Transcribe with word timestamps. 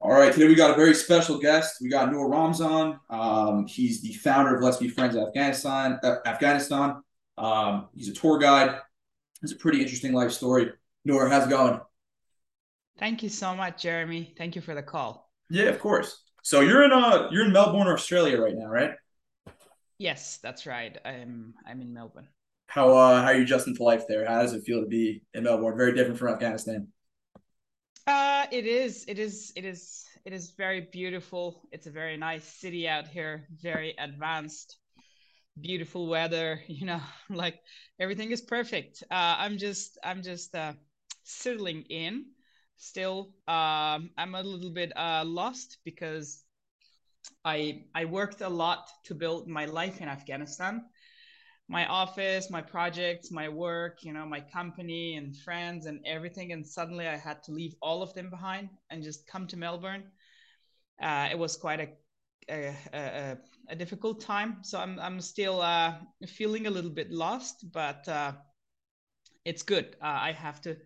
All 0.00 0.12
right, 0.12 0.32
today 0.32 0.46
we 0.48 0.54
got 0.54 0.70
a 0.70 0.74
very 0.74 0.94
special 0.94 1.38
guest. 1.38 1.76
We 1.80 1.88
got 1.88 2.12
Noor 2.12 2.28
Ramzan. 2.28 2.98
Um, 3.08 3.66
he's 3.66 4.02
the 4.02 4.12
founder 4.12 4.54
of 4.54 4.62
Let's 4.62 4.76
Be 4.76 4.88
Friends 4.88 5.16
Afghanistan. 5.16 5.98
Uh, 6.02 6.16
Afghanistan. 6.26 7.02
Um, 7.38 7.88
he's 7.94 8.08
a 8.08 8.12
tour 8.12 8.38
guide. 8.38 8.78
It's 9.42 9.52
a 9.52 9.56
pretty 9.56 9.80
interesting 9.80 10.12
life 10.12 10.32
story. 10.32 10.72
Noor, 11.04 11.28
how's 11.28 11.46
it 11.46 11.50
going? 11.50 11.80
Thank 12.98 13.22
you 13.22 13.28
so 13.28 13.54
much, 13.56 13.82
Jeremy. 13.82 14.34
Thank 14.36 14.56
you 14.56 14.62
for 14.62 14.74
the 14.74 14.82
call. 14.82 15.30
Yeah, 15.50 15.64
of 15.64 15.80
course. 15.80 16.22
So 16.42 16.60
you're 16.60 16.84
in 16.84 16.92
uh 16.92 17.28
you're 17.30 17.46
in 17.46 17.52
Melbourne, 17.52 17.88
Australia 17.88 18.40
right 18.40 18.54
now, 18.54 18.66
right? 18.66 18.92
Yes, 19.98 20.38
that's 20.42 20.66
right. 20.66 20.96
I'm 21.04 21.54
I'm 21.66 21.80
in 21.80 21.94
Melbourne. 21.94 22.28
How 22.66 22.96
uh 22.96 23.22
how 23.22 23.28
are 23.28 23.34
you 23.34 23.42
adjusting 23.42 23.76
to 23.76 23.82
life 23.82 24.06
there? 24.08 24.26
How 24.26 24.42
does 24.42 24.52
it 24.52 24.64
feel 24.64 24.80
to 24.80 24.86
be 24.86 25.22
in 25.32 25.44
Melbourne? 25.44 25.76
Very 25.76 25.94
different 25.94 26.18
from 26.18 26.34
Afghanistan. 26.34 26.88
Uh 28.06 28.46
it 28.52 28.66
is 28.66 29.04
it 29.08 29.18
is 29.18 29.52
it 29.56 29.64
is 29.64 30.06
it 30.24 30.32
is 30.32 30.50
very 30.50 30.80
beautiful. 30.92 31.62
It's 31.72 31.86
a 31.86 31.90
very 31.90 32.16
nice 32.16 32.44
city 32.44 32.86
out 32.88 33.08
here, 33.08 33.46
very 33.50 33.94
advanced, 33.98 34.78
beautiful 35.60 36.06
weather, 36.08 36.60
you 36.68 36.86
know, 36.86 37.00
like 37.30 37.60
everything 37.98 38.30
is 38.30 38.42
perfect. 38.42 39.02
Uh 39.10 39.36
I'm 39.38 39.58
just 39.58 39.98
I'm 40.04 40.22
just 40.22 40.54
uh 40.54 40.74
settling 41.24 41.82
in 41.88 42.26
still. 42.76 43.34
Um 43.48 44.10
I'm 44.18 44.34
a 44.34 44.42
little 44.42 44.72
bit 44.72 44.92
uh 44.96 45.24
lost 45.26 45.78
because 45.84 46.44
I 47.44 47.84
I 47.94 48.04
worked 48.04 48.40
a 48.42 48.48
lot 48.48 48.90
to 49.04 49.14
build 49.14 49.48
my 49.48 49.64
life 49.66 50.00
in 50.00 50.08
Afghanistan 50.08 50.90
my 51.68 51.86
office, 51.86 52.50
my 52.50 52.60
projects, 52.60 53.30
my 53.30 53.48
work, 53.48 54.04
you 54.04 54.12
know, 54.12 54.26
my 54.26 54.40
company 54.40 55.16
and 55.16 55.36
friends 55.36 55.86
and 55.86 56.00
everything. 56.04 56.52
And 56.52 56.66
suddenly 56.66 57.08
I 57.08 57.16
had 57.16 57.42
to 57.44 57.52
leave 57.52 57.74
all 57.80 58.02
of 58.02 58.12
them 58.14 58.28
behind 58.28 58.68
and 58.90 59.02
just 59.02 59.26
come 59.26 59.46
to 59.48 59.56
Melbourne. 59.56 60.04
Uh, 61.00 61.28
it 61.30 61.38
was 61.38 61.56
quite 61.56 61.80
a, 61.80 61.88
a, 62.50 62.76
a, 62.92 63.38
a, 63.70 63.76
difficult 63.76 64.20
time. 64.20 64.58
So 64.62 64.78
I'm, 64.78 65.00
I'm 65.00 65.20
still 65.20 65.60
uh, 65.60 65.94
feeling 66.26 66.66
a 66.66 66.70
little 66.70 66.90
bit 66.90 67.10
lost, 67.10 67.72
but 67.72 68.06
uh, 68.08 68.32
it's 69.44 69.62
good. 69.62 69.96
Uh, 70.02 70.18
I 70.20 70.32
have 70.32 70.60
to, 70.62 70.76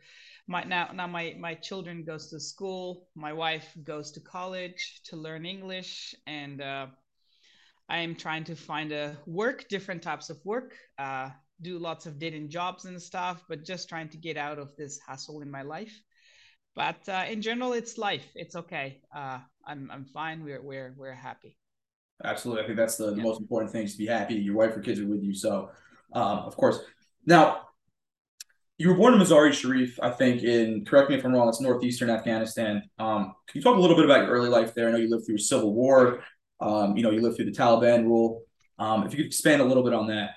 my, 0.46 0.62
now, 0.62 0.90
now 0.94 1.08
my, 1.08 1.34
my 1.38 1.54
children 1.54 2.04
goes 2.04 2.30
to 2.30 2.40
school. 2.40 3.08
My 3.16 3.32
wife 3.32 3.66
goes 3.82 4.12
to 4.12 4.20
college 4.20 5.00
to 5.06 5.16
learn 5.16 5.44
English 5.44 6.14
and 6.26 6.62
uh, 6.62 6.86
I 7.88 7.98
am 7.98 8.14
trying 8.14 8.44
to 8.44 8.54
find 8.54 8.92
a 8.92 9.16
work, 9.26 9.68
different 9.68 10.02
types 10.02 10.30
of 10.30 10.38
work, 10.44 10.74
uh, 10.98 11.30
do 11.62 11.78
lots 11.78 12.06
of 12.06 12.18
dating 12.18 12.50
jobs 12.50 12.84
and 12.84 13.00
stuff, 13.00 13.42
but 13.48 13.64
just 13.64 13.88
trying 13.88 14.08
to 14.10 14.16
get 14.18 14.36
out 14.36 14.58
of 14.58 14.76
this 14.76 15.00
hassle 15.06 15.40
in 15.40 15.50
my 15.50 15.62
life. 15.62 15.98
But 16.76 17.08
uh, 17.08 17.24
in 17.28 17.42
general, 17.42 17.72
it's 17.72 17.98
life. 17.98 18.26
It's 18.34 18.54
okay. 18.54 19.00
Uh, 19.14 19.38
I'm 19.66 19.90
I'm 19.90 20.04
fine. 20.04 20.44
We're 20.44 20.62
we're 20.62 20.94
we're 20.96 21.14
happy. 21.14 21.56
Absolutely, 22.24 22.62
I 22.62 22.66
think 22.66 22.78
that's 22.78 22.96
the, 22.96 23.10
the 23.10 23.22
most 23.22 23.40
important 23.40 23.72
thing 23.72 23.84
is 23.84 23.92
to 23.92 23.98
be 23.98 24.06
happy. 24.06 24.34
Your 24.34 24.56
wife 24.56 24.76
or 24.76 24.80
kids 24.80 25.00
are 25.00 25.06
with 25.06 25.22
you, 25.22 25.34
so 25.34 25.70
um, 26.12 26.38
of 26.38 26.56
course. 26.56 26.78
Now, 27.26 27.62
you 28.78 28.88
were 28.88 28.94
born 28.94 29.14
in 29.14 29.20
Mazar-e 29.20 29.52
Sharif, 29.52 29.98
I 30.00 30.10
think. 30.10 30.42
In 30.42 30.84
correct 30.84 31.10
me 31.10 31.16
if 31.16 31.24
I'm 31.24 31.34
wrong. 31.34 31.48
It's 31.48 31.60
northeastern 31.60 32.10
Afghanistan. 32.10 32.82
Um, 32.98 33.34
can 33.48 33.58
you 33.58 33.62
talk 33.62 33.76
a 33.76 33.80
little 33.80 33.96
bit 33.96 34.04
about 34.04 34.26
your 34.26 34.30
early 34.30 34.48
life 34.48 34.74
there? 34.74 34.88
I 34.88 34.92
know 34.92 34.98
you 34.98 35.10
lived 35.10 35.26
through 35.26 35.36
a 35.36 35.40
civil 35.40 35.74
war. 35.74 36.22
Um, 36.60 36.96
you 36.96 37.02
know, 37.02 37.10
you 37.10 37.20
lived 37.20 37.36
through 37.36 37.46
the 37.46 37.52
Taliban 37.52 38.04
rule. 38.04 38.42
Um, 38.78 39.04
if 39.04 39.12
you 39.12 39.18
could 39.18 39.26
expand 39.26 39.60
a 39.60 39.64
little 39.64 39.82
bit 39.82 39.92
on 39.92 40.06
that. 40.08 40.30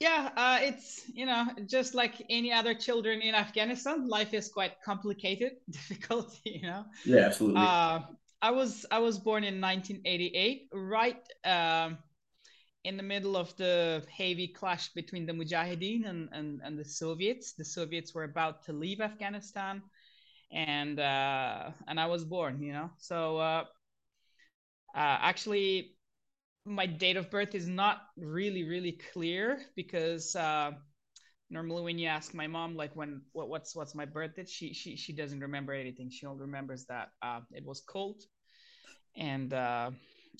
Yeah, 0.00 0.30
uh, 0.36 0.58
it's 0.60 1.02
you 1.14 1.26
know 1.26 1.46
just 1.66 1.94
like 1.94 2.14
any 2.28 2.52
other 2.52 2.74
children 2.74 3.20
in 3.20 3.36
Afghanistan, 3.36 4.08
life 4.08 4.34
is 4.34 4.48
quite 4.48 4.72
complicated, 4.84 5.52
difficult. 5.70 6.36
You 6.44 6.62
know. 6.62 6.84
Yeah, 7.04 7.20
absolutely. 7.20 7.60
Uh, 7.60 8.00
I 8.42 8.50
was 8.50 8.84
I 8.90 8.98
was 8.98 9.20
born 9.20 9.44
in 9.44 9.60
1988, 9.60 10.68
right 10.72 11.22
um, 11.44 11.98
in 12.82 12.96
the 12.96 13.02
middle 13.02 13.36
of 13.36 13.56
the 13.56 14.04
heavy 14.10 14.48
clash 14.48 14.88
between 14.88 15.24
the 15.24 15.32
Mujahideen 15.32 16.08
and, 16.08 16.28
and, 16.32 16.60
and 16.64 16.76
the 16.76 16.84
Soviets. 16.84 17.52
The 17.52 17.64
Soviets 17.64 18.12
were 18.12 18.24
about 18.24 18.64
to 18.64 18.72
leave 18.72 19.00
Afghanistan 19.00 19.82
and 20.52 21.00
uh, 21.00 21.70
and 21.88 21.98
I 21.98 22.06
was 22.06 22.24
born, 22.24 22.62
you 22.62 22.72
know. 22.72 22.90
So 22.98 23.38
uh, 23.38 23.64
uh, 24.94 25.18
actually, 25.20 25.96
my 26.64 26.86
date 26.86 27.16
of 27.16 27.30
birth 27.30 27.54
is 27.54 27.66
not 27.66 28.02
really 28.16 28.64
really 28.64 29.00
clear 29.12 29.60
because 29.74 30.36
uh, 30.36 30.72
normally 31.50 31.82
when 31.82 31.98
you 31.98 32.08
ask 32.08 32.34
my 32.34 32.46
mom 32.46 32.76
like 32.76 32.94
when 32.94 33.22
what, 33.32 33.48
what's 33.48 33.74
what's 33.74 33.94
my 33.94 34.04
birth 34.04 34.36
date, 34.36 34.48
she 34.48 34.74
she 34.74 34.96
she 34.96 35.12
doesn't 35.12 35.40
remember 35.40 35.72
anything. 35.72 36.10
She 36.10 36.26
only 36.26 36.42
remembers 36.42 36.84
that 36.86 37.08
uh, 37.22 37.40
it 37.52 37.64
was 37.64 37.80
cold, 37.80 38.22
and 39.16 39.52
uh, 39.54 39.90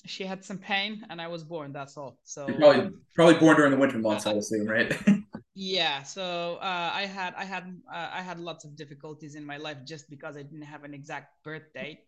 she 0.05 0.25
had 0.25 0.45
some 0.45 0.59
pain, 0.59 1.05
and 1.09 1.21
I 1.21 1.29
was 1.29 1.43
born. 1.43 1.73
That's 1.73 1.97
all. 1.97 2.19
So 2.25 2.47
probably 2.47 2.91
probably 3.15 3.35
born 3.35 3.57
during 3.57 3.71
the 3.71 3.79
winter 3.79 3.99
months, 3.99 4.27
I 4.27 4.33
assume, 4.33 4.67
right? 4.67 4.95
yeah 5.55 6.03
so 6.03 6.57
uh, 6.63 6.91
i 6.95 7.03
had 7.05 7.35
i 7.37 7.45
had 7.45 7.65
uh, 7.93 8.09
i 8.13 8.23
had 8.23 8.41
lots 8.41 8.65
of 8.65 8.75
difficulties 8.77 9.35
in 9.35 9.45
my 9.45 9.57
life 9.59 9.77
just 9.85 10.09
because 10.09 10.37
i 10.37 10.43
didn't 10.43 10.63
have 10.63 10.85
an 10.85 10.95
exact 10.95 11.43
birth 11.45 11.73
date. 11.75 12.01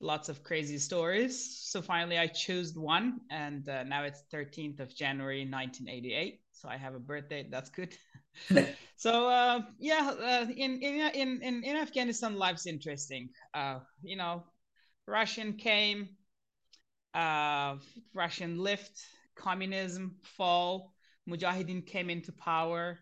Lots 0.00 0.28
of 0.28 0.42
crazy 0.42 0.78
stories. 0.78 1.58
So 1.70 1.80
finally 1.80 2.18
i 2.18 2.26
chose 2.26 2.74
one 2.76 3.20
and 3.30 3.68
uh, 3.68 3.82
now 3.84 4.04
it's 4.04 4.22
13th 4.30 4.80
of 4.80 4.94
january 4.94 5.44
1988 5.44 6.40
so 6.52 6.68
i 6.68 6.76
have 6.76 6.94
a 6.94 6.98
birth 7.00 7.28
date. 7.28 7.50
That's 7.50 7.70
good. 7.70 7.94
So 8.96 9.28
uh, 9.28 9.60
yeah 9.78 10.14
uh, 10.20 10.46
in, 10.50 10.80
in 10.82 11.00
in 11.42 11.64
in 11.64 11.76
afghanistan 11.76 12.36
life's 12.38 12.66
interesting. 12.66 13.28
Uh, 13.54 13.80
you 14.02 14.16
know 14.16 14.44
russian 15.06 15.54
came 15.54 16.08
russian 18.14 18.58
lift 18.58 19.00
communism 19.36 20.16
fall 20.36 20.95
Mujahideen 21.28 21.86
came 21.86 22.10
into 22.10 22.32
power. 22.32 22.98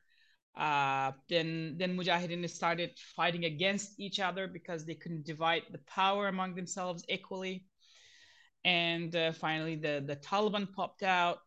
Uh, 0.56 1.12
then 1.28 1.76
then 1.78 1.96
Mujahideen 1.96 2.48
started 2.48 2.90
fighting 3.16 3.44
against 3.44 3.98
each 3.98 4.20
other 4.20 4.46
because 4.46 4.84
they 4.84 4.94
couldn't 4.94 5.26
divide 5.26 5.62
the 5.70 5.80
power 5.86 6.28
among 6.28 6.54
themselves 6.54 7.04
equally. 7.08 7.66
And 8.64 9.14
uh, 9.14 9.32
finally, 9.32 9.76
the, 9.76 10.02
the 10.06 10.16
Taliban 10.16 10.72
popped 10.72 11.02
out, 11.02 11.38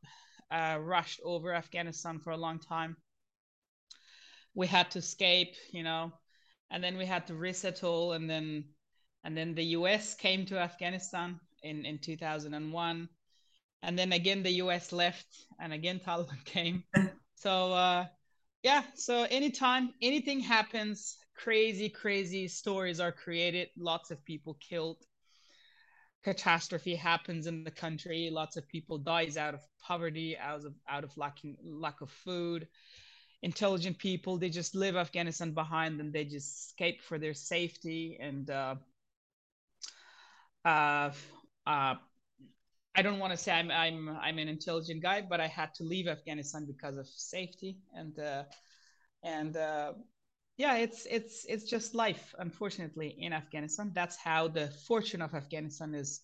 uh, 0.51 0.77
rushed 0.79 1.19
over 1.23 1.53
Afghanistan 1.53 2.19
for 2.19 2.31
a 2.31 2.37
long 2.37 2.59
time. 2.59 2.95
We 4.53 4.67
had 4.67 4.91
to 4.91 4.99
escape, 4.99 5.55
you 5.71 5.83
know, 5.83 6.11
and 6.69 6.83
then 6.83 6.97
we 6.97 7.05
had 7.05 7.25
to 7.27 7.35
resettle, 7.35 8.13
and 8.13 8.29
then 8.29 8.65
and 9.23 9.35
then 9.35 9.55
the 9.55 9.65
U.S. 9.77 10.15
came 10.15 10.45
to 10.45 10.59
Afghanistan 10.59 11.39
in 11.63 11.85
in 11.85 11.99
2001 11.99 13.09
and 13.83 13.97
then 13.97 14.11
again 14.11 14.43
the 14.43 14.51
us 14.51 14.91
left 14.91 15.27
and 15.59 15.73
again 15.73 15.99
taliban 15.99 16.43
came. 16.45 16.83
So 17.39 17.71
uh, 17.71 18.05
yeah 18.63 18.81
so 18.95 19.27
anytime 19.29 19.93
anything 20.01 20.39
happens 20.39 21.17
crazy 21.35 21.87
crazy 21.87 22.47
stories 22.47 22.99
are 22.99 23.11
created. 23.11 23.69
Lots 23.77 24.09
of 24.09 24.23
people 24.25 24.57
killed. 24.59 24.97
Catastrophe 26.23 26.95
happens 26.95 27.45
in 27.45 27.63
the 27.63 27.71
country. 27.71 28.29
Lots 28.31 28.57
of 28.57 28.67
people 28.67 28.97
dies 28.97 29.37
out 29.37 29.53
of 29.53 29.61
poverty 29.79 30.35
out 30.35 30.65
of 30.65 30.73
out 30.89 31.03
of 31.03 31.15
lacking 31.15 31.55
lack 31.63 32.01
of 32.01 32.09
food. 32.09 32.67
Intelligent 33.43 33.99
people 33.99 34.37
they 34.37 34.49
just 34.49 34.73
leave 34.73 34.95
afghanistan 34.95 35.51
behind 35.51 36.01
and 36.01 36.11
they 36.11 36.25
just 36.25 36.69
escape 36.69 37.03
for 37.03 37.19
their 37.19 37.35
safety 37.35 38.17
and 38.19 38.49
uh, 38.49 38.75
uh, 40.65 41.11
uh, 41.67 41.95
I 42.97 43.03
don't 43.03 43.19
want 43.19 43.31
to 43.31 43.37
say 43.37 43.51
I'm 43.51 43.69
I'm 43.69 44.09
I'm 44.19 44.39
an 44.39 44.47
intelligent 44.47 45.03
guy, 45.03 45.21
but 45.21 45.39
I 45.39 45.45
had 45.45 45.73
to 45.75 45.83
leave 45.83 46.07
Afghanistan 46.07 46.65
because 46.65 46.97
of 46.97 47.07
safety 47.07 47.77
and 47.93 48.17
uh, 48.17 48.43
and 49.23 49.55
uh, 49.55 49.93
yeah, 50.57 50.77
it's 50.77 51.05
it's 51.05 51.45
it's 51.47 51.63
just 51.63 51.93
life. 51.93 52.33
Unfortunately, 52.39 53.15
in 53.19 53.33
Afghanistan, 53.33 53.91
that's 53.93 54.17
how 54.17 54.47
the 54.47 54.67
fortune 54.87 55.21
of 55.21 55.35
Afghanistan 55.35 55.93
is 55.93 56.21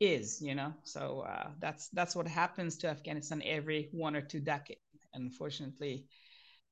is. 0.00 0.40
You 0.40 0.54
know, 0.54 0.72
so 0.84 1.26
uh, 1.28 1.48
that's 1.58 1.88
that's 1.90 2.16
what 2.16 2.26
happens 2.26 2.78
to 2.78 2.88
Afghanistan 2.88 3.42
every 3.44 3.90
one 3.92 4.16
or 4.16 4.22
two 4.22 4.40
decades. 4.40 4.80
Unfortunately, 5.12 6.06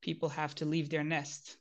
people 0.01 0.31
have 0.31 0.55
to 0.55 0.65
leave 0.65 0.89
their 0.89 1.05
nest. 1.05 1.59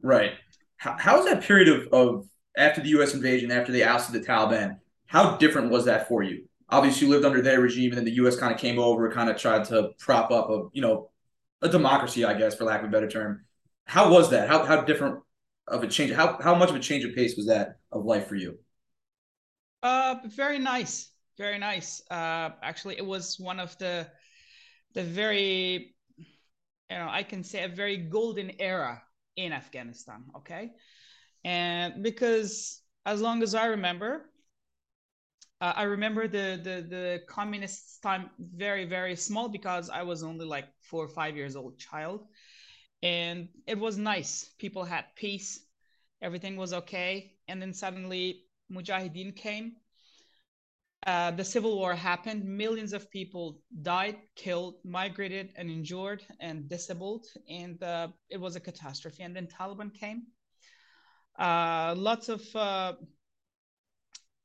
Right. 0.00 0.34
How, 0.76 1.16
was 1.16 1.24
that 1.26 1.42
period 1.42 1.68
of, 1.68 1.88
of 1.92 2.28
after 2.56 2.82
the 2.82 2.90
U.S. 2.90 3.14
invasion, 3.14 3.50
after 3.50 3.72
they 3.72 3.82
ousted 3.82 4.20
the 4.20 4.26
Taliban? 4.26 4.78
How 5.06 5.36
different 5.36 5.70
was 5.70 5.86
that 5.86 6.08
for 6.08 6.22
you? 6.22 6.44
Obviously 6.68 7.06
you 7.06 7.12
lived 7.12 7.24
under 7.24 7.42
their 7.42 7.60
regime 7.60 7.90
and 7.90 7.98
then 7.98 8.04
the 8.04 8.12
US 8.12 8.36
kind 8.36 8.52
of 8.54 8.60
came 8.60 8.78
over, 8.78 9.10
kind 9.10 9.30
of 9.30 9.36
tried 9.36 9.64
to 9.66 9.90
prop 9.98 10.30
up 10.30 10.50
a, 10.50 10.64
you 10.72 10.82
know, 10.82 11.10
a 11.62 11.68
democracy, 11.68 12.24
I 12.24 12.34
guess, 12.34 12.54
for 12.54 12.64
lack 12.64 12.80
of 12.82 12.88
a 12.88 12.92
better 12.92 13.08
term. 13.08 13.44
How 13.86 14.10
was 14.12 14.30
that? 14.30 14.48
How, 14.48 14.64
how 14.64 14.82
different 14.82 15.20
of 15.68 15.82
a 15.82 15.88
change? 15.88 16.12
How, 16.12 16.38
how 16.42 16.54
much 16.54 16.70
of 16.70 16.76
a 16.76 16.80
change 16.80 17.04
of 17.04 17.14
pace 17.14 17.36
was 17.36 17.46
that 17.46 17.78
of 17.92 18.04
life 18.04 18.26
for 18.28 18.36
you? 18.36 18.58
Uh, 19.82 20.16
very 20.26 20.58
nice. 20.58 21.10
Very 21.36 21.58
nice. 21.58 22.02
Uh, 22.10 22.50
actually, 22.62 22.96
it 22.96 23.04
was 23.04 23.38
one 23.38 23.60
of 23.60 23.76
the, 23.78 24.08
the 24.94 25.04
very, 25.04 25.94
you 26.90 26.96
know, 26.98 27.08
I 27.10 27.22
can 27.22 27.42
say 27.44 27.64
a 27.64 27.68
very 27.68 27.96
golden 27.96 28.52
era 28.60 29.02
in 29.36 29.52
Afghanistan. 29.52 30.24
Okay. 30.36 30.72
and 31.44 32.02
because 32.02 32.82
as 33.06 33.20
long 33.22 33.42
as 33.42 33.54
I 33.54 33.66
remember, 33.66 34.30
uh, 35.64 35.72
I 35.76 35.84
remember 35.84 36.28
the 36.28 36.60
the 36.62 36.76
the 36.96 37.20
communist 37.26 38.02
time 38.02 38.30
very 38.38 38.84
very 38.84 39.16
small 39.16 39.48
because 39.48 39.88
I 39.88 40.02
was 40.02 40.22
only 40.22 40.44
like 40.44 40.68
four 40.90 41.02
or 41.04 41.08
five 41.08 41.36
years 41.36 41.56
old 41.56 41.78
child, 41.78 42.20
and 43.02 43.48
it 43.66 43.78
was 43.78 43.96
nice. 43.96 44.52
People 44.58 44.84
had 44.84 45.06
peace, 45.16 45.64
everything 46.20 46.56
was 46.58 46.74
okay, 46.74 47.32
and 47.48 47.62
then 47.62 47.72
suddenly 47.72 48.42
Mujahideen 48.70 49.34
came. 49.34 49.76
Uh, 51.06 51.30
the 51.30 51.44
civil 51.44 51.76
war 51.76 51.94
happened. 51.94 52.44
Millions 52.44 52.92
of 52.92 53.10
people 53.10 53.62
died, 53.82 54.16
killed, 54.36 54.74
migrated, 54.84 55.48
and 55.56 55.70
injured 55.70 56.22
and 56.40 56.68
disabled, 56.68 57.24
and 57.48 57.82
uh, 57.82 58.08
it 58.28 58.38
was 58.38 58.54
a 58.54 58.60
catastrophe. 58.60 59.22
And 59.22 59.34
then 59.34 59.46
Taliban 59.46 59.94
came. 59.94 60.24
Uh, 61.38 61.94
lots 61.96 62.28
of 62.28 62.42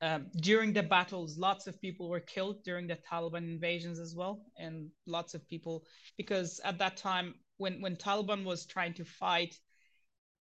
uh, 0.00 0.20
during 0.36 0.72
the 0.72 0.82
battles, 0.82 1.36
lots 1.36 1.66
of 1.66 1.80
people 1.80 2.08
were 2.08 2.20
killed 2.20 2.62
during 2.64 2.86
the 2.86 2.96
Taliban 3.10 3.44
invasions 3.44 3.98
as 3.98 4.14
well, 4.14 4.46
and 4.56 4.90
lots 5.06 5.34
of 5.34 5.46
people 5.46 5.84
because 6.16 6.60
at 6.64 6.78
that 6.78 6.96
time, 6.96 7.34
when 7.58 7.80
when 7.82 7.96
Taliban 7.96 8.44
was 8.44 8.64
trying 8.64 8.94
to 8.94 9.04
fight, 9.04 9.58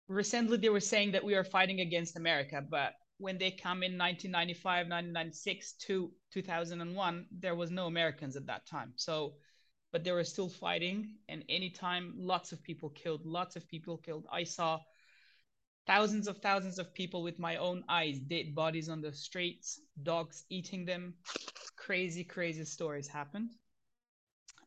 recently 0.08 0.58
they 0.58 0.70
were 0.70 0.80
saying 0.80 1.12
that 1.12 1.24
we 1.24 1.36
are 1.36 1.44
fighting 1.44 1.82
against 1.82 2.18
America, 2.18 2.64
but 2.70 2.94
when 3.18 3.40
they 3.40 3.50
come 3.50 3.82
in 3.82 3.98
1995, 3.98 4.88
1996 4.88 5.74
to 5.74 6.12
2001, 6.32 7.26
there 7.32 7.56
was 7.56 7.72
no 7.72 7.88
Americans 7.88 8.36
at 8.36 8.46
that 8.46 8.68
time. 8.68 8.94
So, 8.96 9.34
but 9.92 10.04
they 10.04 10.12
were 10.12 10.24
still 10.24 10.50
fighting, 10.50 11.16
and 11.28 11.44
anytime, 11.50 12.14
lots 12.16 12.52
of 12.52 12.62
people 12.62 12.90
killed, 12.90 13.26
lots 13.26 13.56
of 13.56 13.68
people 13.68 13.98
killed. 13.98 14.28
I 14.32 14.44
saw 14.44 14.80
thousands 15.88 16.28
of 16.28 16.38
thousands 16.40 16.78
of 16.80 16.94
people 16.94 17.24
with 17.24 17.40
my 17.40 17.56
own 17.56 17.84
eyes, 17.90 18.20
dead 18.20 18.54
bodies 18.54 18.90
on 18.90 19.02
the 19.02 19.14
streets, 19.14 19.80
dogs 20.04 20.44
eating 20.50 20.86
them. 20.86 21.14
Crazy, 21.78 22.24
crazy 22.24 22.66
stories 22.66 23.08
happened. 23.08 23.52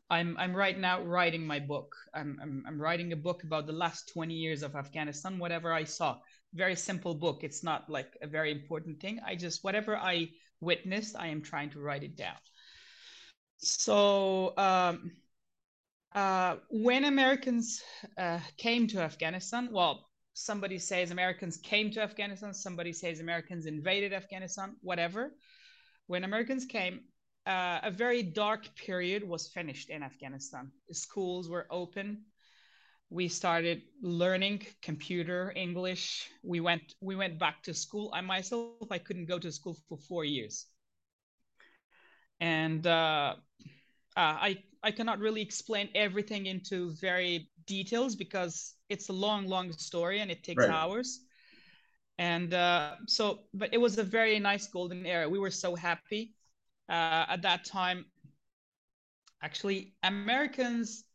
I'm, 0.09 0.35
I'm 0.37 0.53
right 0.53 0.77
now 0.77 1.01
writing 1.03 1.47
my 1.47 1.59
book. 1.59 1.95
I'm, 2.13 2.37
I'm, 2.41 2.63
I'm 2.67 2.81
writing 2.81 3.13
a 3.13 3.15
book 3.15 3.43
about 3.43 3.65
the 3.65 3.73
last 3.73 4.09
20 4.11 4.33
years 4.33 4.61
of 4.61 4.75
Afghanistan, 4.75 5.39
whatever 5.39 5.71
I 5.71 5.85
saw. 5.85 6.17
Very 6.53 6.75
simple 6.75 7.15
book. 7.15 7.43
It's 7.43 7.63
not 7.63 7.89
like 7.89 8.17
a 8.21 8.27
very 8.27 8.51
important 8.51 8.99
thing. 8.99 9.21
I 9.25 9.35
just, 9.35 9.63
whatever 9.63 9.95
I 9.95 10.29
witnessed, 10.59 11.15
I 11.17 11.27
am 11.27 11.41
trying 11.41 11.69
to 11.71 11.79
write 11.79 12.03
it 12.03 12.17
down. 12.17 12.35
So, 13.57 14.57
um, 14.57 15.11
uh, 16.13 16.57
when 16.69 17.05
Americans 17.05 17.81
uh, 18.17 18.39
came 18.57 18.87
to 18.87 18.99
Afghanistan, 18.99 19.69
well, 19.71 20.10
somebody 20.33 20.77
says 20.79 21.11
Americans 21.11 21.57
came 21.57 21.91
to 21.91 22.01
Afghanistan, 22.01 22.53
somebody 22.53 22.93
says 22.93 23.19
Americans 23.19 23.65
invaded 23.65 24.13
Afghanistan, 24.13 24.75
whatever. 24.81 25.31
When 26.07 26.23
Americans 26.23 26.65
came, 26.65 27.01
uh, 27.45 27.79
a 27.83 27.91
very 27.91 28.23
dark 28.23 28.75
period 28.75 29.23
was 29.27 29.47
finished 29.47 29.89
in 29.89 30.03
Afghanistan. 30.03 30.71
Schools 30.91 31.49
were 31.49 31.67
open. 31.69 32.25
We 33.09 33.27
started 33.27 33.81
learning 34.01 34.65
computer, 34.81 35.51
English. 35.55 36.29
We 36.43 36.61
went 36.61 36.95
we 37.01 37.15
went 37.15 37.39
back 37.39 37.63
to 37.63 37.73
school. 37.73 38.09
I 38.13 38.21
myself 38.21 38.89
I 38.89 38.99
couldn't 38.99 39.25
go 39.25 39.37
to 39.39 39.51
school 39.51 39.77
for 39.89 39.97
four 39.97 40.23
years, 40.23 40.67
and 42.39 42.87
uh, 42.87 43.35
uh, 44.15 44.37
I 44.47 44.63
I 44.81 44.91
cannot 44.91 45.19
really 45.19 45.41
explain 45.41 45.89
everything 45.93 46.45
into 46.45 46.93
very 47.01 47.50
details 47.65 48.15
because 48.15 48.75
it's 48.89 49.09
a 49.09 49.13
long, 49.13 49.47
long 49.47 49.71
story 49.71 50.19
and 50.19 50.31
it 50.31 50.43
takes 50.43 50.65
right. 50.65 50.69
hours. 50.69 51.21
And 52.17 52.53
uh, 52.53 52.95
so, 53.07 53.41
but 53.53 53.73
it 53.73 53.79
was 53.79 53.97
a 53.97 54.03
very 54.03 54.37
nice 54.39 54.67
golden 54.67 55.05
era. 55.05 55.27
We 55.27 55.39
were 55.39 55.51
so 55.51 55.75
happy 55.75 56.33
uh, 56.89 57.25
at 57.29 57.41
that 57.41 57.65
time. 57.65 58.05
Actually, 59.41 59.93
Americans 60.03 61.05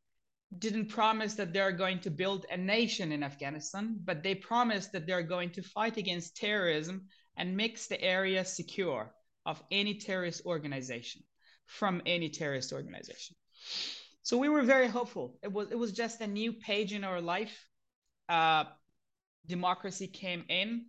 didn't 0.58 0.86
promise 0.86 1.34
that 1.34 1.52
they're 1.52 1.72
going 1.72 2.00
to 2.00 2.10
build 2.10 2.46
a 2.50 2.56
nation 2.56 3.12
in 3.12 3.22
Afghanistan, 3.22 3.98
but 4.04 4.22
they 4.22 4.34
promised 4.34 4.92
that 4.92 5.06
they're 5.06 5.22
going 5.22 5.50
to 5.50 5.62
fight 5.62 5.96
against 5.96 6.36
terrorism 6.36 7.06
and 7.36 7.56
makes 7.56 7.86
the 7.86 8.00
area 8.02 8.44
secure 8.44 9.12
of 9.44 9.62
any 9.70 9.94
terrorist 9.94 10.42
organization 10.46 11.22
from 11.66 12.02
any 12.06 12.28
terrorist 12.28 12.72
organization. 12.72 13.36
So 14.26 14.36
we 14.36 14.48
were 14.48 14.62
very 14.62 14.88
hopeful. 14.88 15.38
It 15.44 15.52
was 15.52 15.70
it 15.70 15.78
was 15.78 15.92
just 15.92 16.20
a 16.20 16.26
new 16.26 16.52
page 16.52 16.92
in 16.92 17.04
our 17.04 17.20
life. 17.20 17.68
Uh, 18.28 18.64
democracy 19.46 20.08
came 20.08 20.44
in. 20.48 20.86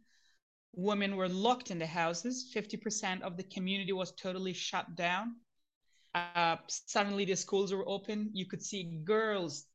Women 0.74 1.16
were 1.16 1.30
locked 1.30 1.69
in 1.69 1.78
the 1.78 1.86
houses. 1.86 2.50
Fifty 2.51 2.78
percent 2.78 3.22
of 3.22 3.38
the 3.38 3.44
community 3.44 3.94
was 3.94 4.12
totally 4.13 4.54
shut 4.54 4.95
down. 4.95 5.36
Uh, 6.16 6.56
suddenly 6.68 7.25
the 7.25 7.36
schools 7.36 7.72
were 7.72 7.88
open. 7.88 8.31
You 8.34 8.48
could 8.48 8.63
see 8.63 9.01
girls 9.04 9.68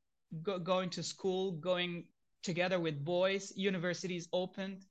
go- 0.42 0.58
going 0.58 0.90
to 0.90 1.02
school, 1.04 1.52
going 1.52 2.06
together 2.42 2.80
with 2.80 3.04
boys. 3.04 3.52
Universities 3.54 4.26
opened. 4.32 4.82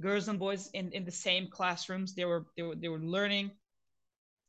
Girls 0.00 0.28
and 0.28 0.38
boys 0.38 0.70
in, 0.74 0.92
in 0.92 1.04
the 1.04 1.18
same 1.26 1.48
classrooms. 1.50 2.14
They 2.14 2.24
were 2.24 2.46
they 2.56 2.62
were 2.62 2.76
they 2.76 2.88
were 2.88 3.02
learning. 3.02 3.50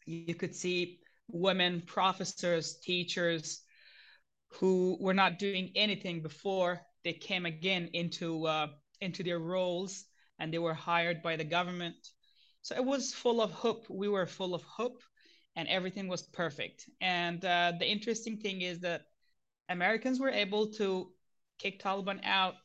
You 0.05 0.35
could 0.35 0.53
see 0.53 0.99
women 1.27 1.81
professors, 1.85 2.79
teachers 2.83 3.61
who 4.59 4.97
were 4.99 5.13
not 5.13 5.39
doing 5.39 5.71
anything 5.75 6.21
before 6.21 6.81
they 7.03 7.13
came 7.13 7.45
again 7.45 7.89
into 7.93 8.45
uh, 8.45 8.67
into 9.01 9.23
their 9.23 9.39
roles 9.39 10.05
and 10.39 10.53
they 10.53 10.59
were 10.59 10.73
hired 10.73 11.21
by 11.21 11.35
the 11.35 11.43
government. 11.43 11.95
So 12.61 12.75
it 12.75 12.85
was 12.85 13.13
full 13.13 13.41
of 13.41 13.51
hope. 13.51 13.89
We 13.89 14.07
were 14.07 14.25
full 14.25 14.55
of 14.55 14.63
hope, 14.63 15.01
and 15.55 15.67
everything 15.67 16.07
was 16.07 16.21
perfect. 16.21 16.89
And 17.01 17.43
uh, 17.43 17.73
the 17.77 17.89
interesting 17.89 18.37
thing 18.37 18.61
is 18.61 18.79
that 18.81 19.01
Americans 19.69 20.19
were 20.19 20.29
able 20.29 20.67
to 20.73 21.11
kick 21.59 21.81
Taliban 21.81 22.19
out 22.23 22.55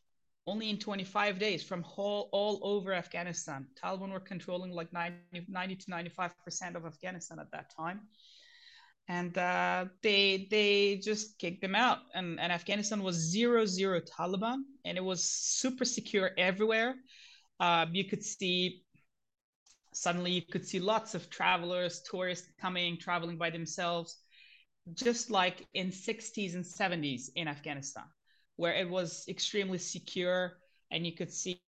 only 0.47 0.71
in 0.71 0.79
25 0.79 1.39
days 1.39 1.63
from 1.63 1.85
all, 1.97 2.31
all 2.33 2.61
over 2.63 2.93
Afghanistan. 2.95 3.67
Taliban 3.83 4.11
were 4.11 4.21
controlling 4.21 4.73
like 4.73 4.93
90, 4.93 5.47
90 5.49 5.77
to 5.77 5.91
95% 5.91 6.75
of 6.75 6.87
Afghanistan 6.87 7.39
at 7.39 7.51
that 7.51 7.71
time 7.77 8.01
and 9.09 9.37
uh, 9.39 9.87
they 10.03 10.47
they 10.51 11.01
just 11.03 11.39
kicked 11.39 11.63
them 11.63 11.75
out. 11.75 11.99
And, 12.15 12.39
and 12.39 12.53
afghanistan 12.53 13.03
was 13.03 13.17
zero 13.17 13.65
zero 13.67 14.01
taliban 14.01 14.63
and 14.85 14.99
it 14.99 15.05
was 15.05 15.25
super 15.25 15.85
secure 15.85 16.31
everywhere. 16.37 16.95
Uh, 17.59 17.87
you 17.91 18.05
could 18.05 18.23
see 18.23 18.83
suddenly 19.93 20.31
you 20.31 20.43
could 20.43 20.67
see 20.67 20.79
lots 20.79 21.15
of 21.15 21.29
travelers 21.31 22.03
tourists 22.09 22.49
coming 22.61 22.99
traveling 22.99 23.37
by 23.37 23.51
themselves 23.51 24.19
just 24.95 25.31
like 25.31 25.67
in 25.75 25.91
60s 25.91 26.55
and 26.55 26.65
70s 26.65 27.31
in 27.35 27.49
afghanistan 27.49 28.05
where 28.57 28.75
it 28.75 28.89
was 28.89 29.25
extremely 29.29 29.79
secure 29.79 30.59
and 30.91 31.07
you 31.07 31.15
could 31.15 31.33
see 31.33 31.61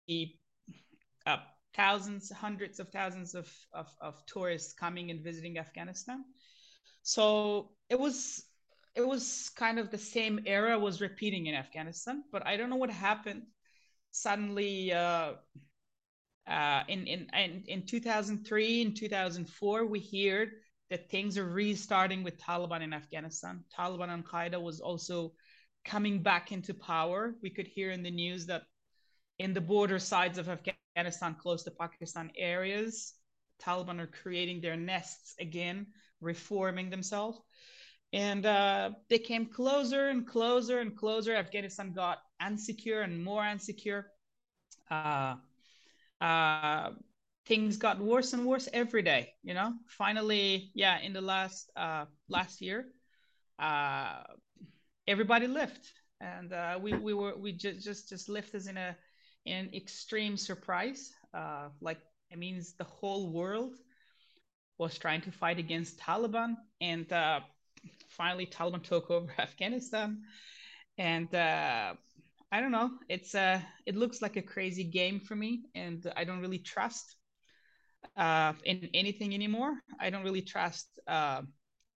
uh, 1.26 1.36
thousands 1.74 2.30
hundreds 2.30 2.80
of 2.80 2.88
thousands 2.90 3.34
of, 3.34 3.50
of, 3.72 3.86
of 4.00 4.14
tourists 4.26 4.72
coming 4.74 5.10
and 5.10 5.22
visiting 5.22 5.58
afghanistan 5.58 6.24
so 7.08 7.70
it 7.88 7.98
was 7.98 8.44
it 8.94 9.00
was 9.00 9.50
kind 9.56 9.78
of 9.78 9.90
the 9.90 9.96
same 9.96 10.40
era 10.44 10.78
was 10.78 11.00
repeating 11.00 11.46
in 11.46 11.54
Afghanistan, 11.54 12.22
but 12.30 12.46
I 12.46 12.58
don't 12.58 12.68
know 12.68 12.76
what 12.76 12.90
happened. 12.90 13.44
Suddenly, 14.10 14.92
uh, 14.92 15.32
uh, 16.46 16.82
in, 16.86 17.06
in 17.06 17.26
in 17.32 17.64
in 17.66 17.86
2003 17.86 18.82
and 18.82 18.94
2004, 18.94 19.86
we 19.86 20.00
heard 20.00 20.50
that 20.90 21.08
things 21.10 21.38
are 21.38 21.48
restarting 21.48 22.24
with 22.24 22.36
Taliban 22.38 22.82
in 22.82 22.92
Afghanistan. 22.92 23.64
Taliban 23.74 24.10
and 24.10 24.26
Qaeda 24.26 24.60
was 24.60 24.80
also 24.80 25.32
coming 25.86 26.22
back 26.22 26.52
into 26.52 26.74
power. 26.74 27.34
We 27.42 27.48
could 27.48 27.68
hear 27.68 27.90
in 27.90 28.02
the 28.02 28.10
news 28.10 28.44
that 28.46 28.64
in 29.38 29.54
the 29.54 29.62
border 29.62 29.98
sides 29.98 30.36
of 30.36 30.50
Afghanistan, 30.50 31.36
close 31.40 31.62
to 31.62 31.70
Pakistan 31.70 32.30
areas, 32.36 33.14
Taliban 33.62 33.98
are 33.98 34.12
creating 34.22 34.60
their 34.60 34.76
nests 34.76 35.34
again 35.40 35.86
reforming 36.20 36.90
themselves. 36.90 37.38
And 38.12 38.44
uh, 38.46 38.90
they 39.08 39.18
came 39.18 39.46
closer 39.46 40.08
and 40.08 40.26
closer 40.26 40.78
and 40.78 40.96
closer. 40.96 41.34
Afghanistan 41.34 41.92
got 41.92 42.18
unsecure 42.42 43.04
and 43.04 43.22
more 43.22 43.42
unsecure. 43.42 44.04
Uh, 44.90 45.36
uh, 46.20 46.90
things 47.46 47.76
got 47.76 47.98
worse 48.00 48.32
and 48.32 48.46
worse 48.46 48.68
every 48.72 49.02
day. 49.02 49.32
You 49.42 49.54
know, 49.54 49.72
finally, 49.86 50.70
yeah, 50.74 50.98
in 51.00 51.12
the 51.12 51.20
last 51.20 51.70
uh, 51.76 52.06
last 52.28 52.60
year, 52.60 52.86
uh, 53.58 54.22
everybody 55.06 55.46
left, 55.46 55.92
and 56.20 56.52
uh, 56.52 56.78
we 56.80 56.94
we 56.94 57.14
were 57.14 57.36
we 57.36 57.52
just 57.52 57.84
just 57.84 58.08
just 58.08 58.28
left 58.28 58.54
us 58.54 58.66
in 58.68 58.76
a 58.76 58.96
in 59.44 59.56
an 59.66 59.74
extreme 59.74 60.36
surprise. 60.36 61.12
Like 61.80 61.98
it 62.30 62.38
means 62.38 62.74
the 62.74 62.84
whole 62.84 63.32
world 63.32 63.76
was 64.78 64.98
trying 64.98 65.20
to 65.22 65.32
fight 65.32 65.58
against 65.58 65.98
Taliban, 65.98 66.56
and 66.80 67.12
uh, 67.12 67.40
finally 68.08 68.46
Taliban 68.46 68.82
took 68.90 69.10
over 69.10 69.32
Afghanistan. 69.38 70.22
And 70.98 71.32
uh, 71.34 71.94
I 72.50 72.60
don't 72.60 72.72
know. 72.72 72.90
It's 73.08 73.34
uh, 73.34 73.60
it 73.86 73.96
looks 73.96 74.22
like 74.22 74.36
a 74.36 74.42
crazy 74.42 74.84
game 74.84 75.20
for 75.20 75.36
me, 75.36 75.64
and 75.74 76.10
I 76.16 76.24
don't 76.24 76.40
really 76.40 76.58
trust 76.58 77.16
uh, 78.16 78.54
in 78.64 78.88
anything 78.94 79.34
anymore. 79.34 79.74
I 80.00 80.10
don't 80.10 80.24
really 80.24 80.42
trust 80.42 80.88
uh, 81.06 81.42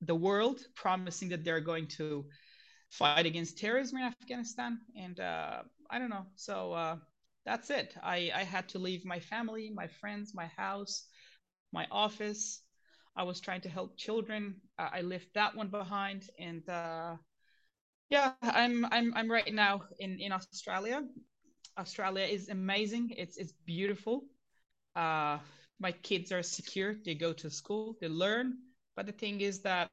the 0.02 0.14
world 0.14 0.60
promising 0.74 1.30
that 1.30 1.44
they're 1.44 1.60
going 1.60 1.86
to 1.98 2.26
fight 2.90 3.26
against 3.26 3.58
terrorism 3.58 3.98
in 3.98 4.04
Afghanistan, 4.04 4.78
and 4.96 5.18
uh, 5.20 5.62
I 5.90 5.98
don't 5.98 6.10
know. 6.10 6.26
So 6.36 6.72
uh, 6.72 6.96
that's 7.44 7.70
it. 7.70 7.94
I 8.02 8.30
I 8.34 8.44
had 8.44 8.68
to 8.70 8.78
leave 8.78 9.04
my 9.04 9.20
family, 9.20 9.70
my 9.74 9.88
friends, 9.88 10.34
my 10.34 10.46
house, 10.56 11.06
my 11.72 11.86
office. 11.90 12.61
I 13.14 13.24
was 13.24 13.40
trying 13.40 13.60
to 13.62 13.68
help 13.68 13.96
children. 13.96 14.56
I 14.78 15.02
left 15.02 15.34
that 15.34 15.54
one 15.54 15.68
behind, 15.68 16.30
and 16.38 16.66
uh, 16.68 17.16
yeah, 18.08 18.32
I'm 18.42 18.86
I'm 18.86 19.12
I'm 19.14 19.30
right 19.30 19.52
now 19.52 19.82
in 19.98 20.18
in 20.20 20.32
Australia. 20.32 21.02
Australia 21.78 22.24
is 22.24 22.48
amazing. 22.48 23.10
It's 23.16 23.36
it's 23.36 23.52
beautiful. 23.66 24.24
Uh, 24.96 25.38
my 25.78 25.92
kids 25.92 26.32
are 26.32 26.42
secure. 26.42 26.94
They 27.04 27.14
go 27.14 27.32
to 27.32 27.50
school. 27.50 27.96
They 28.00 28.08
learn. 28.08 28.58
But 28.96 29.06
the 29.06 29.12
thing 29.12 29.40
is 29.40 29.62
that 29.62 29.90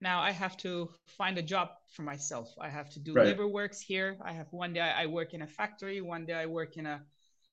now 0.00 0.20
I 0.20 0.32
have 0.32 0.56
to 0.58 0.90
find 1.06 1.38
a 1.38 1.42
job 1.42 1.68
for 1.94 2.02
myself. 2.02 2.52
I 2.60 2.68
have 2.68 2.90
to 2.90 2.98
do 2.98 3.14
right. 3.14 3.26
labor 3.26 3.46
works 3.46 3.80
here. 3.80 4.16
I 4.24 4.32
have 4.32 4.48
one 4.50 4.72
day 4.72 4.80
I 4.80 5.06
work 5.06 5.34
in 5.34 5.42
a 5.42 5.46
factory. 5.46 6.00
One 6.00 6.26
day 6.26 6.34
I 6.34 6.46
work 6.46 6.76
in 6.76 6.86
a 6.86 7.02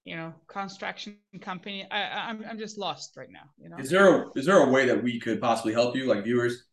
you 0.06 0.16
know 0.16 0.34
construction 0.48 1.18
company 1.42 1.86
I, 1.92 2.30
I'm, 2.30 2.44
I'm 2.50 2.60
just 2.60 2.78
lost 2.78 3.16
right 3.18 3.32
now 3.32 3.50
you 3.58 3.70
know 3.70 3.78
is 3.78 3.90
there 3.90 4.24
a 4.24 4.32
is 4.36 4.46
there 4.46 4.58
a 4.58 4.70
way 4.70 4.86
that 4.88 5.02
we 5.04 5.20
could 5.20 5.42
possibly 5.42 5.74
help 5.74 5.96
you 5.96 6.06
like 6.06 6.24
viewers 6.24 6.64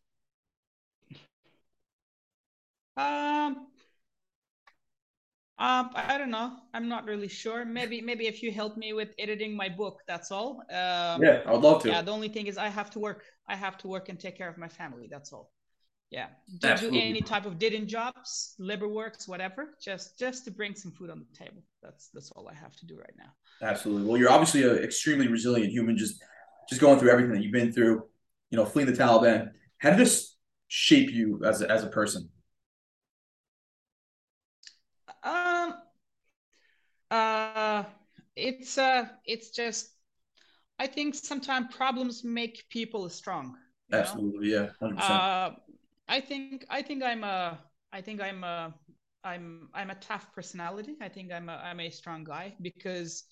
um 2.97 3.67
um, 5.59 5.89
I 5.95 6.19
don't 6.19 6.29
know. 6.29 6.53
I'm 6.75 6.87
not 6.87 7.05
really 7.05 7.27
sure. 7.27 7.65
Maybe, 7.65 7.99
maybe 7.99 8.27
if 8.27 8.43
you 8.43 8.51
help 8.51 8.77
me 8.77 8.93
with 8.93 9.09
editing 9.17 9.55
my 9.55 9.69
book, 9.69 10.01
that's 10.07 10.31
all. 10.31 10.61
Um, 10.69 11.23
yeah, 11.23 11.41
I 11.47 11.51
would 11.51 11.61
love 11.63 11.81
to. 11.81 11.89
Yeah, 11.89 12.03
the 12.03 12.11
only 12.11 12.29
thing 12.29 12.45
is 12.45 12.59
I 12.59 12.67
have 12.67 12.91
to 12.91 12.99
work. 12.99 13.23
I 13.49 13.55
have 13.55 13.75
to 13.79 13.87
work 13.87 14.07
and 14.09 14.19
take 14.19 14.37
care 14.37 14.49
of 14.49 14.59
my 14.59 14.67
family. 14.67 15.07
That's 15.09 15.33
all. 15.33 15.49
Yeah. 16.09 16.27
Do, 16.59 16.75
do 16.77 16.87
any 16.93 17.21
type 17.21 17.45
of 17.45 17.59
didn't 17.59 17.87
jobs, 17.87 18.55
labor 18.59 18.87
works, 18.87 19.27
whatever, 19.27 19.75
just 19.83 20.17
just 20.17 20.45
to 20.45 20.51
bring 20.51 20.73
some 20.73 20.91
food 20.93 21.09
on 21.09 21.19
the 21.19 21.37
table. 21.37 21.61
That's 21.83 22.09
that's 22.13 22.31
all 22.31 22.47
I 22.47 22.53
have 22.53 22.75
to 22.77 22.85
do 22.85 22.97
right 22.97 23.13
now. 23.17 23.67
Absolutely. 23.67 24.07
Well, 24.07 24.17
you're 24.17 24.31
obviously 24.31 24.63
an 24.63 24.83
extremely 24.83 25.27
resilient 25.27 25.71
human. 25.71 25.97
Just 25.97 26.23
just 26.69 26.79
going 26.79 26.97
through 26.99 27.09
everything 27.09 27.33
that 27.33 27.43
you've 27.43 27.51
been 27.51 27.73
through. 27.73 28.03
You 28.51 28.57
know, 28.57 28.65
fleeing 28.65 28.89
the 28.89 28.97
Taliban. 28.97 29.51
How 29.79 29.89
did 29.89 29.99
this 29.99 30.35
shape 30.69 31.11
you 31.11 31.41
as 31.45 31.61
a, 31.61 31.69
as 31.69 31.83
a 31.83 31.87
person? 31.87 32.29
Um. 35.23 35.73
Uh. 37.11 37.83
It's 38.37 38.77
uh. 38.77 39.07
It's 39.25 39.49
just. 39.49 39.89
I 40.79 40.87
think 40.87 41.15
sometimes 41.15 41.75
problems 41.75 42.23
make 42.23 42.63
people 42.69 43.09
strong. 43.09 43.57
Absolutely, 43.91 44.51
know? 44.51 44.69
yeah, 44.81 44.87
100%. 44.87 44.99
Uh, 44.99 45.55
I 46.07 46.21
think 46.21 46.65
I 46.69 46.81
think 46.81 47.03
I'm 47.03 47.23
a 47.23 47.59
I 47.91 48.01
think 48.01 48.21
I'm 48.21 48.43
a 48.43 48.73
I'm 49.23 49.69
I'm 49.73 49.89
a 49.89 49.95
tough 49.95 50.33
personality. 50.33 50.95
I 51.01 51.09
think 51.09 51.31
I'm 51.31 51.49
a 51.49 51.55
I'm 51.55 51.79
a 51.79 51.89
strong 51.89 52.23
guy 52.23 52.55
because 52.61 53.23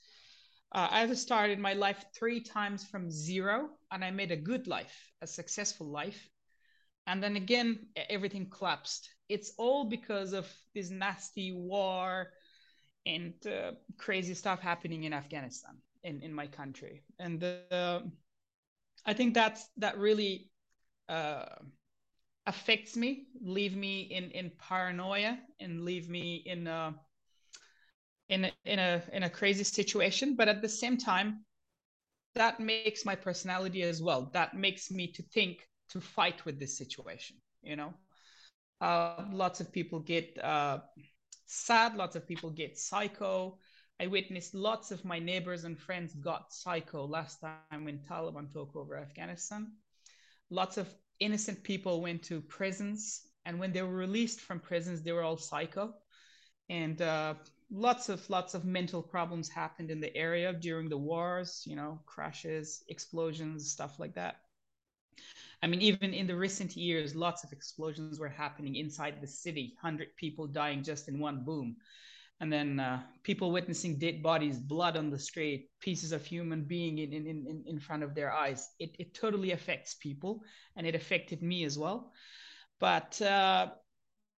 uh, 0.72 0.88
I've 0.92 1.18
started 1.18 1.60
my 1.60 1.74
life 1.74 2.04
three 2.18 2.42
times 2.42 2.86
from 2.86 3.10
zero, 3.10 3.70
and 3.92 4.04
I 4.04 4.12
made 4.12 4.32
a 4.32 4.38
good 4.38 4.68
life, 4.68 5.12
a 5.22 5.28
successful 5.28 5.88
life, 5.88 6.30
and 7.08 7.22
then 7.24 7.36
again 7.36 7.88
everything 8.10 8.50
collapsed. 8.50 9.10
It's 9.30 9.54
all 9.58 9.86
because 9.86 10.34
of 10.34 10.52
this 10.74 10.90
nasty 10.90 11.52
war 11.54 12.32
and 13.06 13.34
uh, 13.48 13.72
crazy 13.98 14.34
stuff 14.34 14.60
happening 14.60 15.04
in 15.04 15.14
Afghanistan, 15.14 15.76
in 16.04 16.22
in 16.22 16.34
my 16.34 16.48
country, 16.48 17.04
and 17.20 17.44
uh, 17.44 17.80
I 19.06 19.14
think 19.14 19.14
that's 19.34 19.68
that 19.78 19.98
really. 19.98 20.50
Affects 22.46 22.96
me, 22.96 23.28
leave 23.42 23.76
me 23.76 24.02
in 24.02 24.32
in 24.32 24.52
paranoia, 24.58 25.40
and 25.60 25.84
leave 25.84 26.10
me 26.10 26.36
in 26.46 26.68
a 26.68 26.96
in 28.30 28.46
a, 28.46 28.52
in 28.66 28.80
a 28.80 29.04
in 29.14 29.24
a 29.24 29.30
crazy 29.30 29.64
situation. 29.64 30.36
But 30.36 30.48
at 30.48 30.62
the 30.62 30.70
same 30.70 30.98
time, 30.98 31.46
that 32.36 32.60
makes 32.60 33.06
my 33.06 33.16
personality 33.16 33.82
as 33.84 34.02
well. 34.02 34.30
That 34.34 34.56
makes 34.56 34.92
me 34.92 35.08
to 35.14 35.24
think 35.24 35.68
to 35.90 36.02
fight 36.02 36.46
with 36.46 36.60
this 36.60 36.78
situation. 36.78 37.38
You 37.64 37.76
know, 37.78 37.94
uh, 38.82 39.24
lots 39.32 39.60
of 39.60 39.72
people 39.72 40.00
get 40.00 40.38
uh, 40.44 40.80
sad. 41.46 41.96
Lots 41.96 42.16
of 42.16 42.28
people 42.28 42.50
get 42.52 42.78
psycho. 42.78 43.60
I 44.00 44.08
witnessed 44.08 44.54
lots 44.56 44.92
of 44.92 45.06
my 45.06 45.20
neighbors 45.20 45.64
and 45.66 45.78
friends 45.80 46.16
got 46.16 46.54
psycho 46.54 47.06
last 47.06 47.42
time 47.42 47.64
when 47.64 47.82
Taliban 47.84 48.52
took 48.52 48.76
over 48.76 48.98
Afghanistan. 48.98 49.54
Lots 50.50 50.78
of 50.78 50.88
innocent 51.20 51.64
people 51.64 52.02
went 52.02 52.24
to 52.24 52.42
prisons, 52.42 53.28
and 53.46 53.60
when 53.60 53.72
they 53.72 53.82
were 53.82 53.96
released 53.96 54.42
from 54.42 54.60
prisons, 54.60 55.04
they 55.04 55.12
were 55.12 55.24
all 55.24 55.38
psycho, 55.38 55.94
and 56.70 57.02
uh, 57.02 57.36
lots 57.72 58.10
of 58.10 58.28
lots 58.30 58.54
of 58.54 58.66
mental 58.66 59.02
problems 59.02 59.50
happened 59.50 59.92
in 59.92 60.00
the 60.00 60.16
area 60.16 60.54
during 60.54 60.90
the 60.90 60.98
wars. 60.98 61.64
You 61.66 61.76
know, 61.76 62.00
crashes, 62.06 62.84
explosions, 62.90 63.72
stuff 63.72 64.00
like 64.00 64.16
that. 64.16 64.38
I 65.62 65.68
mean, 65.68 65.82
even 65.82 66.14
in 66.14 66.28
the 66.28 66.36
recent 66.36 66.76
years, 66.76 67.16
lots 67.16 67.44
of 67.44 67.52
explosions 67.52 68.20
were 68.20 68.30
happening 68.30 68.76
inside 68.76 69.22
the 69.22 69.28
city. 69.28 69.76
Hundred 69.82 70.16
people 70.16 70.48
dying 70.48 70.84
just 70.84 71.08
in 71.08 71.20
one 71.20 71.44
boom 71.44 71.78
and 72.42 72.52
then 72.52 72.80
uh, 72.80 73.02
people 73.24 73.52
witnessing 73.52 73.98
dead 73.98 74.22
bodies, 74.22 74.60
blood 74.60 74.98
on 74.98 75.10
the 75.10 75.20
street, 75.20 75.70
pieces 75.80 76.12
of 76.12 76.26
human 76.26 76.64
being 76.64 76.98
in, 76.98 77.14
in, 77.14 77.26
in, 77.28 77.64
in 77.66 77.80
front 77.80 78.04
of 78.04 78.14
their 78.14 78.32
eyes. 78.32 78.70
It, 78.80 78.96
it 79.00 79.14
totally 79.14 79.52
affects 79.52 79.96
people, 79.96 80.44
and 80.76 80.86
it 80.86 80.96
affected 80.96 81.42
me 81.42 81.64
as 81.64 81.78
well. 81.78 82.12
But 82.80 83.22
uh, 83.22 83.68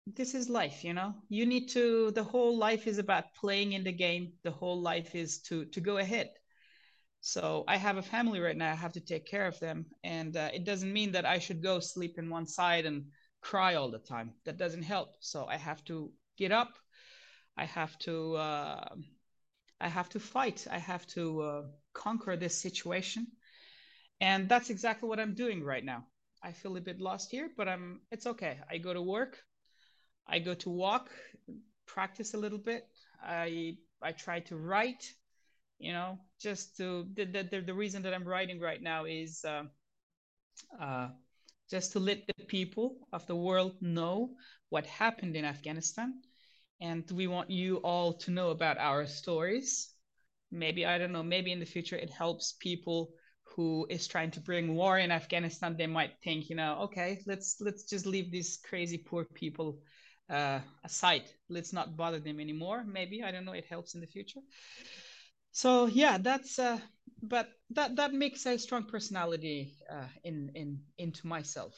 this 0.06 0.34
is 0.34 0.50
life, 0.50 0.84
you 0.84 0.92
know. 0.92 1.14
You 1.28 1.46
need 1.46 1.68
to. 1.68 2.10
The 2.10 2.22
whole 2.22 2.56
life 2.58 2.86
is 2.86 2.98
about 2.98 3.34
playing 3.34 3.72
in 3.72 3.82
the 3.82 3.92
game. 3.92 4.32
The 4.42 4.50
whole 4.50 4.80
life 4.80 5.14
is 5.14 5.40
to 5.42 5.64
to 5.66 5.80
go 5.80 5.96
ahead. 5.96 6.30
So 7.22 7.64
I 7.66 7.76
have 7.76 7.96
a 7.96 8.02
family 8.02 8.40
right 8.40 8.56
now. 8.56 8.70
I 8.70 8.76
have 8.76 8.92
to 8.92 9.00
take 9.00 9.26
care 9.26 9.46
of 9.46 9.58
them, 9.58 9.86
and 10.04 10.36
uh, 10.36 10.50
it 10.52 10.64
doesn't 10.64 10.92
mean 10.92 11.12
that 11.12 11.24
I 11.24 11.38
should 11.38 11.62
go 11.62 11.80
sleep 11.80 12.18
in 12.18 12.30
one 12.30 12.46
side 12.46 12.84
and 12.84 13.06
cry 13.40 13.74
all 13.74 13.90
the 13.90 13.98
time. 13.98 14.34
That 14.44 14.58
doesn't 14.58 14.82
help. 14.82 15.14
So 15.20 15.46
I 15.46 15.56
have 15.56 15.82
to 15.86 16.12
get 16.36 16.52
up 16.52 16.74
I 17.56 17.64
have 17.64 17.98
to 18.00 18.36
uh, 18.36 18.88
I 19.80 19.88
have 19.88 20.08
to 20.10 20.20
fight. 20.20 20.66
I 20.70 20.78
have 20.78 21.06
to 21.08 21.40
uh, 21.40 21.62
conquer 21.92 22.36
this 22.36 22.60
situation, 22.60 23.26
and 24.20 24.48
that's 24.48 24.70
exactly 24.70 25.08
what 25.08 25.20
I'm 25.20 25.34
doing 25.34 25.62
right 25.62 25.84
now. 25.84 26.06
I 26.42 26.52
feel 26.52 26.76
a 26.76 26.80
bit 26.80 27.00
lost 27.00 27.30
here, 27.30 27.50
but 27.56 27.68
I'm. 27.68 28.00
It's 28.10 28.26
okay. 28.26 28.58
I 28.70 28.78
go 28.78 28.92
to 28.92 29.02
work. 29.02 29.38
I 30.26 30.38
go 30.38 30.54
to 30.54 30.70
walk, 30.70 31.10
practice 31.86 32.34
a 32.34 32.38
little 32.38 32.58
bit. 32.58 32.86
I 33.22 33.76
I 34.02 34.12
try 34.12 34.40
to 34.40 34.56
write. 34.56 35.04
You 35.78 35.92
know, 35.92 36.18
just 36.40 36.76
to 36.78 37.06
the 37.14 37.24
the, 37.24 37.60
the 37.60 37.74
reason 37.74 38.02
that 38.02 38.14
I'm 38.14 38.28
writing 38.28 38.60
right 38.60 38.82
now 38.82 39.04
is. 39.04 39.44
Uh, 39.44 39.64
uh, 40.80 41.08
just 41.68 41.92
to 41.92 41.98
let 41.98 42.26
the 42.26 42.44
people 42.46 42.96
of 43.12 43.26
the 43.26 43.34
world 43.34 43.74
know 43.80 44.30
what 44.68 44.86
happened 44.86 45.34
in 45.36 45.44
Afghanistan 45.44 46.14
and 46.80 47.10
we 47.10 47.26
want 47.26 47.50
you 47.50 47.76
all 47.78 48.12
to 48.12 48.30
know 48.30 48.50
about 48.50 48.78
our 48.78 49.06
stories. 49.06 49.92
Maybe 50.50 50.86
i 50.86 50.98
don't 50.98 51.12
know 51.12 51.22
maybe 51.24 51.52
in 51.52 51.58
the 51.60 51.66
future 51.66 51.96
it 51.96 52.10
helps 52.10 52.52
people 52.60 53.10
who 53.54 53.86
is 53.90 54.06
trying 54.06 54.30
to 54.32 54.40
bring 54.40 54.74
war 54.74 54.98
in 54.98 55.10
afghanistan. 55.10 55.76
They 55.76 55.86
might 55.86 56.12
think 56.22 56.48
you 56.48 56.56
know 56.56 56.78
okay 56.86 57.22
let's 57.26 57.56
let's 57.60 57.84
just 57.84 58.06
leave 58.06 58.30
these 58.30 58.58
crazy 58.68 58.98
poor 58.98 59.24
people 59.24 59.78
uh, 60.30 60.60
aside. 60.84 61.24
Let's 61.48 61.72
not 61.72 61.96
bother 61.96 62.20
them 62.20 62.40
anymore. 62.40 62.84
Maybe 62.84 63.22
i 63.22 63.30
don't 63.30 63.44
know 63.44 63.52
it 63.52 63.66
helps 63.66 63.94
in 63.94 64.00
the 64.00 64.06
future. 64.06 64.40
So 65.52 65.86
yeah 65.86 66.18
that's 66.18 66.58
uh 66.58 66.78
but 67.22 67.48
that 67.70 67.96
that 67.96 68.12
makes 68.12 68.46
a 68.46 68.58
strong 68.58 68.84
personality 68.84 69.74
uh, 69.90 70.08
in 70.24 70.50
in 70.54 70.80
into 70.98 71.26
myself 71.26 71.74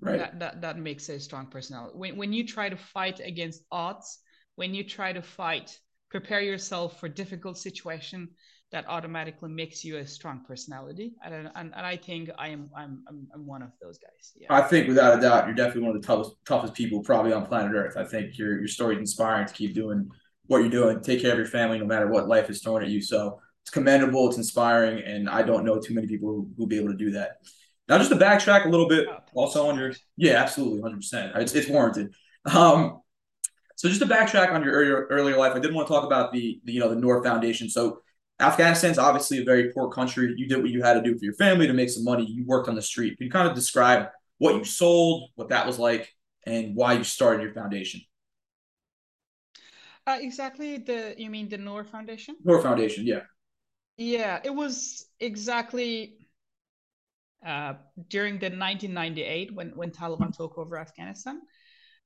Right. 0.00 0.18
That, 0.18 0.38
that 0.40 0.60
that 0.60 0.78
makes 0.78 1.08
a 1.08 1.18
strong 1.18 1.46
personality. 1.46 1.96
When 1.96 2.16
when 2.16 2.32
you 2.32 2.46
try 2.46 2.68
to 2.68 2.76
fight 2.76 3.20
against 3.20 3.62
odds, 3.70 4.18
when 4.56 4.74
you 4.74 4.84
try 4.84 5.12
to 5.12 5.22
fight, 5.22 5.78
prepare 6.10 6.40
yourself 6.40 7.00
for 7.00 7.08
difficult 7.08 7.58
situation, 7.58 8.28
that 8.72 8.84
automatically 8.88 9.50
makes 9.50 9.84
you 9.84 9.98
a 9.98 10.06
strong 10.06 10.44
personality. 10.48 11.14
And, 11.24 11.32
and, 11.34 11.48
and 11.54 11.74
I 11.74 11.96
think 11.96 12.28
I 12.36 12.48
am 12.48 12.70
I'm, 12.76 13.04
I'm, 13.08 13.28
I'm 13.32 13.46
one 13.46 13.62
of 13.62 13.70
those 13.80 13.98
guys. 13.98 14.32
Yeah. 14.36 14.48
I 14.50 14.62
think 14.62 14.88
without 14.88 15.18
a 15.18 15.20
doubt, 15.22 15.46
you're 15.46 15.54
definitely 15.54 15.82
one 15.82 15.96
of 15.96 16.02
the 16.02 16.06
toughest 16.06 16.32
toughest 16.44 16.74
people 16.74 17.00
probably 17.02 17.32
on 17.32 17.46
planet 17.46 17.72
Earth. 17.74 17.96
I 17.96 18.04
think 18.04 18.36
your 18.36 18.58
your 18.58 18.68
story 18.68 18.96
is 18.96 19.00
inspiring 19.00 19.46
to 19.46 19.54
keep 19.54 19.74
doing 19.74 20.10
what 20.46 20.58
you're 20.58 20.70
doing. 20.70 21.00
Take 21.00 21.22
care 21.22 21.32
of 21.32 21.38
your 21.38 21.46
family 21.46 21.78
no 21.78 21.86
matter 21.86 22.08
what 22.08 22.28
life 22.28 22.50
is 22.50 22.62
throwing 22.62 22.82
at 22.82 22.90
you. 22.90 23.00
So 23.00 23.40
it's 23.62 23.70
commendable. 23.70 24.28
It's 24.28 24.36
inspiring, 24.36 25.02
and 25.04 25.30
I 25.30 25.42
don't 25.42 25.64
know 25.64 25.80
too 25.80 25.94
many 25.94 26.06
people 26.06 26.28
who 26.28 26.50
will 26.56 26.66
be 26.66 26.76
able 26.76 26.90
to 26.90 26.98
do 26.98 27.12
that. 27.12 27.38
Now, 27.88 27.98
just 27.98 28.10
to 28.10 28.16
backtrack 28.16 28.66
a 28.66 28.68
little 28.68 28.88
bit, 28.88 29.08
oh, 29.08 29.18
also 29.34 29.68
on 29.68 29.78
your 29.78 29.92
yeah, 30.16 30.34
absolutely, 30.42 30.80
hundred 30.80 30.96
percent. 30.96 31.32
It's 31.36 31.54
it's 31.54 31.68
warranted. 31.68 32.14
Um, 32.46 33.00
So 33.76 33.88
just 33.88 34.00
to 34.00 34.06
backtrack 34.06 34.52
on 34.52 34.62
your 34.64 34.72
earlier 34.74 35.06
earlier 35.10 35.36
life, 35.36 35.54
I 35.54 35.58
did 35.58 35.74
want 35.74 35.88
to 35.88 35.92
talk 35.94 36.04
about 36.04 36.32
the, 36.32 36.60
the 36.64 36.72
you 36.72 36.80
know 36.80 36.88
the 36.88 36.96
Noor 36.96 37.22
Foundation. 37.24 37.68
So 37.68 38.00
Afghanistan's 38.40 38.98
obviously 38.98 39.38
a 39.38 39.44
very 39.44 39.72
poor 39.72 39.90
country. 39.90 40.32
You 40.36 40.48
did 40.48 40.62
what 40.62 40.70
you 40.70 40.82
had 40.82 40.94
to 40.94 41.02
do 41.02 41.18
for 41.18 41.24
your 41.24 41.34
family 41.34 41.66
to 41.66 41.72
make 41.72 41.90
some 41.90 42.04
money. 42.04 42.24
You 42.26 42.44
worked 42.46 42.68
on 42.68 42.74
the 42.76 42.82
street. 42.82 43.18
Can 43.18 43.26
you 43.26 43.30
kind 43.32 43.48
of 43.48 43.54
describe 43.54 44.08
what 44.38 44.54
you 44.56 44.64
sold, 44.64 45.30
what 45.36 45.48
that 45.50 45.66
was 45.66 45.78
like, 45.78 46.12
and 46.46 46.74
why 46.76 46.94
you 46.94 47.04
started 47.04 47.42
your 47.42 47.54
foundation? 47.54 48.00
Uh, 50.06 50.18
exactly. 50.20 50.78
The 50.78 51.14
you 51.18 51.30
mean 51.30 51.48
the 51.48 51.58
Noor 51.58 51.84
Foundation? 51.84 52.36
Noor 52.44 52.62
Foundation, 52.62 53.06
yeah. 53.06 53.22
Yeah, 53.96 54.40
it 54.42 54.50
was 54.54 55.06
exactly 55.20 56.23
uh, 57.44 57.74
during 58.08 58.38
the 58.38 58.50
1998 58.50 59.54
when 59.54 59.70
when 59.76 59.90
Taliban 59.90 60.32
took 60.32 60.58
over 60.58 60.78
Afghanistan. 60.78 61.40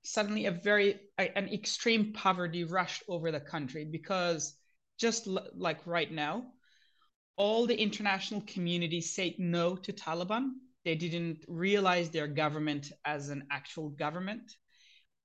Suddenly, 0.02 0.46
a 0.46 0.52
very 0.52 1.00
an 1.18 1.48
extreme 1.48 2.12
poverty 2.12 2.64
rushed 2.64 3.02
over 3.08 3.30
the 3.30 3.40
country 3.40 3.84
because 3.84 4.56
just 4.98 5.26
l- 5.26 5.48
like 5.54 5.86
right 5.86 6.10
now, 6.10 6.52
all 7.36 7.66
the 7.66 7.80
international 7.80 8.42
community 8.42 9.00
said 9.00 9.34
no 9.38 9.76
to 9.76 9.92
Taliban. 9.92 10.50
They 10.84 10.94
didn't 10.94 11.44
realize 11.48 12.10
their 12.10 12.28
government 12.28 12.92
as 13.04 13.28
an 13.28 13.46
actual 13.50 13.90
government. 13.90 14.56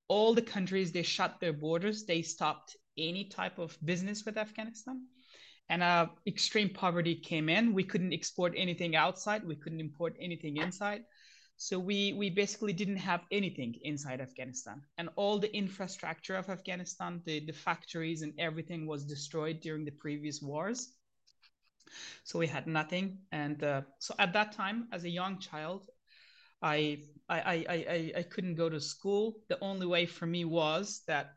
All 0.08 0.34
the 0.34 0.42
countries 0.42 0.92
they 0.92 1.02
shut 1.02 1.40
their 1.40 1.52
borders. 1.52 2.04
They 2.04 2.22
stopped 2.22 2.76
any 2.98 3.24
type 3.24 3.58
of 3.58 3.76
business 3.84 4.24
with 4.24 4.36
Afghanistan 4.36 5.06
and 5.68 5.82
uh, 5.82 6.06
extreme 6.26 6.70
poverty 6.70 7.14
came 7.14 7.48
in. 7.48 7.72
We 7.72 7.84
couldn't 7.84 8.12
export 8.12 8.54
anything 8.56 8.96
outside. 8.96 9.44
We 9.46 9.56
couldn't 9.56 9.80
import 9.80 10.16
anything 10.20 10.56
inside. 10.58 11.04
So 11.56 11.78
we 11.78 12.12
we 12.14 12.30
basically 12.30 12.72
didn't 12.72 12.96
have 12.96 13.22
anything 13.30 13.74
inside 13.82 14.20
Afghanistan, 14.20 14.82
and 14.98 15.08
all 15.16 15.38
the 15.38 15.54
infrastructure 15.56 16.36
of 16.36 16.48
Afghanistan, 16.50 17.22
the 17.24 17.40
the 17.46 17.52
factories 17.52 18.22
and 18.22 18.32
everything 18.38 18.86
was 18.86 19.04
destroyed 19.04 19.60
during 19.60 19.84
the 19.84 19.92
previous 19.92 20.42
wars. 20.42 20.94
So 22.24 22.38
we 22.38 22.46
had 22.46 22.66
nothing, 22.66 23.18
and 23.32 23.62
uh, 23.62 23.82
so 23.98 24.14
at 24.18 24.32
that 24.32 24.52
time, 24.52 24.88
as 24.92 25.04
a 25.04 25.10
young 25.10 25.38
child, 25.38 25.88
I 26.62 27.04
I, 27.28 27.40
I 27.40 27.54
I 27.68 28.12
I 28.18 28.22
couldn't 28.22 28.56
go 28.56 28.68
to 28.68 28.80
school. 28.80 29.36
The 29.48 29.58
only 29.60 29.86
way 29.86 30.06
for 30.06 30.26
me 30.26 30.44
was 30.44 31.02
that 31.06 31.34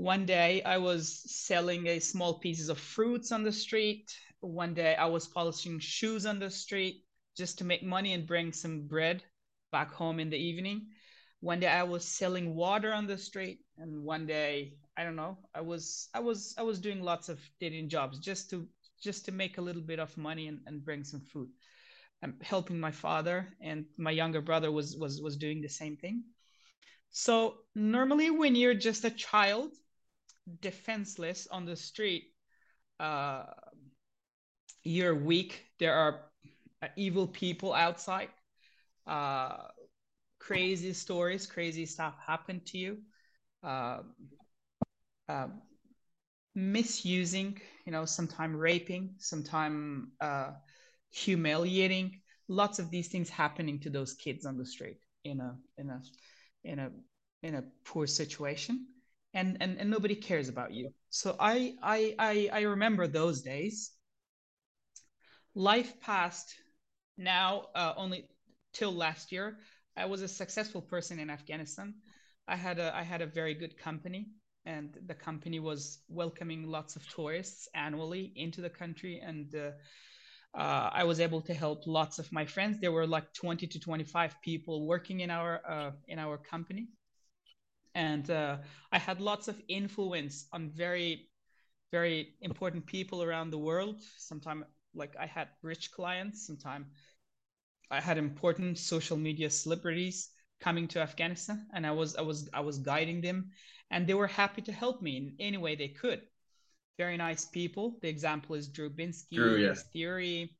one 0.00 0.24
day 0.24 0.62
I 0.62 0.78
was 0.78 1.30
selling 1.30 1.86
a 1.86 1.98
small 1.98 2.38
pieces 2.38 2.70
of 2.70 2.78
fruits 2.78 3.32
on 3.32 3.42
the 3.42 3.52
street. 3.52 4.10
One 4.40 4.72
day 4.72 4.94
I 4.94 5.04
was 5.04 5.28
polishing 5.28 5.78
shoes 5.78 6.24
on 6.24 6.38
the 6.38 6.48
street 6.48 7.04
just 7.36 7.58
to 7.58 7.64
make 7.64 7.82
money 7.82 8.14
and 8.14 8.26
bring 8.26 8.50
some 8.50 8.86
bread 8.88 9.22
back 9.72 9.92
home 9.92 10.18
in 10.18 10.30
the 10.30 10.38
evening. 10.38 10.86
One 11.40 11.60
day 11.60 11.66
I 11.66 11.82
was 11.82 12.02
selling 12.06 12.54
water 12.54 12.94
on 12.94 13.06
the 13.06 13.18
street, 13.18 13.60
and 13.76 14.02
one 14.02 14.26
day 14.26 14.72
I 14.96 15.04
don't 15.04 15.16
know 15.16 15.36
I 15.54 15.60
was 15.60 16.08
I 16.14 16.20
was 16.20 16.54
I 16.56 16.62
was 16.62 16.80
doing 16.80 17.02
lots 17.02 17.28
of 17.28 17.38
dating 17.60 17.90
jobs 17.90 18.18
just 18.18 18.48
to 18.50 18.66
just 19.02 19.26
to 19.26 19.32
make 19.32 19.58
a 19.58 19.62
little 19.62 19.82
bit 19.82 20.00
of 20.00 20.16
money 20.16 20.48
and, 20.48 20.60
and 20.64 20.82
bring 20.82 21.04
some 21.04 21.20
food. 21.20 21.50
I'm 22.22 22.36
helping 22.40 22.80
my 22.80 22.90
father, 22.90 23.48
and 23.60 23.84
my 23.98 24.12
younger 24.12 24.40
brother 24.40 24.72
was 24.72 24.96
was 24.96 25.20
was 25.20 25.36
doing 25.36 25.60
the 25.60 25.68
same 25.68 25.98
thing. 25.98 26.24
So 27.10 27.58
normally 27.74 28.30
when 28.30 28.56
you're 28.56 28.80
just 28.88 29.04
a 29.04 29.10
child 29.10 29.72
defenseless 30.60 31.46
on 31.50 31.64
the 31.64 31.76
street, 31.76 32.24
uh, 32.98 33.44
you're 34.82 35.14
weak. 35.14 35.64
There 35.78 35.94
are 35.94 36.20
uh, 36.82 36.88
evil 36.96 37.26
people 37.26 37.72
outside. 37.72 38.28
Uh, 39.06 39.56
crazy 40.38 40.92
stories, 40.92 41.46
crazy 41.46 41.86
stuff 41.86 42.14
happen 42.24 42.60
to 42.66 42.78
you. 42.78 42.98
Uh, 43.62 44.00
uh, 45.28 45.48
misusing, 46.54 47.60
you 47.86 47.92
know, 47.92 48.04
sometime 48.04 48.56
raping, 48.56 49.14
sometime 49.18 50.12
uh, 50.20 50.50
humiliating. 51.10 52.20
Lots 52.48 52.78
of 52.78 52.90
these 52.90 53.08
things 53.08 53.30
happening 53.30 53.78
to 53.80 53.90
those 53.90 54.14
kids 54.14 54.44
on 54.46 54.58
the 54.58 54.66
street 54.66 54.98
in 55.24 55.40
a 55.40 55.56
in 55.78 55.90
a 55.90 56.02
in 56.64 56.78
a 56.78 56.90
in 57.42 57.54
a 57.54 57.64
poor 57.84 58.06
situation 58.06 58.86
and 59.34 59.56
and, 59.60 59.78
and 59.78 59.90
nobody 59.90 60.14
cares 60.14 60.48
about 60.48 60.72
you. 60.72 60.92
So 61.10 61.36
I, 61.38 61.74
I 61.82 62.14
i 62.18 62.50
i 62.52 62.60
remember 62.62 63.06
those 63.06 63.42
days. 63.42 63.92
Life 65.54 66.00
passed 66.00 66.54
now 67.16 67.66
uh, 67.74 67.94
only 67.96 68.28
till 68.72 68.92
last 68.92 69.32
year. 69.32 69.58
I 69.96 70.06
was 70.06 70.22
a 70.22 70.28
successful 70.28 70.80
person 70.80 71.18
in 71.18 71.30
afghanistan. 71.30 71.94
I 72.48 72.56
had 72.56 72.78
a 72.78 72.94
i 72.96 73.02
had 73.02 73.20
a 73.22 73.26
very 73.26 73.54
good 73.54 73.76
company 73.78 74.30
and 74.66 74.96
the 75.06 75.14
company 75.14 75.58
was 75.60 76.00
welcoming 76.08 76.64
lots 76.66 76.96
of 76.96 77.08
tourists 77.08 77.68
annually 77.74 78.32
into 78.36 78.60
the 78.60 78.70
country 78.70 79.20
and 79.20 79.54
uh, 79.54 79.70
uh, 80.54 80.90
I 80.92 81.04
was 81.04 81.20
able 81.20 81.40
to 81.42 81.54
help 81.54 81.86
lots 81.86 82.18
of 82.18 82.30
my 82.32 82.44
friends. 82.44 82.80
There 82.80 82.92
were 82.92 83.06
like 83.06 83.32
20 83.34 83.66
to 83.68 83.78
25 83.78 84.34
people 84.42 84.86
working 84.86 85.20
in 85.20 85.30
our 85.30 85.60
uh, 85.68 85.92
in 86.08 86.18
our 86.18 86.38
company, 86.38 86.88
and 87.94 88.30
uh, 88.30 88.58
I 88.92 88.98
had 88.98 89.20
lots 89.20 89.48
of 89.48 89.60
influence 89.68 90.46
on 90.52 90.70
very, 90.70 91.28
very 91.92 92.34
important 92.40 92.86
people 92.86 93.22
around 93.22 93.50
the 93.50 93.58
world. 93.58 94.00
Sometimes, 94.18 94.64
like 94.94 95.14
I 95.18 95.26
had 95.26 95.48
rich 95.62 95.92
clients. 95.92 96.46
Sometimes 96.46 96.86
I 97.90 98.00
had 98.00 98.18
important 98.18 98.78
social 98.78 99.16
media 99.16 99.50
celebrities 99.50 100.30
coming 100.60 100.86
to 100.88 101.00
Afghanistan, 101.00 101.66
and 101.74 101.86
I 101.86 101.90
was 101.90 102.16
I 102.16 102.22
was 102.22 102.48
I 102.52 102.60
was 102.60 102.78
guiding 102.78 103.20
them, 103.20 103.50
and 103.90 104.06
they 104.06 104.14
were 104.14 104.28
happy 104.28 104.62
to 104.62 104.72
help 104.72 105.02
me 105.02 105.16
in 105.16 105.34
any 105.40 105.56
way 105.56 105.74
they 105.74 105.88
could. 105.88 106.22
Very 106.98 107.16
nice 107.16 107.46
people. 107.46 107.98
The 108.02 108.08
example 108.08 108.54
is 108.56 108.68
Drew 108.68 108.90
Binsky, 108.90 109.36
Drew, 109.36 109.56
yeah. 109.56 109.74
Theory, 109.92 110.56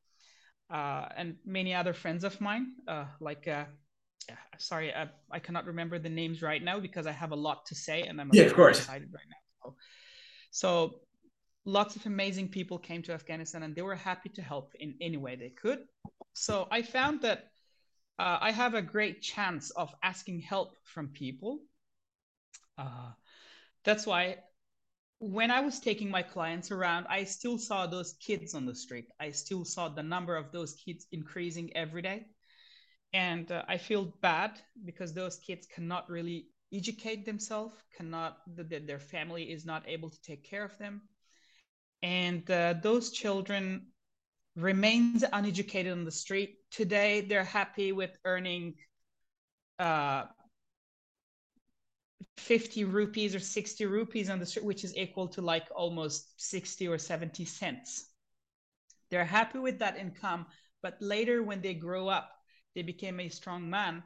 uh, 0.70 1.06
and 1.16 1.36
many 1.44 1.74
other 1.74 1.92
friends 1.92 2.24
of 2.24 2.40
mine, 2.40 2.72
uh, 2.88 3.04
like 3.20 3.46
uh, 3.46 3.64
sorry, 4.58 4.94
I, 4.94 5.08
I, 5.30 5.38
cannot 5.38 5.66
remember 5.66 5.98
the 5.98 6.08
names 6.08 6.42
right 6.42 6.62
now 6.62 6.80
because 6.80 7.06
I 7.06 7.12
have 7.12 7.32
a 7.32 7.36
lot 7.36 7.66
to 7.66 7.74
say 7.74 8.02
and 8.02 8.20
I'm 8.20 8.30
yeah, 8.32 8.44
of 8.44 8.54
course. 8.54 8.78
excited 8.78 9.08
right 9.12 9.24
now. 9.28 9.36
So, 9.62 9.76
so 10.50 10.94
lots 11.64 11.96
of 11.96 12.06
amazing 12.06 12.48
people 12.48 12.78
came 12.78 13.02
to 13.02 13.12
Afghanistan 13.12 13.62
and 13.62 13.74
they 13.74 13.82
were 13.82 13.94
happy 13.94 14.28
to 14.30 14.42
help 14.42 14.74
in 14.78 14.94
any 15.00 15.16
way 15.16 15.36
they 15.36 15.50
could. 15.50 15.80
So 16.32 16.68
I 16.70 16.82
found 16.82 17.22
that 17.22 17.50
uh, 18.18 18.38
I 18.40 18.50
have 18.52 18.74
a 18.74 18.82
great 18.82 19.22
chance 19.22 19.70
of 19.70 19.94
asking 20.02 20.40
help 20.40 20.76
from 20.84 21.08
people. 21.08 21.60
Uh, 22.76 23.12
that's 23.84 24.06
why 24.06 24.38
when 25.20 25.50
I 25.50 25.60
was 25.60 25.80
taking 25.80 26.10
my 26.10 26.22
clients 26.22 26.70
around, 26.70 27.06
I 27.08 27.24
still 27.24 27.58
saw 27.58 27.86
those 27.86 28.14
kids 28.14 28.54
on 28.54 28.64
the 28.66 28.74
street. 28.74 29.06
I 29.20 29.30
still 29.30 29.64
saw 29.64 29.88
the 29.88 30.02
number 30.02 30.36
of 30.36 30.50
those 30.50 30.74
kids 30.74 31.06
increasing 31.12 31.70
every 31.76 32.02
day 32.02 32.26
and 33.12 33.50
uh, 33.50 33.62
i 33.68 33.76
feel 33.76 34.04
bad 34.20 34.60
because 34.84 35.12
those 35.12 35.36
kids 35.38 35.66
cannot 35.66 36.08
really 36.10 36.46
educate 36.72 37.24
themselves 37.24 37.74
cannot 37.96 38.38
that 38.56 38.86
their 38.86 38.98
family 38.98 39.44
is 39.50 39.64
not 39.66 39.82
able 39.88 40.10
to 40.10 40.20
take 40.22 40.44
care 40.44 40.64
of 40.64 40.76
them. 40.78 41.02
And 42.02 42.48
uh, 42.50 42.74
those 42.82 43.10
children 43.10 43.86
remains 44.56 45.24
uneducated 45.32 45.92
on 45.92 46.04
the 46.04 46.10
street. 46.10 46.56
Today 46.70 47.22
they're 47.22 47.44
happy 47.44 47.92
with 47.92 48.16
earning 48.24 48.74
uh, 49.78 50.24
50 52.36 52.84
rupees 52.84 53.34
or 53.34 53.40
60 53.40 53.86
rupees 53.86 54.30
on 54.30 54.38
the 54.38 54.46
street 54.46 54.64
which 54.64 54.84
is 54.84 54.96
equal 54.96 55.28
to 55.28 55.42
like 55.42 55.66
almost 55.74 56.40
60 56.40 56.88
or 56.88 56.98
70 56.98 57.44
cents. 57.44 58.10
They're 59.10 59.24
happy 59.24 59.58
with 59.58 59.78
that 59.80 59.96
income 59.98 60.46
but 60.82 60.96
later 61.00 61.42
when 61.42 61.60
they 61.60 61.74
grow 61.74 62.08
up 62.08 62.30
they 62.74 62.82
became 62.82 63.20
a 63.20 63.28
strong 63.28 63.68
man 63.68 64.02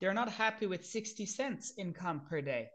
they're 0.00 0.14
not 0.14 0.28
happy 0.28 0.66
with 0.66 0.84
60 0.84 1.26
cents 1.26 1.72
income 1.78 2.22
per 2.28 2.40
day 2.40 2.68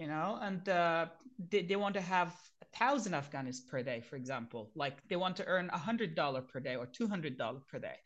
you 0.00 0.06
know? 0.06 0.38
And 0.40 0.66
uh, 0.68 1.06
they, 1.50 1.62
they 1.62 1.76
want 1.76 1.94
to 1.94 2.00
have 2.00 2.34
a 2.62 2.78
thousand 2.78 3.12
afghanis 3.12 3.58
per 3.68 3.82
day 3.82 4.00
for 4.00 4.16
example. 4.16 4.70
Like 4.74 4.96
they 5.08 5.16
want 5.16 5.36
to 5.36 5.46
earn 5.46 5.70
a 5.72 5.78
hundred 5.78 6.14
dollar 6.14 6.40
per 6.40 6.58
day 6.58 6.74
or 6.74 6.86
two 6.86 7.06
hundred 7.06 7.36
dollar 7.36 7.60
per 7.70 7.78
day. 7.78 7.96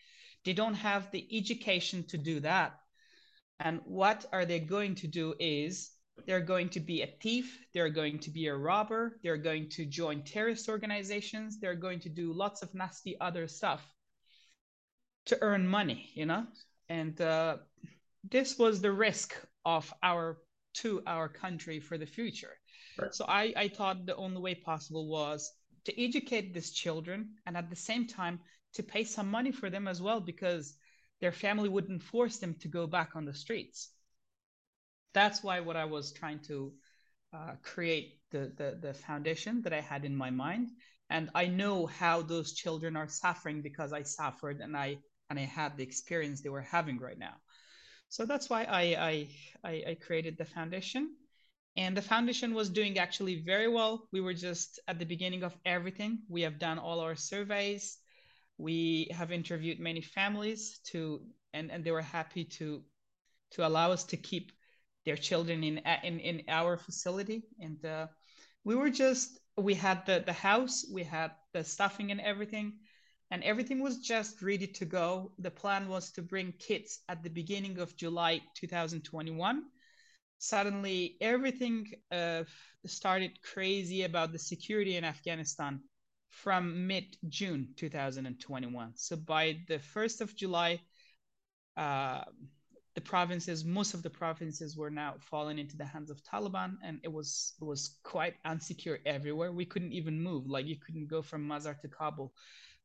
They 0.45 0.53
don't 0.53 0.75
have 0.75 1.11
the 1.13 1.27
education 1.33 2.03
to 2.09 2.19
do 2.19 2.41
that. 2.41 2.75
And 3.61 3.81
what 3.85 4.27
are 4.33 4.45
they 4.45 4.59
going 4.59 4.97
to 4.97 5.07
do 5.07 5.35
is 5.39 5.93
they're 6.27 6.41
going 6.41 6.69
to 6.71 6.81
be 6.81 7.03
a 7.03 7.07
thief 7.23 7.59
they're 7.73 7.89
going 7.89 8.21
to 8.21 8.31
be 8.31 8.47
a 8.47 8.55
robber 8.55 9.19
they're 9.25 9.37
going 9.37 9.69
to 9.69 9.85
join 9.85 10.23
terrorist 10.23 10.69
organizations 10.69 11.59
they're 11.59 11.75
going 11.75 11.99
to 11.99 12.09
do 12.09 12.33
lots 12.33 12.63
of 12.63 12.73
nasty 12.73 13.19
other 13.21 13.49
stuff 13.49 13.83
to 15.27 15.39
earn 15.41 15.67
money, 15.67 16.11
you 16.15 16.27
know, 16.27 16.47
and 16.89 17.21
uh, 17.21 17.59
this 18.31 18.59
was 18.59 18.81
the 18.81 18.93
risk 18.93 19.35
of 19.65 19.93
our 20.03 20.39
to 20.75 21.03
our 21.07 21.29
country 21.29 21.81
for 21.81 21.97
the 21.99 22.07
future. 22.07 22.59
Right. 22.99 23.15
So 23.15 23.25
I, 23.29 23.53
I 23.57 23.69
thought 23.69 24.07
the 24.07 24.17
only 24.17 24.41
way 24.41 24.55
possible 24.55 25.07
was 25.09 25.53
to 25.85 26.03
educate 26.03 26.53
these 26.53 26.73
children 26.73 27.35
and 27.47 27.57
at 27.57 27.71
the 27.71 27.77
same 27.77 28.07
time 28.07 28.41
to 28.75 28.83
pay 28.83 29.05
some 29.05 29.31
money 29.31 29.53
for 29.53 29.71
them 29.71 29.87
as 29.87 30.03
well 30.03 30.21
because 30.21 30.75
their 31.21 31.33
family 31.33 31.69
wouldn't 31.69 32.03
force 32.03 32.39
them 32.39 32.55
to 32.55 32.69
go 32.69 32.87
back 32.87 33.15
on 33.15 33.25
the 33.25 33.35
streets. 33.35 33.91
That's 35.13 35.43
why 35.45 35.61
what 35.61 35.77
I 35.77 35.85
was 35.85 36.13
trying 36.13 36.41
to 36.49 36.73
uh, 37.33 37.53
create 37.63 38.21
the, 38.31 38.53
the 38.57 38.79
the 38.81 38.95
foundation 38.95 39.63
that 39.63 39.73
I 39.73 39.81
had 39.81 40.05
in 40.05 40.15
my 40.15 40.31
mind, 40.31 40.71
and 41.11 41.31
I 41.35 41.47
know 41.47 41.87
how 41.87 42.23
those 42.23 42.53
children 42.53 42.97
are 42.97 43.09
suffering 43.09 43.63
because 43.63 43.93
I 43.93 44.03
suffered 44.03 44.61
and 44.61 44.77
I 44.77 44.99
and 45.39 45.47
I 45.47 45.51
had 45.51 45.77
the 45.77 45.83
experience 45.83 46.41
they 46.41 46.49
were 46.49 46.61
having 46.63 46.99
right 46.99 47.19
now. 47.19 47.35
So 48.09 48.25
that's 48.27 48.49
why 48.49 48.65
I 48.65 49.29
I, 49.65 49.85
I 49.91 49.95
created 50.07 50.39
the 50.39 50.45
foundation, 50.45 51.17
and 51.77 51.97
the 51.97 52.03
foundation 52.03 52.55
was 52.55 52.71
doing 52.71 52.99
actually 52.99 53.43
very 53.43 53.69
well. 53.69 54.09
We 54.13 54.21
were 54.21 54.35
just 54.35 54.79
at 54.89 54.99
the 54.99 55.07
beginning 55.07 55.43
of 55.43 55.57
everything. 55.65 56.21
We 56.29 56.43
have 56.43 56.59
done 56.59 56.79
all 56.79 57.01
our 57.01 57.17
surveys. 57.17 57.99
We 58.59 59.09
have 59.11 59.33
interviewed 59.33 59.81
many 59.81 60.03
families 60.03 60.81
to 60.93 61.27
and 61.53 61.71
and 61.73 61.85
they 61.85 61.91
were 61.91 62.03
happy 62.19 62.45
to 62.59 62.85
to 63.53 63.67
allow 63.67 63.93
us 63.93 64.05
to 64.05 64.17
keep 64.17 64.53
their 65.05 65.17
children 65.17 65.65
in 65.65 65.79
in 66.05 66.21
in 66.21 66.43
our 66.49 66.77
facility 66.77 67.43
and 67.61 67.85
uh, 67.85 68.07
we 68.65 68.75
were 68.75 68.91
just 68.91 69.39
we 69.57 69.75
had 69.75 70.07
the 70.07 70.23
the 70.27 70.33
house 70.33 70.85
we 70.93 71.05
had 71.05 71.33
the 71.53 71.65
stuffing 71.65 72.11
and 72.11 72.21
everything 72.21 72.79
and 73.35 73.43
everything 73.43 73.83
was 73.83 73.99
just 73.99 74.41
ready 74.43 74.69
to 74.69 74.85
go 74.85 75.33
the 75.41 75.51
plan 75.51 75.89
was 75.89 76.13
to 76.13 76.23
bring 76.23 76.53
kids 76.53 77.01
at 77.09 77.21
the 77.25 77.29
beginning 77.29 77.81
of 77.81 77.97
july 77.97 78.41
2021 78.55 79.65
suddenly 80.39 81.17
everything 81.21 81.85
uh, 82.13 82.45
started 82.87 83.33
crazy 83.43 84.05
about 84.05 84.31
the 84.31 84.39
security 84.39 84.95
in 84.97 85.03
afghanistan 85.03 85.81
from 86.31 86.87
mid 86.87 87.17
june 87.29 87.67
2021 87.77 88.93
so 88.95 89.17
by 89.17 89.57
the 89.67 89.81
1st 89.97 90.21
of 90.21 90.37
july 90.37 90.81
uh, 91.77 92.23
the 92.95 93.01
provinces, 93.01 93.65
most 93.65 93.93
of 93.93 94.05
the 94.05 94.11
provinces 94.11 94.77
were 94.77 94.91
now 94.91 95.15
falling 95.19 95.59
into 95.59 95.77
the 95.77 95.85
hands 95.85 96.11
of 96.11 96.23
Taliban, 96.23 96.77
and 96.85 97.01
it 97.03 97.13
was 97.13 97.55
it 97.61 97.65
was 97.65 97.99
quite 98.05 98.35
unsecure 98.47 98.99
everywhere. 99.05 99.51
We 99.51 99.65
couldn't 99.65 99.93
even 99.93 100.23
move. 100.23 100.49
Like 100.49 100.67
you 100.67 100.77
couldn't 100.77 101.09
go 101.09 101.21
from 101.21 101.45
Mazar 101.45 101.81
to 101.81 101.89
Kabul, 101.89 102.33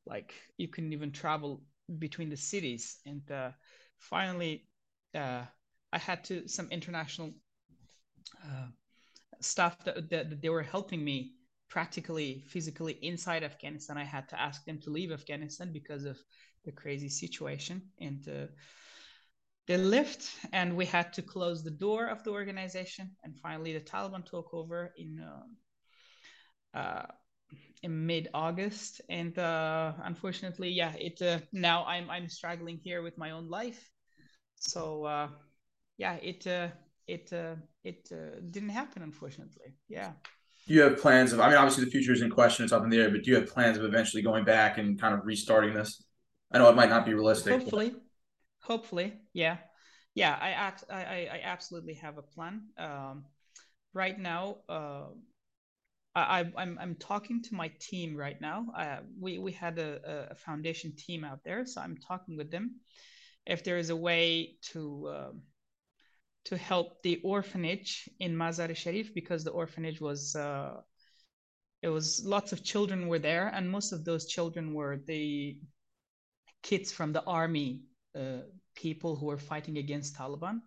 like 0.06 0.34
you 0.58 0.68
couldn't 0.68 0.94
even 0.94 1.12
travel 1.12 1.64
between 1.98 2.30
the 2.30 2.38
cities. 2.38 2.98
And 3.06 3.30
uh, 3.32 3.52
finally, 3.98 4.68
uh, 5.16 5.44
I 5.92 5.98
had 5.98 6.24
to 6.26 6.48
some 6.48 6.68
international 6.72 7.34
uh, 8.44 8.68
stuff 9.42 9.78
that, 9.86 10.10
that, 10.10 10.30
that 10.30 10.42
they 10.42 10.50
were 10.50 10.64
helping 10.64 11.04
me 11.04 11.34
practically, 11.70 12.44
physically 12.48 12.94
inside 13.02 13.44
Afghanistan. 13.44 13.98
I 13.98 14.04
had 14.04 14.28
to 14.30 14.40
ask 14.40 14.66
them 14.66 14.80
to 14.82 14.90
leave 14.90 15.12
Afghanistan 15.12 15.72
because 15.72 16.06
of 16.06 16.18
the 16.66 16.72
crazy 16.72 17.10
situation 17.10 17.82
and 18.00 18.28
uh, 18.28 18.48
they 19.68 19.78
left 19.78 20.30
and 20.52 20.76
we 20.76 20.86
had 20.86 21.14
to 21.14 21.22
close 21.22 21.64
the 21.64 21.72
door 21.72 22.08
of 22.08 22.24
the 22.24 22.32
organization 22.32 23.16
and 23.24 23.38
finally 23.38 23.72
the 23.74 23.80
taliban 23.80 24.26
took 24.26 24.54
over 24.54 24.92
in 24.98 25.20
uh, 26.76 26.78
uh, 26.78 27.06
in 27.84 28.06
mid-august. 28.06 29.02
And 29.10 29.38
uh, 29.38 29.94
unfortunately 30.04 30.70
yeah 30.70 30.94
it 31.00 31.22
uh, 31.22 31.40
now 31.52 31.86
i'm 31.86 32.10
i'm 32.10 32.28
struggling 32.30 32.78
here 32.78 33.02
with 33.02 33.18
my 33.18 33.32
own 33.32 33.50
life. 33.50 33.90
So 34.56 35.06
uh, 35.06 35.28
yeah 35.98 36.16
it 36.16 36.46
uh, 36.48 36.70
it 37.08 37.32
it 37.84 38.10
didn't 38.52 38.70
happen 38.70 39.04
unfortunately. 39.04 39.76
Yeah. 39.88 40.12
Do 40.68 40.74
you 40.76 40.82
have 40.82 41.00
plans 41.00 41.34
of 41.34 41.40
i 41.40 41.48
mean 41.48 41.58
obviously 41.58 41.86
the 41.86 41.92
future 41.92 42.14
is 42.14 42.22
in 42.22 42.30
question 42.30 42.64
it's 42.64 42.74
up 42.74 42.84
in 42.84 42.90
the 42.90 43.00
air 43.00 43.10
but 43.10 43.24
do 43.24 43.32
you 43.32 43.38
have 43.38 43.48
plans 43.48 43.78
of 43.78 43.86
eventually 43.86 44.22
going 44.22 44.46
back 44.46 44.78
and 44.78 45.00
kind 45.00 45.14
of 45.14 45.26
restarting 45.26 45.74
this? 45.74 46.04
I 46.52 46.58
know 46.58 46.70
it 46.70 46.76
might 46.76 46.90
not 46.90 47.06
be 47.06 47.14
realistic 47.14 47.54
hopefully 47.54 47.90
but 47.92 48.02
hopefully. 48.62 49.14
Yeah. 49.34 49.58
Yeah 50.14 50.36
i 50.40 50.72
i 50.94 51.30
i 51.32 51.42
absolutely 51.44 51.96
have 51.96 52.18
a 52.18 52.22
plan. 52.22 52.64
Um, 52.78 53.26
right 53.94 54.20
now 54.20 54.58
I, 56.16 56.52
I'm 56.58 56.78
I'm 56.80 56.96
talking 56.96 57.42
to 57.44 57.56
my 57.56 57.72
team 57.80 58.16
right 58.16 58.40
now. 58.42 58.68
Uh, 58.76 58.98
we 59.20 59.38
we 59.40 59.52
had 59.52 59.78
a, 59.80 60.30
a 60.32 60.36
foundation 60.36 60.94
team 60.98 61.24
out 61.24 61.44
there, 61.44 61.66
so 61.66 61.82
I'm 61.82 61.98
talking 61.98 62.36
with 62.36 62.52
them 62.52 62.80
if 63.46 63.64
there 63.64 63.78
is 63.78 63.90
a 63.90 63.96
way 63.96 64.56
to 64.74 65.08
uh, 65.08 65.32
to 66.46 66.58
help 66.58 67.02
the 67.04 67.22
orphanage 67.24 68.10
in 68.20 68.36
Mazar 68.36 68.76
Sharif 68.76 69.14
because 69.14 69.44
the 69.44 69.52
orphanage 69.52 70.02
was 70.02 70.36
uh, 70.36 70.82
it 71.82 71.90
was 71.90 72.26
lots 72.26 72.52
of 72.52 72.64
children 72.64 73.08
were 73.08 73.20
there, 73.20 73.48
and 73.54 73.70
most 73.70 73.92
of 73.92 74.04
those 74.04 74.28
children 74.28 74.74
were 74.74 74.98
the 75.06 75.58
kids 76.64 76.92
from 76.92 77.14
the 77.14 77.24
army 77.24 77.82
uh, 78.16 78.42
people 78.76 79.16
who 79.16 79.28
were 79.28 79.38
fighting 79.38 79.78
against 79.78 80.16
Taliban. 80.16 80.62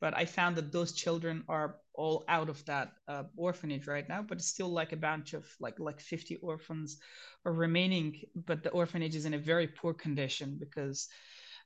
But 0.00 0.16
I 0.16 0.24
found 0.26 0.56
that 0.56 0.72
those 0.72 0.92
children 0.92 1.44
are 1.48 1.76
all 1.94 2.24
out 2.28 2.48
of 2.48 2.64
that 2.66 2.92
uh, 3.08 3.24
orphanage 3.36 3.86
right 3.86 4.08
now. 4.08 4.22
But 4.22 4.38
it's 4.38 4.48
still 4.48 4.68
like 4.68 4.92
a 4.92 4.96
bunch 4.96 5.32
of 5.32 5.46
like 5.60 5.78
like 5.78 6.00
50 6.00 6.36
orphans 6.36 6.98
are 7.44 7.52
remaining. 7.52 8.20
But 8.34 8.62
the 8.62 8.70
orphanage 8.70 9.16
is 9.16 9.24
in 9.24 9.34
a 9.34 9.38
very 9.38 9.68
poor 9.68 9.94
condition 9.94 10.56
because 10.58 11.08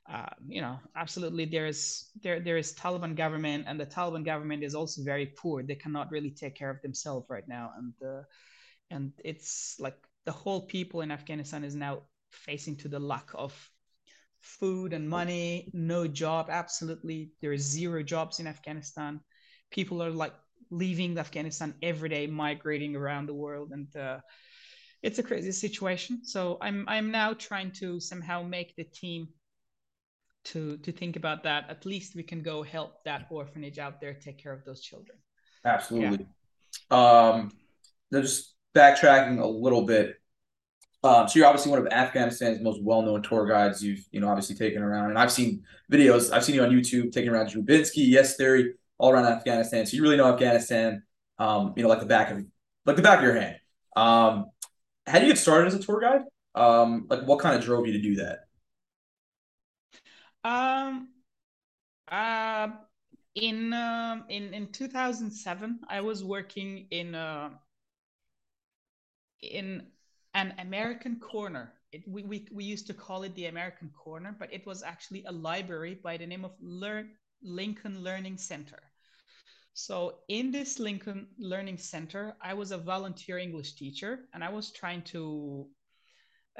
uh, 0.09 0.29
you 0.47 0.61
know 0.61 0.79
absolutely 0.95 1.45
there 1.45 1.67
is 1.67 2.09
there 2.23 2.39
there 2.39 2.57
is 2.57 2.73
Taliban 2.73 3.15
government 3.15 3.65
and 3.67 3.79
the 3.79 3.85
Taliban 3.85 4.25
government 4.25 4.63
is 4.63 4.75
also 4.75 5.03
very 5.03 5.27
poor. 5.37 5.63
They 5.63 5.75
cannot 5.75 6.11
really 6.11 6.31
take 6.31 6.55
care 6.55 6.69
of 6.69 6.81
themselves 6.81 7.27
right 7.29 7.47
now, 7.47 7.71
and 7.77 7.93
uh, 8.03 8.23
and 8.89 9.11
it's 9.23 9.75
like 9.79 9.97
the 10.25 10.31
whole 10.31 10.61
people 10.67 11.01
in 11.01 11.11
Afghanistan 11.11 11.63
is 11.63 11.75
now 11.75 12.03
facing 12.31 12.77
to 12.77 12.87
the 12.87 12.99
lack 12.99 13.29
of 13.33 13.53
food 14.41 14.93
and 14.93 15.07
money, 15.07 15.69
no 15.73 16.07
job. 16.07 16.47
Absolutely, 16.49 17.31
there 17.41 17.53
is 17.53 17.61
zero 17.61 18.03
jobs 18.03 18.39
in 18.39 18.47
Afghanistan. 18.47 19.19
People 19.71 20.03
are 20.03 20.11
like 20.11 20.33
leaving 20.69 21.17
Afghanistan 21.17 21.75
every 21.81 22.09
day, 22.09 22.27
migrating 22.27 22.95
around 22.95 23.27
the 23.27 23.33
world, 23.33 23.71
and 23.71 23.95
uh, 23.95 24.19
it's 25.03 25.19
a 25.19 25.23
crazy 25.23 25.51
situation. 25.51 26.25
So 26.25 26.57
I'm 26.61 26.85
I'm 26.87 27.11
now 27.11 27.33
trying 27.33 27.71
to 27.73 27.99
somehow 27.99 28.43
make 28.43 28.75
the 28.75 28.83
team 28.83 29.27
to 30.45 30.77
to 30.77 30.91
think 30.91 31.15
about 31.15 31.43
that. 31.43 31.69
At 31.69 31.85
least 31.85 32.15
we 32.15 32.23
can 32.23 32.41
go 32.41 32.63
help 32.63 33.03
that 33.05 33.27
orphanage 33.29 33.79
out 33.79 34.01
there, 34.01 34.13
take 34.13 34.41
care 34.41 34.53
of 34.53 34.65
those 34.65 34.81
children. 34.81 35.17
Absolutely. 35.63 36.25
Yeah. 36.89 37.29
Um, 37.29 37.51
just 38.13 38.55
backtracking 38.75 39.39
a 39.39 39.47
little 39.47 39.85
bit 39.85 40.15
um, 41.03 41.27
so 41.27 41.39
you're 41.39 41.47
obviously 41.47 41.71
one 41.71 41.79
of 41.79 41.91
Afghanistan's 41.91 42.61
most 42.61 42.81
well-known 42.83 43.23
tour 43.23 43.47
guides. 43.47 43.83
You've, 43.83 44.05
you 44.11 44.19
know, 44.19 44.29
obviously 44.29 44.55
taken 44.55 44.83
around, 44.83 45.09
and 45.09 45.17
I've 45.17 45.31
seen 45.31 45.63
videos. 45.91 46.31
I've 46.31 46.43
seen 46.43 46.55
you 46.55 46.63
on 46.63 46.69
YouTube 46.69 47.11
taking 47.11 47.31
around 47.31 47.49
Drew 47.49 47.63
Binsky, 47.63 48.07
Yes 48.07 48.35
Theory, 48.35 48.75
all 48.99 49.11
around 49.11 49.25
Afghanistan. 49.25 49.85
So 49.85 49.97
you 49.97 50.03
really 50.03 50.17
know 50.17 50.31
Afghanistan, 50.31 51.01
um, 51.39 51.73
you 51.75 51.83
know, 51.83 51.89
like 51.89 52.01
the 52.01 52.05
back 52.05 52.29
of 52.29 52.45
like 52.85 52.95
the 52.95 53.01
back 53.01 53.17
of 53.17 53.23
your 53.23 53.35
hand. 53.35 53.57
Um, 53.95 54.51
how 55.07 55.13
did 55.13 55.23
you 55.23 55.33
get 55.33 55.39
started 55.39 55.67
as 55.67 55.73
a 55.73 55.79
tour 55.79 55.99
guide? 55.99 56.21
Um, 56.53 57.07
like 57.09 57.23
what 57.23 57.39
kind 57.39 57.55
of 57.55 57.63
drove 57.63 57.87
you 57.87 57.93
to 57.93 58.01
do 58.01 58.15
that? 58.17 58.41
Um, 60.43 61.09
uh, 62.07 62.67
in 63.33 63.73
um, 63.73 64.25
in 64.29 64.53
in 64.53 64.67
2007, 64.67 65.79
I 65.89 66.01
was 66.01 66.23
working 66.23 66.85
in 66.91 67.15
uh, 67.15 67.49
in 69.41 69.87
an 70.33 70.53
American 70.59 71.19
corner. 71.19 71.73
It, 71.91 72.03
we, 72.07 72.23
we, 72.23 72.47
we 72.51 72.63
used 72.63 72.87
to 72.87 72.93
call 72.93 73.23
it 73.23 73.35
the 73.35 73.47
American 73.47 73.89
corner, 73.89 74.35
but 74.37 74.53
it 74.53 74.65
was 74.65 74.81
actually 74.83 75.23
a 75.25 75.31
library 75.31 75.99
by 76.01 76.17
the 76.17 76.25
name 76.25 76.45
of 76.45 76.53
Learn, 76.61 77.09
Lincoln 77.43 78.01
Learning 78.03 78.37
Center. 78.37 78.79
So 79.73 80.19
in 80.27 80.51
this 80.51 80.79
Lincoln 80.79 81.27
Learning 81.37 81.77
Center, 81.77 82.35
I 82.41 82.53
was 82.53 82.71
a 82.71 82.77
volunteer 82.77 83.37
English 83.37 83.73
teacher, 83.73 84.19
and 84.33 84.43
I 84.43 84.49
was 84.49 84.71
trying 84.71 85.01
to, 85.03 85.67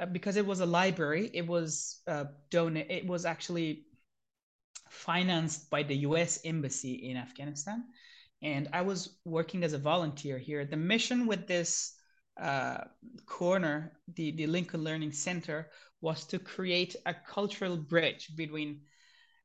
uh, 0.00 0.06
because 0.06 0.36
it 0.36 0.46
was 0.46 0.60
a 0.60 0.66
library, 0.66 1.30
it 1.34 1.46
was 1.46 2.00
uh, 2.06 2.24
donate. 2.50 2.90
It 2.90 3.06
was 3.06 3.24
actually 3.24 3.86
financed 4.88 5.70
by 5.70 5.82
the 5.82 5.96
U.S. 6.08 6.40
Embassy 6.44 7.10
in 7.10 7.16
Afghanistan, 7.16 7.84
and 8.42 8.68
I 8.72 8.82
was 8.82 9.18
working 9.24 9.62
as 9.62 9.74
a 9.74 9.78
volunteer 9.78 10.38
here. 10.38 10.64
The 10.64 10.76
mission 10.76 11.26
with 11.26 11.46
this 11.46 11.94
uh, 12.40 12.84
corner, 13.26 13.92
the, 14.14 14.32
the 14.32 14.46
Lincoln 14.46 14.82
Learning 14.82 15.12
Center, 15.12 15.70
was 16.00 16.24
to 16.26 16.38
create 16.38 16.96
a 17.06 17.14
cultural 17.14 17.76
bridge 17.76 18.34
between 18.36 18.80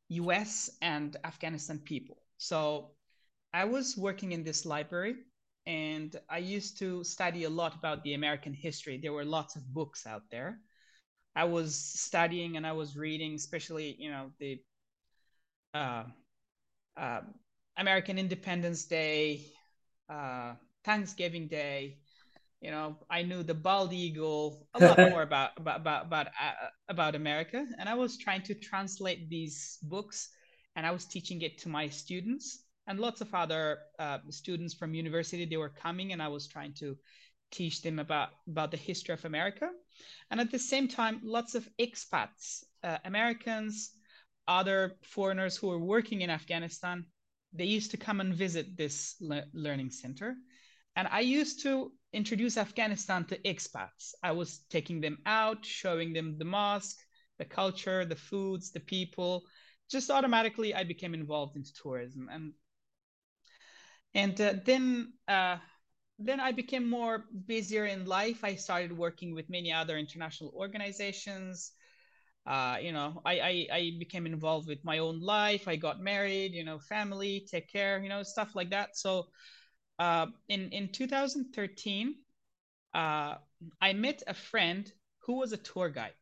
US 0.09 0.69
and 0.81 1.15
Afghanistan 1.23 1.79
people. 1.79 2.17
So 2.37 2.91
I 3.53 3.65
was 3.65 3.97
working 3.97 4.31
in 4.31 4.43
this 4.43 4.65
library 4.65 5.15
and 5.65 6.15
I 6.29 6.37
used 6.37 6.77
to 6.79 7.03
study 7.03 7.43
a 7.43 7.49
lot 7.49 7.75
about 7.75 8.03
the 8.03 8.13
American 8.13 8.53
history. 8.53 8.97
There 8.97 9.13
were 9.13 9.25
lots 9.25 9.55
of 9.55 9.73
books 9.73 10.07
out 10.07 10.23
there. 10.31 10.59
I 11.35 11.43
was 11.43 11.75
studying 11.75 12.57
and 12.57 12.65
I 12.65 12.71
was 12.71 12.97
reading, 12.97 13.35
especially, 13.35 13.95
you 13.99 14.09
know, 14.09 14.31
the 14.39 14.59
uh, 15.73 16.03
uh, 16.95 17.21
American 17.77 18.17
Independence 18.17 18.85
Day, 18.85 19.45
uh, 20.09 20.53
Thanksgiving 20.83 21.47
Day, 21.47 21.99
you 22.61 22.71
know 22.71 22.97
i 23.09 23.21
knew 23.21 23.43
the 23.43 23.53
bald 23.53 23.93
eagle 23.93 24.67
a 24.73 24.79
lot 24.79 24.97
more 25.11 25.21
about 25.21 25.51
about 25.57 25.81
about 25.81 26.05
about, 26.05 26.27
uh, 26.27 26.69
about 26.89 27.15
america. 27.15 27.65
And 27.77 27.87
i 27.87 27.93
was 27.93 28.17
trying 28.17 28.41
to 28.43 28.55
translate 28.55 29.29
these 29.29 29.77
books 29.83 30.29
and 30.75 30.85
i 30.85 30.91
was 30.91 31.05
teaching 31.05 31.41
it 31.41 31.57
to 31.59 31.69
my 31.69 31.87
students. 31.87 32.63
And 32.89 33.01
lots 33.01 33.19
of 33.19 33.35
other 33.35 33.79
uh, 33.99 34.19
students 34.29 34.73
from 34.73 34.93
university 34.93 35.45
they 35.45 35.57
were 35.57 35.73
coming 35.85 36.13
and 36.13 36.21
i 36.21 36.27
was 36.29 36.47
trying 36.47 36.73
to 36.79 36.95
teach 37.51 37.81
them 37.81 37.99
about 37.99 38.29
about 38.47 38.71
the 38.71 38.77
history 38.77 39.13
of 39.13 39.25
america. 39.25 39.69
And 40.31 40.39
at 40.39 40.51
the 40.51 40.59
same 40.59 40.87
time 40.87 41.19
lots 41.23 41.53
of 41.55 41.67
expats 41.79 42.63
uh, 42.83 42.97
americans 43.05 43.91
other 44.47 44.93
foreigners 45.03 45.57
who 45.57 45.67
were 45.67 45.79
working 45.79 46.21
in 46.21 46.29
afghanistan 46.29 47.05
they 47.53 47.65
used 47.65 47.91
to 47.91 47.97
come 47.97 48.21
and 48.21 48.33
visit 48.33 48.77
this 48.77 49.15
le- 49.19 49.45
learning 49.53 49.89
center 49.89 50.35
and 50.97 51.07
i 51.11 51.21
used 51.21 51.61
to 51.63 51.93
introduce 52.13 52.57
afghanistan 52.57 53.25
to 53.25 53.37
expats 53.43 54.13
i 54.23 54.31
was 54.31 54.59
taking 54.69 55.01
them 55.01 55.17
out 55.25 55.65
showing 55.65 56.13
them 56.13 56.37
the 56.37 56.45
mosque 56.45 56.99
the 57.39 57.45
culture 57.45 58.05
the 58.05 58.15
foods 58.15 58.71
the 58.71 58.81
people 58.81 59.45
just 59.89 60.11
automatically 60.11 60.75
i 60.75 60.83
became 60.83 61.13
involved 61.13 61.55
into 61.55 61.73
tourism 61.73 62.29
and 62.31 62.53
and 64.15 64.41
uh, 64.41 64.53
then 64.65 65.13
uh, 65.27 65.57
then 66.19 66.39
I 66.39 66.51
became 66.51 66.89
more 66.89 67.25
busier 67.45 67.85
in 67.85 68.05
life. 68.05 68.43
I 68.43 68.55
started 68.55 68.97
working 68.97 69.35
with 69.35 69.49
many 69.49 69.71
other 69.71 69.97
international 69.97 70.51
organizations. 70.55 71.73
Uh, 72.47 72.77
you 72.81 72.91
know, 72.91 73.21
I, 73.25 73.39
I, 73.39 73.67
I 73.71 73.91
became 73.99 74.25
involved 74.25 74.67
with 74.67 74.83
my 74.83 74.99
own 74.99 75.19
life. 75.21 75.67
I 75.67 75.75
got 75.75 75.99
married. 75.99 76.53
You 76.53 76.63
know, 76.63 76.79
family, 76.79 77.45
take 77.51 77.71
care. 77.71 77.99
You 78.01 78.09
know, 78.09 78.23
stuff 78.23 78.55
like 78.55 78.71
that. 78.71 78.97
So, 78.97 79.27
uh, 79.99 80.27
in 80.47 80.69
in 80.71 80.89
2013, 80.89 82.15
uh, 82.93 83.35
I 83.81 83.93
met 83.93 84.23
a 84.27 84.33
friend 84.33 84.91
who 85.19 85.33
was 85.33 85.51
a 85.51 85.57
tour 85.57 85.89
guide, 85.89 86.13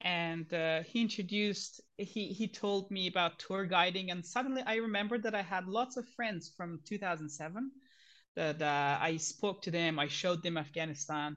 and 0.00 0.52
uh, 0.52 0.82
he 0.82 1.00
introduced. 1.00 1.80
He 1.96 2.28
he 2.28 2.48
told 2.48 2.90
me 2.90 3.06
about 3.08 3.38
tour 3.38 3.66
guiding, 3.66 4.10
and 4.10 4.24
suddenly 4.24 4.62
I 4.66 4.76
remembered 4.76 5.22
that 5.24 5.34
I 5.34 5.42
had 5.42 5.66
lots 5.66 5.96
of 5.96 6.08
friends 6.08 6.52
from 6.56 6.80
2007 6.84 7.70
that 8.34 8.62
uh, 8.62 8.98
I 9.00 9.18
spoke 9.18 9.62
to 9.62 9.70
them, 9.70 9.98
I 9.98 10.08
showed 10.08 10.42
them 10.42 10.56
Afghanistan, 10.56 11.36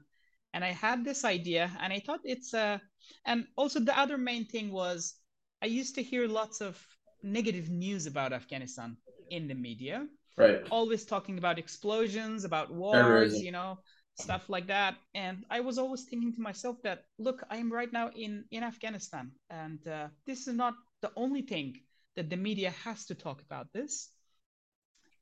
and 0.54 0.64
I 0.64 0.72
had 0.72 1.04
this 1.04 1.26
idea, 1.26 1.76
and 1.82 1.92
I 1.92 2.00
thought 2.00 2.22
it's 2.24 2.54
a. 2.54 2.60
Uh, 2.60 2.78
and 3.26 3.46
also 3.56 3.80
the 3.80 3.98
other 3.98 4.18
main 4.18 4.46
thing 4.46 4.72
was 4.72 5.16
I 5.62 5.68
used 5.68 5.96
to 5.96 6.04
hear 6.04 6.28
lots 6.28 6.62
of 6.62 6.80
negative 7.22 7.70
news 7.70 8.08
about 8.08 8.34
Afghanistan 8.34 8.98
in 9.30 9.48
the 9.48 9.54
media, 9.54 10.08
right? 10.38 10.60
Always 10.70 11.06
talking 11.06 11.38
about 11.38 11.60
explosions, 11.60 12.44
about 12.46 12.72
wars, 12.72 13.42
you 13.42 13.52
know, 13.52 13.80
stuff 14.16 14.50
like 14.50 14.68
that. 14.68 14.96
And 15.14 15.46
I 15.50 15.62
was 15.62 15.78
always 15.78 16.04
thinking 16.04 16.34
to 16.34 16.42
myself 16.42 16.82
that 16.84 17.06
look, 17.18 17.44
I 17.50 17.58
am 17.58 17.72
right 17.72 17.92
now 17.92 18.10
in 18.16 18.46
in 18.52 18.64
Afghanistan, 18.64 19.32
and 19.50 19.86
uh, 19.88 20.08
this 20.26 20.48
is 20.48 20.56
not 20.56 20.76
the 21.02 21.12
only 21.16 21.42
thing 21.42 21.82
that 22.16 22.30
the 22.30 22.38
media 22.38 22.72
has 22.84 23.06
to 23.08 23.16
talk 23.16 23.42
about 23.42 23.72
this. 23.74 24.12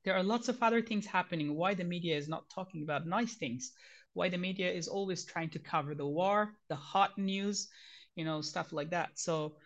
There 0.04 0.14
are 0.16 0.22
lots 0.22 0.48
of 0.48 0.62
other 0.62 0.80
things 0.82 1.06
happening. 1.06 1.54
Why 1.56 1.74
the 1.74 1.84
media 1.84 2.16
is 2.16 2.28
not 2.28 2.48
talking 2.50 2.82
about 2.82 3.06
nice 3.06 3.34
things. 3.34 3.72
Why 4.12 4.28
the 4.28 4.38
media 4.38 4.70
is 4.70 4.86
always 4.88 5.24
trying 5.24 5.50
to 5.50 5.58
cover 5.58 5.94
the 5.94 6.06
war 6.06 6.54
the 6.68 6.76
hot 6.76 7.18
news 7.18 7.68
you 8.14 8.24
know 8.24 8.40
stuff 8.40 8.72
like 8.72 8.90
that. 8.90 9.18
So 9.18 9.56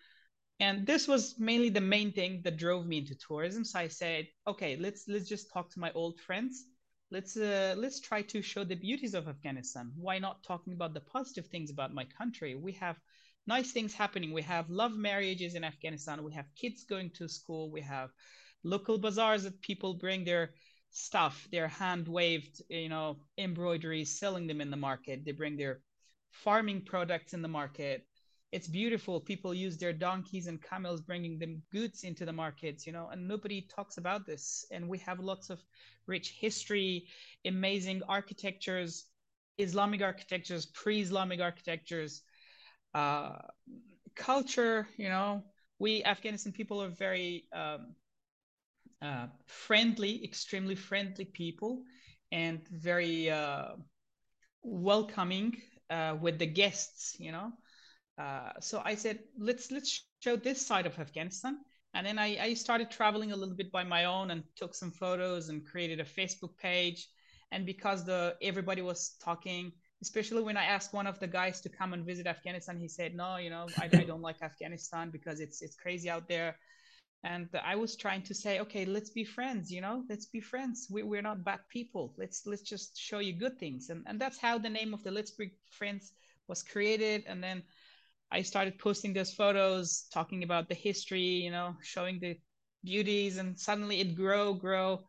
and 0.60 0.86
this 0.86 1.06
was 1.08 1.38
mainly 1.38 1.68
the 1.68 1.80
main 1.80 2.12
thing 2.12 2.42
that 2.42 2.56
drove 2.56 2.86
me 2.86 2.98
into 2.98 3.14
tourism. 3.16 3.64
So 3.64 3.78
i 3.80 3.88
said 3.88 4.28
okay 4.46 4.76
let's 4.76 5.04
let's 5.08 5.28
just 5.28 5.50
talk 5.52 5.70
to 5.72 5.80
my 5.80 5.92
old 5.92 6.20
friends. 6.20 6.64
Let's 7.10 7.36
uh, 7.36 7.74
let's 7.78 8.00
try 8.00 8.22
to 8.22 8.42
show 8.42 8.64
the 8.64 8.76
beauties 8.76 9.14
of 9.14 9.28
afghanistan. 9.28 9.92
Why 9.96 10.18
not 10.18 10.42
talking 10.44 10.74
about 10.74 10.94
the 10.94 11.00
positive 11.00 11.46
things 11.46 11.70
about 11.70 11.94
my 11.94 12.04
country? 12.04 12.54
We 12.54 12.72
have 12.72 12.96
nice 13.46 13.72
things 13.72 13.94
happening. 13.94 14.32
We 14.32 14.42
have 14.42 14.68
love 14.70 14.92
marriages 14.92 15.54
in 15.54 15.64
afghanistan. 15.64 16.22
We 16.22 16.34
have 16.34 16.46
kids 16.54 16.84
going 16.84 17.10
to 17.18 17.28
school. 17.28 17.70
We 17.70 17.80
have 17.82 18.10
local 18.64 18.98
bazaars 18.98 19.44
that 19.44 19.60
people 19.62 19.94
bring 19.94 20.24
their 20.24 20.54
stuff, 20.90 21.46
their 21.52 21.68
hand 21.68 22.08
waved, 22.08 22.62
you 22.68 22.88
know, 22.88 23.18
embroideries, 23.38 24.18
selling 24.18 24.46
them 24.46 24.60
in 24.60 24.70
the 24.70 24.76
market. 24.76 25.24
They 25.24 25.32
bring 25.32 25.56
their 25.56 25.80
farming 26.30 26.82
products 26.84 27.34
in 27.34 27.42
the 27.42 27.48
market. 27.48 28.06
It's 28.50 28.66
beautiful. 28.68 29.20
People 29.20 29.52
use 29.52 29.76
their 29.76 29.92
donkeys 29.92 30.46
and 30.46 30.62
camels, 30.62 31.02
bringing 31.02 31.38
them 31.38 31.62
goods 31.70 32.04
into 32.04 32.24
the 32.24 32.32
markets, 32.32 32.86
you 32.86 32.92
know, 32.92 33.08
and 33.12 33.28
nobody 33.28 33.62
talks 33.62 33.98
about 33.98 34.26
this. 34.26 34.64
And 34.70 34.88
we 34.88 34.98
have 34.98 35.20
lots 35.20 35.50
of 35.50 35.60
rich 36.06 36.30
history, 36.30 37.08
amazing 37.44 38.02
architectures, 38.08 39.04
Islamic 39.58 40.00
architectures, 40.00 40.66
pre 40.66 41.00
Islamic 41.00 41.40
architectures, 41.40 42.22
uh, 42.94 43.36
culture, 44.14 44.88
you 44.96 45.08
know. 45.08 45.44
We 45.78 46.02
Afghanistan 46.04 46.52
people 46.52 46.82
are 46.82 46.88
very 46.88 47.44
um, 47.52 47.94
uh, 49.02 49.26
friendly, 49.46 50.24
extremely 50.24 50.74
friendly 50.74 51.24
people, 51.24 51.82
and 52.32 52.66
very 52.68 53.30
uh, 53.30 53.76
welcoming 54.62 55.56
uh, 55.90 56.16
with 56.20 56.38
the 56.38 56.46
guests. 56.46 57.16
You 57.18 57.32
know, 57.32 57.52
uh, 58.18 58.50
so 58.60 58.82
I 58.84 58.94
said, 58.96 59.20
let's 59.38 59.70
let's 59.70 60.04
show 60.20 60.36
this 60.36 60.64
side 60.66 60.86
of 60.86 60.98
Afghanistan. 60.98 61.58
And 61.94 62.06
then 62.06 62.18
I, 62.18 62.38
I 62.38 62.54
started 62.54 62.90
traveling 62.90 63.32
a 63.32 63.36
little 63.36 63.54
bit 63.54 63.72
by 63.72 63.84
my 63.84 64.04
own 64.04 64.30
and 64.30 64.42
took 64.56 64.74
some 64.74 64.90
photos 64.90 65.48
and 65.48 65.64
created 65.64 66.00
a 66.00 66.04
Facebook 66.04 66.56
page. 66.58 67.08
And 67.52 67.64
because 67.64 68.04
the 68.04 68.36
everybody 68.42 68.82
was 68.82 69.16
talking, 69.22 69.72
especially 70.02 70.42
when 70.42 70.56
I 70.56 70.64
asked 70.64 70.92
one 70.92 71.06
of 71.06 71.18
the 71.18 71.26
guys 71.26 71.60
to 71.62 71.68
come 71.68 71.94
and 71.94 72.04
visit 72.04 72.26
Afghanistan, 72.26 72.78
he 72.78 72.88
said, 72.88 73.14
"No, 73.14 73.36
you 73.36 73.50
know, 73.50 73.66
I, 73.78 73.84
I 73.84 74.04
don't 74.04 74.22
like 74.22 74.42
Afghanistan 74.42 75.10
because 75.10 75.40
it's 75.40 75.62
it's 75.62 75.76
crazy 75.76 76.10
out 76.10 76.28
there." 76.28 76.56
and 77.24 77.48
i 77.64 77.74
was 77.74 77.96
trying 77.96 78.22
to 78.22 78.34
say 78.34 78.60
okay 78.60 78.84
let's 78.84 79.10
be 79.10 79.24
friends 79.24 79.70
you 79.72 79.80
know 79.80 80.04
let's 80.08 80.26
be 80.26 80.40
friends 80.40 80.86
we, 80.90 81.02
we're 81.02 81.22
not 81.22 81.42
bad 81.42 81.58
people 81.68 82.14
let's 82.16 82.46
let's 82.46 82.62
just 82.62 82.96
show 82.96 83.18
you 83.18 83.32
good 83.32 83.58
things 83.58 83.90
and 83.90 84.04
and 84.06 84.20
that's 84.20 84.38
how 84.38 84.56
the 84.56 84.70
name 84.70 84.94
of 84.94 85.02
the 85.02 85.10
let's 85.10 85.32
be 85.32 85.50
friends 85.70 86.12
was 86.46 86.62
created 86.62 87.24
and 87.26 87.42
then 87.42 87.62
i 88.30 88.42
started 88.42 88.78
posting 88.78 89.12
those 89.12 89.32
photos 89.32 90.06
talking 90.12 90.42
about 90.42 90.68
the 90.68 90.74
history 90.74 91.20
you 91.20 91.50
know 91.50 91.74
showing 91.82 92.18
the 92.20 92.36
beauties 92.84 93.38
and 93.38 93.58
suddenly 93.58 94.00
it 94.00 94.14
grow 94.14 94.54
grow 94.54 95.04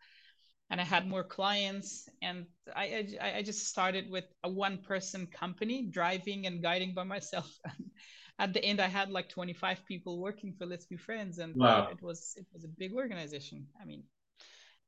and 0.69 0.79
i 0.79 0.83
had 0.83 1.07
more 1.07 1.23
clients. 1.23 2.07
And 2.21 2.45
i 2.75 3.07
i, 3.21 3.37
I 3.37 3.41
just 3.41 3.67
started 3.67 4.09
with 4.09 4.25
a 4.43 4.49
one 4.49 4.79
person 4.79 5.27
company 5.27 5.89
driving 5.91 6.45
and 6.45 6.61
guiding 6.61 6.93
by 6.93 7.03
myself. 7.03 7.49
At 8.39 8.53
the 8.53 8.63
end 8.63 8.79
i 8.79 8.87
had 8.87 9.09
like 9.11 9.29
25 9.29 9.85
people 9.85 10.21
working 10.21 10.53
for 10.57 10.65
let's 10.65 10.85
be 10.85 10.97
friends 10.97 11.39
and 11.39 11.55
wow. 11.55 11.89
it 11.91 12.01
was 12.01 12.33
it 12.37 12.45
was 12.53 12.63
a 12.63 12.69
big 12.69 12.93
organization. 12.93 13.67
I 13.81 13.85
mean 13.85 14.03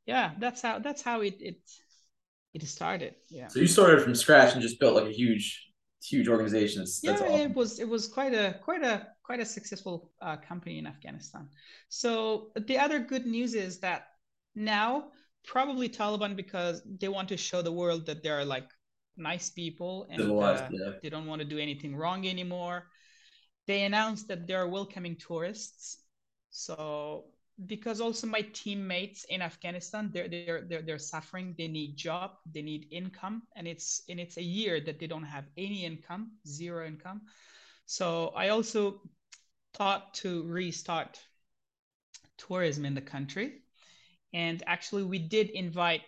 yeah 0.06 0.32
that's 0.40 0.62
how 0.62 0.80
that's 0.80 1.02
how 1.02 1.22
it 1.22 1.36
it 1.40 1.60
it 2.54 2.68
started. 2.68 3.16
Yeah. 3.30 3.48
So 3.48 3.60
you 3.60 3.68
started 3.68 4.02
from 4.02 4.16
scratch 4.16 4.54
and 4.54 4.62
just 4.62 4.80
built 4.80 4.96
like 4.96 5.06
a 5.06 5.16
huge 5.16 5.71
huge 6.04 6.28
organization 6.28 6.82
that's, 6.82 7.04
yeah 7.04 7.12
awesome. 7.14 7.26
it 7.28 7.56
was 7.56 7.80
it 7.80 7.88
was 7.88 8.08
quite 8.08 8.34
a 8.34 8.60
quite 8.64 8.84
a 8.84 9.08
quite 9.24 9.40
a 9.40 9.46
successful 9.46 10.12
uh, 10.22 10.36
company 10.38 10.80
in 10.80 10.88
afghanistan 10.88 11.48
so 11.90 12.52
the 12.68 12.78
other 12.78 13.00
good 13.00 13.26
news 13.26 13.54
is 13.54 13.80
that 13.80 14.08
now 14.56 15.10
probably 15.46 15.88
taliban 15.88 16.36
because 16.36 16.82
they 17.00 17.08
want 17.08 17.30
to 17.30 17.38
show 17.38 17.62
the 17.62 17.72
world 17.72 18.06
that 18.06 18.24
they're 18.24 18.46
like 18.46 18.68
nice 19.18 19.50
people 19.50 20.08
and 20.10 20.22
uh, 20.22 20.68
yeah. 20.72 20.92
they 21.04 21.10
don't 21.10 21.28
want 21.28 21.40
to 21.40 21.48
do 21.48 21.60
anything 21.60 21.96
wrong 21.96 22.28
anymore 22.28 22.88
they 23.68 23.84
announced 23.84 24.28
that 24.28 24.48
they're 24.48 24.68
welcoming 24.68 25.16
tourists. 25.16 26.04
So 26.50 27.26
because 27.68 28.02
also 28.02 28.28
my 28.28 28.42
teammates 28.54 29.26
in 29.26 29.42
Afghanistan, 29.42 30.10
they're 30.14 30.28
they're 30.28 30.62
they're, 30.68 30.82
they're 30.82 31.00
suffering. 31.00 31.56
They 31.58 31.68
need 31.68 31.96
job, 31.96 32.32
they 32.52 32.62
need 32.62 32.88
income, 32.92 33.44
and 33.56 33.68
it's 33.68 34.04
and 34.10 34.20
it's 34.20 34.38
a 34.38 34.44
year 34.44 34.80
that 34.82 35.00
they 35.00 35.08
don't 35.08 35.24
have 35.24 35.46
any 35.58 35.86
income, 35.86 36.32
zero 36.48 36.86
income. 36.86 37.22
So 37.86 38.32
I 38.36 38.50
also 38.50 39.02
thought 39.74 40.14
to 40.16 40.44
restart 40.44 41.20
tourism 42.38 42.86
in 42.86 42.96
the 42.96 43.02
country, 43.02 43.62
and 44.34 44.64
actually 44.66 45.04
we 45.04 45.20
did 45.20 45.50
invite 45.50 46.02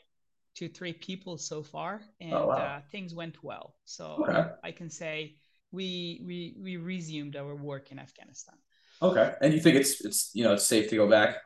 two 0.56 0.70
three 0.70 0.94
people 0.94 1.38
so 1.38 1.64
far, 1.64 2.02
and 2.22 2.34
oh, 2.34 2.48
wow. 2.48 2.56
uh, 2.56 2.82
things 2.92 3.14
went 3.14 3.44
well. 3.44 3.76
So 3.86 4.26
okay. 4.28 4.50
I 4.64 4.72
can 4.72 4.90
say 4.90 5.36
we 5.72 6.22
we 6.26 6.56
we 6.62 6.78
resumed 6.78 7.36
our 7.36 7.56
work 7.56 7.92
in 7.92 8.00
Afghanistan. 8.00 8.56
Okay, 9.02 9.34
and 9.42 9.54
you 9.54 9.60
think 9.60 9.76
it's 9.76 10.02
it's 10.02 10.32
you 10.34 10.44
know 10.44 10.54
it's 10.54 10.66
safe 10.66 10.90
to 10.90 10.96
go 10.96 11.10
back 11.10 11.38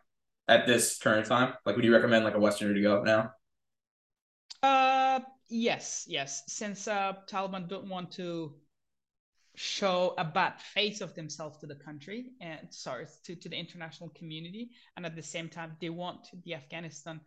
at 0.47 0.67
this 0.67 0.97
current 0.97 1.25
time? 1.25 1.53
Like, 1.65 1.75
would 1.75 1.85
you 1.85 1.93
recommend 1.93 2.23
like 2.23 2.35
a 2.35 2.39
Westerner 2.39 2.73
to 2.73 2.81
go 2.81 3.03
now? 3.03 3.31
Uh, 4.63 5.19
yes, 5.49 6.05
yes. 6.07 6.43
Since 6.47 6.87
uh, 6.87 7.13
Taliban 7.29 7.67
don't 7.67 7.89
want 7.89 8.11
to 8.13 8.53
show 9.59 10.13
a 10.19 10.23
bad 10.23 10.61
face 10.61 11.01
of 11.01 11.15
themselves 11.15 11.57
to 11.57 11.65
the 11.65 11.75
country 11.75 12.27
and 12.41 12.59
sorry 12.69 13.07
to, 13.23 13.35
to 13.35 13.49
the 13.49 13.55
international 13.55 14.09
community 14.09 14.69
and 14.95 15.03
at 15.03 15.15
the 15.15 15.23
same 15.23 15.49
time 15.49 15.75
they 15.81 15.89
want 15.89 16.27
the 16.45 16.53
afghanistan 16.53 17.19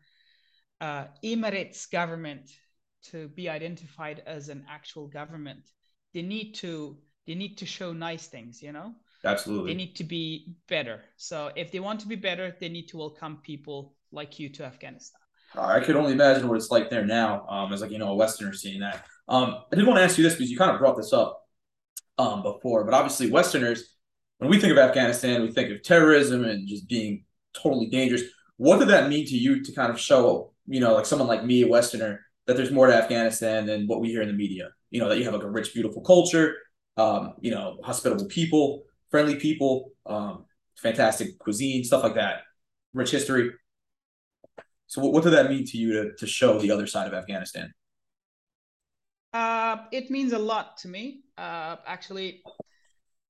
uh, 0.80 1.06
emirates 1.24 1.90
government 1.90 2.48
to 3.02 3.26
be 3.30 3.48
identified 3.48 4.22
as 4.26 4.48
an 4.48 4.64
actual 4.70 5.08
government 5.08 5.72
they 6.14 6.22
need 6.22 6.52
to 6.52 6.96
they 7.26 7.34
need 7.34 7.58
to 7.58 7.66
show 7.66 7.92
nice 7.92 8.28
things 8.28 8.62
you 8.62 8.70
know 8.70 8.94
absolutely 9.24 9.72
they 9.72 9.76
need 9.76 9.94
to 9.94 10.04
be 10.04 10.54
better 10.68 11.00
so 11.16 11.50
if 11.56 11.70
they 11.70 11.80
want 11.80 12.00
to 12.00 12.08
be 12.08 12.16
better 12.16 12.54
they 12.60 12.68
need 12.68 12.86
to 12.88 12.96
welcome 12.96 13.38
people 13.42 13.94
like 14.12 14.38
you 14.38 14.48
to 14.48 14.64
Afghanistan. 14.64 15.20
I 15.56 15.80
could 15.80 15.96
only 15.96 16.12
imagine 16.12 16.48
what 16.48 16.56
it's 16.56 16.70
like 16.70 16.90
there 16.90 17.04
now, 17.04 17.46
um, 17.48 17.72
as 17.72 17.80
like 17.80 17.90
you 17.90 17.98
know 17.98 18.08
a 18.08 18.14
Westerner 18.14 18.52
seeing 18.52 18.80
that. 18.80 19.04
Um, 19.28 19.56
I 19.72 19.76
did 19.76 19.86
want 19.86 19.98
to 19.98 20.04
ask 20.04 20.16
you 20.16 20.24
this 20.24 20.34
because 20.34 20.50
you 20.50 20.58
kind 20.58 20.70
of 20.70 20.78
brought 20.78 20.96
this 20.96 21.12
up 21.12 21.42
um, 22.18 22.42
before, 22.42 22.84
but 22.84 22.94
obviously 22.94 23.30
Westerners, 23.30 23.96
when 24.38 24.50
we 24.50 24.60
think 24.60 24.72
of 24.72 24.78
Afghanistan, 24.78 25.42
we 25.42 25.50
think 25.50 25.70
of 25.70 25.82
terrorism 25.82 26.44
and 26.44 26.68
just 26.68 26.88
being 26.88 27.24
totally 27.60 27.86
dangerous. 27.86 28.22
What 28.56 28.78
did 28.78 28.88
that 28.88 29.08
mean 29.08 29.26
to 29.26 29.36
you 29.36 29.62
to 29.64 29.72
kind 29.72 29.90
of 29.90 29.98
show, 29.98 30.52
you 30.66 30.80
know, 30.80 30.94
like 30.94 31.06
someone 31.06 31.28
like 31.28 31.44
me, 31.44 31.62
a 31.62 31.68
Westerner, 31.68 32.20
that 32.46 32.56
there's 32.56 32.70
more 32.70 32.86
to 32.86 32.94
Afghanistan 32.94 33.66
than 33.66 33.86
what 33.86 34.00
we 34.00 34.08
hear 34.08 34.22
in 34.22 34.28
the 34.28 34.34
media? 34.34 34.70
You 34.90 35.00
know, 35.00 35.08
that 35.08 35.18
you 35.18 35.24
have 35.24 35.34
like 35.34 35.42
a 35.42 35.50
rich, 35.50 35.72
beautiful 35.72 36.02
culture, 36.02 36.56
um, 36.96 37.34
you 37.40 37.50
know, 37.50 37.78
hospitable 37.82 38.26
people, 38.26 38.84
friendly 39.10 39.36
people, 39.36 39.92
um, 40.06 40.44
fantastic 40.76 41.38
cuisine, 41.38 41.84
stuff 41.84 42.02
like 42.02 42.14
that, 42.14 42.42
rich 42.94 43.10
history. 43.10 43.50
So, 44.86 45.02
what, 45.02 45.12
what 45.12 45.24
did 45.24 45.32
that 45.34 45.50
mean 45.50 45.64
to 45.66 45.78
you 45.78 45.92
to, 45.92 46.16
to 46.16 46.26
show 46.26 46.58
the 46.58 46.70
other 46.70 46.86
side 46.86 47.06
of 47.06 47.14
Afghanistan? 47.14 47.72
Uh, 49.32 49.76
it 49.92 50.10
means 50.10 50.32
a 50.32 50.38
lot 50.38 50.76
to 50.78 50.88
me. 50.88 51.22
Uh, 51.38 51.76
actually, 51.86 52.42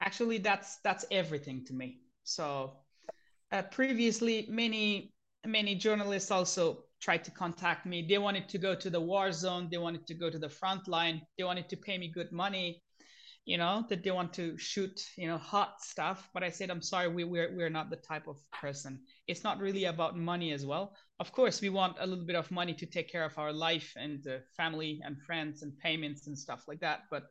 actually, 0.00 0.38
that's 0.38 0.76
that's 0.82 1.04
everything 1.10 1.64
to 1.66 1.74
me. 1.74 1.98
So, 2.24 2.78
uh, 3.52 3.62
previously, 3.62 4.46
many 4.48 5.12
many 5.46 5.74
journalists 5.74 6.30
also 6.30 6.84
tried 7.00 7.24
to 7.24 7.30
contact 7.30 7.86
me. 7.86 8.06
They 8.06 8.18
wanted 8.18 8.48
to 8.50 8.58
go 8.58 8.74
to 8.74 8.90
the 8.90 9.00
war 9.00 9.32
zone. 9.32 9.68
They 9.70 9.78
wanted 9.78 10.06
to 10.06 10.14
go 10.14 10.30
to 10.30 10.38
the 10.38 10.48
front 10.48 10.86
line. 10.86 11.22
They 11.38 11.44
wanted 11.44 11.68
to 11.70 11.76
pay 11.76 11.96
me 11.96 12.08
good 12.08 12.30
money 12.30 12.82
you 13.44 13.56
know 13.56 13.84
that 13.88 14.04
they 14.04 14.10
want 14.10 14.32
to 14.34 14.56
shoot 14.58 15.00
you 15.16 15.26
know 15.26 15.38
hot 15.38 15.82
stuff 15.82 16.28
but 16.34 16.42
i 16.42 16.50
said 16.50 16.70
i'm 16.70 16.82
sorry 16.82 17.08
we, 17.08 17.24
we're, 17.24 17.54
we're 17.56 17.70
not 17.70 17.90
the 17.90 17.96
type 17.96 18.28
of 18.28 18.36
person. 18.52 19.00
It's 19.26 19.42
not 19.44 19.58
really 19.58 19.84
about 19.86 20.16
money 20.16 20.52
as 20.52 20.66
well. 20.66 20.94
Of 21.18 21.32
course 21.32 21.60
we 21.60 21.70
want 21.70 21.96
a 21.98 22.06
little 22.06 22.26
bit 22.26 22.36
of 22.36 22.50
money 22.50 22.74
to 22.74 22.86
take 22.86 23.10
care 23.10 23.24
of 23.24 23.38
our 23.38 23.52
life 23.52 23.92
and 23.96 24.26
uh, 24.26 24.38
family 24.56 25.00
and 25.04 25.16
friends 25.22 25.62
and 25.62 25.76
payments 25.78 26.26
and 26.26 26.38
stuff 26.38 26.64
like 26.68 26.80
that 26.80 27.00
but 27.10 27.24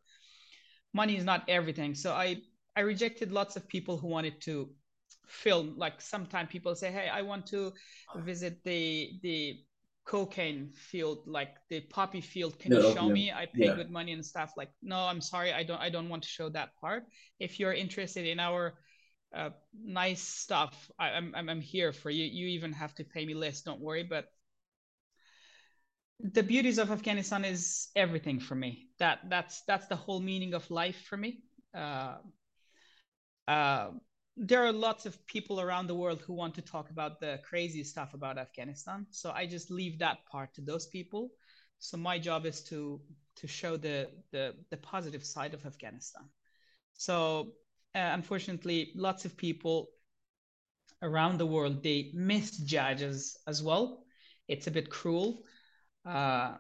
money 0.93 1.15
is 1.17 1.23
not 1.23 1.43
everything. 1.47 1.95
So 1.95 2.13
i 2.13 2.37
i 2.75 2.81
rejected 2.81 3.31
lots 3.31 3.55
of 3.55 3.67
people 3.67 3.97
who 3.97 4.07
wanted 4.07 4.41
to 4.41 4.69
film. 5.27 5.75
Like 5.77 6.01
sometimes 6.01 6.49
people 6.49 6.75
say 6.75 6.91
hey 6.91 7.07
i 7.07 7.21
want 7.21 7.45
to 7.47 7.71
visit 8.15 8.63
the 8.63 9.11
the 9.21 9.59
cocaine 10.09 10.71
field 10.73 11.19
like 11.27 11.55
the 11.69 11.81
poppy 11.81 12.19
field 12.19 12.57
can 12.57 12.71
no, 12.71 12.79
you 12.79 12.95
show 12.95 13.07
me? 13.07 13.31
I 13.31 13.45
pay 13.45 13.67
yeah. 13.67 13.75
good 13.75 13.91
money 13.91 14.11
and 14.11 14.25
stuff. 14.25 14.53
Like 14.57 14.71
no 14.81 14.97
i'm 14.97 15.21
sorry 15.21 15.53
i 15.53 15.61
don't 15.61 15.79
i 15.79 15.89
don't 15.91 16.09
want 16.09 16.23
to 16.23 16.29
show 16.29 16.49
that 16.49 16.69
part. 16.81 17.03
If 17.39 17.59
you're 17.59 17.73
interested 17.73 18.25
in 18.25 18.39
our 18.39 18.73
uh, 19.35 19.51
nice 20.03 20.23
stuff 20.23 20.73
I, 20.97 21.09
I'm, 21.09 21.35
I'm 21.35 21.61
here 21.61 21.93
for 21.93 22.09
you. 22.09 22.23
You 22.23 22.47
even 22.47 22.73
have 22.73 22.95
to 22.95 23.03
pay 23.03 23.23
me 23.23 23.35
less 23.35 23.61
don't 23.61 23.81
worry. 23.81 24.01
But 24.01 24.25
the 26.19 26.41
beauties 26.41 26.79
of 26.79 26.89
afghanistan 26.89 27.45
is 27.45 27.89
everything 27.95 28.39
for 28.39 28.55
me. 28.55 28.87
That 28.97 29.19
that's 29.29 29.61
that's 29.67 29.85
the 29.89 29.95
whole 29.95 30.21
meaning 30.21 30.55
of 30.55 30.71
life 30.71 31.05
for 31.07 31.17
me. 31.17 31.43
Uh, 31.75 32.15
uh, 33.47 33.91
there 34.39 34.65
are 34.65 34.71
lots 34.71 35.05
of 35.05 35.25
people 35.27 35.59
around 35.59 35.87
the 35.87 35.95
world 35.95 36.21
who 36.21 36.33
want 36.33 36.55
to 36.55 36.61
talk 36.61 36.89
about 36.89 37.19
the 37.19 37.39
crazy 37.43 37.83
stuff 37.83 38.13
about 38.13 38.37
Afghanistan. 38.37 39.05
So 39.11 39.31
I 39.31 39.45
just 39.45 39.69
leave 39.69 39.99
that 39.99 40.25
part 40.31 40.53
to 40.53 40.61
those 40.61 40.87
people. 40.87 41.31
So 41.79 41.97
my 41.97 42.17
job 42.17 42.45
is 42.45 42.63
to 42.65 43.01
to 43.35 43.47
show 43.47 43.75
the 43.77 44.09
the, 44.31 44.55
the 44.69 44.77
positive 44.77 45.25
side 45.25 45.53
of 45.53 45.65
Afghanistan. 45.65 46.23
So 46.93 47.53
uh, 47.95 48.11
unfortunately, 48.13 48.91
lots 48.95 49.25
of 49.25 49.35
people 49.35 49.89
around 51.01 51.37
the 51.37 51.45
world 51.45 51.83
they 51.83 52.11
misjudge 52.13 53.01
us 53.01 53.37
as 53.45 53.61
well. 53.61 54.03
It's 54.47 54.67
a 54.67 54.71
bit 54.71 54.89
cruel. 54.89 55.43
Uh, 56.05 56.55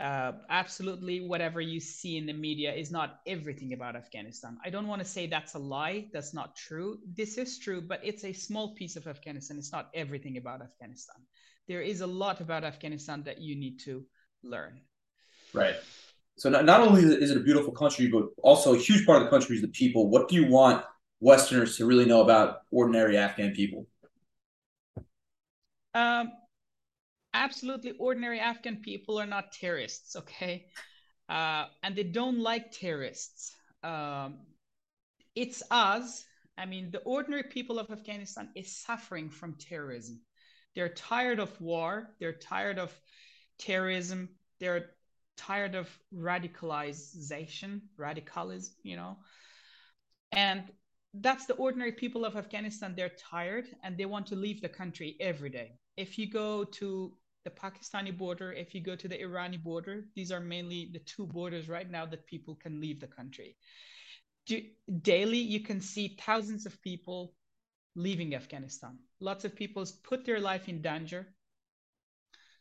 uh, 0.00 0.32
absolutely 0.48 1.20
whatever 1.20 1.60
you 1.60 1.78
see 1.78 2.16
in 2.16 2.26
the 2.26 2.32
media 2.32 2.72
is 2.72 2.90
not 2.90 3.20
everything 3.26 3.74
about 3.74 3.96
Afghanistan. 3.96 4.58
I 4.64 4.70
don't 4.70 4.88
want 4.88 5.02
to 5.02 5.08
say 5.08 5.26
that's 5.26 5.54
a 5.54 5.58
lie. 5.58 6.08
That's 6.12 6.32
not 6.32 6.56
true. 6.56 6.98
This 7.14 7.36
is 7.36 7.58
true, 7.58 7.82
but 7.82 8.00
it's 8.02 8.24
a 8.24 8.32
small 8.32 8.74
piece 8.74 8.96
of 8.96 9.06
Afghanistan. 9.06 9.58
It's 9.58 9.72
not 9.72 9.90
everything 9.94 10.38
about 10.38 10.62
Afghanistan. 10.62 11.16
There 11.68 11.82
is 11.82 12.00
a 12.00 12.06
lot 12.06 12.40
about 12.40 12.64
Afghanistan 12.64 13.22
that 13.24 13.40
you 13.40 13.54
need 13.54 13.78
to 13.80 14.04
learn. 14.42 14.80
Right. 15.52 15.76
So 16.38 16.48
not, 16.48 16.64
not 16.64 16.80
only 16.80 17.02
is 17.02 17.30
it 17.30 17.36
a 17.36 17.40
beautiful 17.40 17.72
country, 17.72 18.08
but 18.08 18.24
also 18.42 18.74
a 18.74 18.78
huge 18.78 19.04
part 19.04 19.18
of 19.18 19.24
the 19.24 19.30
country 19.30 19.56
is 19.56 19.62
the 19.62 19.68
people. 19.68 20.08
What 20.08 20.28
do 20.28 20.34
you 20.34 20.46
want 20.46 20.84
Westerners 21.20 21.76
to 21.76 21.84
really 21.84 22.06
know 22.06 22.22
about 22.22 22.62
ordinary 22.70 23.18
Afghan 23.18 23.52
people? 23.52 23.86
Um, 25.92 26.32
absolutely 27.34 27.92
ordinary 27.98 28.40
Afghan 28.40 28.76
people 28.76 29.18
are 29.20 29.26
not 29.26 29.52
terrorists, 29.52 30.16
okay? 30.16 30.66
Uh, 31.28 31.66
and 31.82 31.94
they 31.94 32.02
don't 32.02 32.40
like 32.40 32.72
terrorists. 32.72 33.54
Um, 33.82 34.40
it's 35.34 35.62
us. 35.70 36.24
I 36.58 36.66
mean, 36.66 36.90
the 36.90 37.00
ordinary 37.00 37.44
people 37.44 37.78
of 37.78 37.90
Afghanistan 37.90 38.50
is 38.54 38.76
suffering 38.76 39.30
from 39.30 39.54
terrorism. 39.54 40.20
They're 40.74 40.88
tired 40.88 41.38
of 41.38 41.58
war. 41.60 42.10
They're 42.18 42.32
tired 42.32 42.78
of 42.78 42.92
terrorism. 43.58 44.28
They're 44.58 44.90
tired 45.36 45.74
of 45.74 45.88
radicalization, 46.14 47.80
radicalism, 47.96 48.74
you 48.82 48.96
know. 48.96 49.16
And 50.32 50.64
that's 51.14 51.46
the 51.46 51.54
ordinary 51.54 51.92
people 51.92 52.24
of 52.24 52.36
Afghanistan. 52.36 52.94
They're 52.94 53.16
tired 53.18 53.66
and 53.82 53.96
they 53.96 54.04
want 54.04 54.26
to 54.28 54.36
leave 54.36 54.60
the 54.60 54.68
country 54.68 55.16
every 55.20 55.50
day. 55.50 55.78
If 55.96 56.18
you 56.18 56.30
go 56.30 56.64
to 56.64 57.12
the 57.44 57.50
Pakistani 57.50 58.16
border, 58.16 58.52
if 58.52 58.74
you 58.74 58.80
go 58.80 58.94
to 58.94 59.08
the 59.08 59.16
Irani 59.16 59.62
border, 59.62 60.04
these 60.14 60.30
are 60.30 60.40
mainly 60.40 60.90
the 60.92 60.98
two 61.00 61.26
borders 61.26 61.68
right 61.68 61.90
now 61.90 62.04
that 62.06 62.26
people 62.26 62.54
can 62.54 62.80
leave 62.80 63.00
the 63.00 63.06
country. 63.06 63.56
daily, 65.02 65.38
you 65.38 65.60
can 65.60 65.80
see 65.80 66.16
thousands 66.20 66.66
of 66.66 66.82
people 66.82 67.34
leaving 67.94 68.34
Afghanistan. 68.34 68.98
Lots 69.20 69.44
of 69.44 69.54
people 69.54 69.84
put 70.02 70.24
their 70.24 70.40
life 70.40 70.68
in 70.68 70.82
danger, 70.82 71.34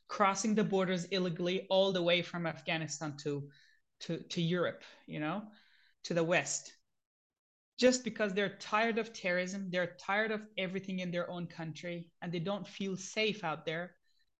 crossing 0.07 0.55
the 0.55 0.63
borders 0.63 1.05
illegally 1.05 1.67
all 1.69 1.91
the 1.91 2.03
way 2.03 2.21
from 2.21 2.45
Afghanistan 2.45 3.17
to, 3.23 3.49
to, 4.01 4.19
to 4.29 4.41
Europe, 4.41 4.83
you 5.07 5.19
know, 5.19 5.43
to 6.03 6.13
the 6.13 6.23
West. 6.23 6.73
Just 7.77 8.03
because 8.03 8.33
they're 8.33 8.57
tired 8.59 8.97
of 8.97 9.13
terrorism, 9.13 9.69
they're 9.71 9.95
tired 9.97 10.31
of 10.31 10.41
everything 10.57 10.99
in 10.99 11.11
their 11.11 11.29
own 11.29 11.47
country, 11.47 12.07
and 12.21 12.31
they 12.31 12.39
don't 12.39 12.67
feel 12.67 12.95
safe 12.97 13.43
out 13.43 13.65
there 13.65 13.95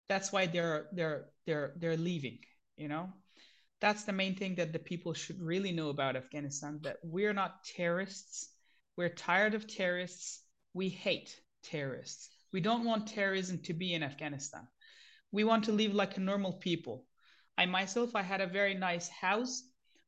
that's 0.10 0.32
why 0.32 0.46
they're 0.48 0.88
they're 0.92 1.26
they're 1.46 1.74
they're 1.78 1.98
leaving 1.98 2.40
you 2.80 2.88
know? 2.88 3.10
That's 3.82 4.04
the 4.04 4.14
main 4.14 4.36
thing 4.36 4.56
that 4.56 4.74
the 4.74 4.80
people 4.80 5.14
should 5.14 5.42
really 5.42 5.72
know 5.72 5.90
about 5.90 6.16
afghanistan 6.16 6.80
that 6.84 6.98
we're 7.04 7.34
not 7.34 7.64
terrorists. 7.64 8.50
We're 8.98 9.14
tired 9.14 9.54
of 9.54 9.68
terrorists. 9.68 10.42
We 10.74 10.90
hate 10.90 11.40
terrorists. 11.64 12.30
We 12.52 12.62
don't 12.62 12.86
want 12.86 13.08
terrorism 13.08 13.60
to 13.64 13.74
be 13.74 13.94
in 13.94 14.04
afghanistan. 14.04 14.68
We 15.32 15.44
want 15.44 15.66
to 15.66 15.72
live 15.72 15.94
like 15.94 16.18
a 16.18 16.22
normal 16.22 16.54
people. 16.54 17.06
I 17.58 17.66
myself 17.66 18.16
i 18.16 18.22
had 18.22 18.42
a 18.42 18.48
very 18.48 18.74
nice 18.74 19.08
house. 19.08 19.64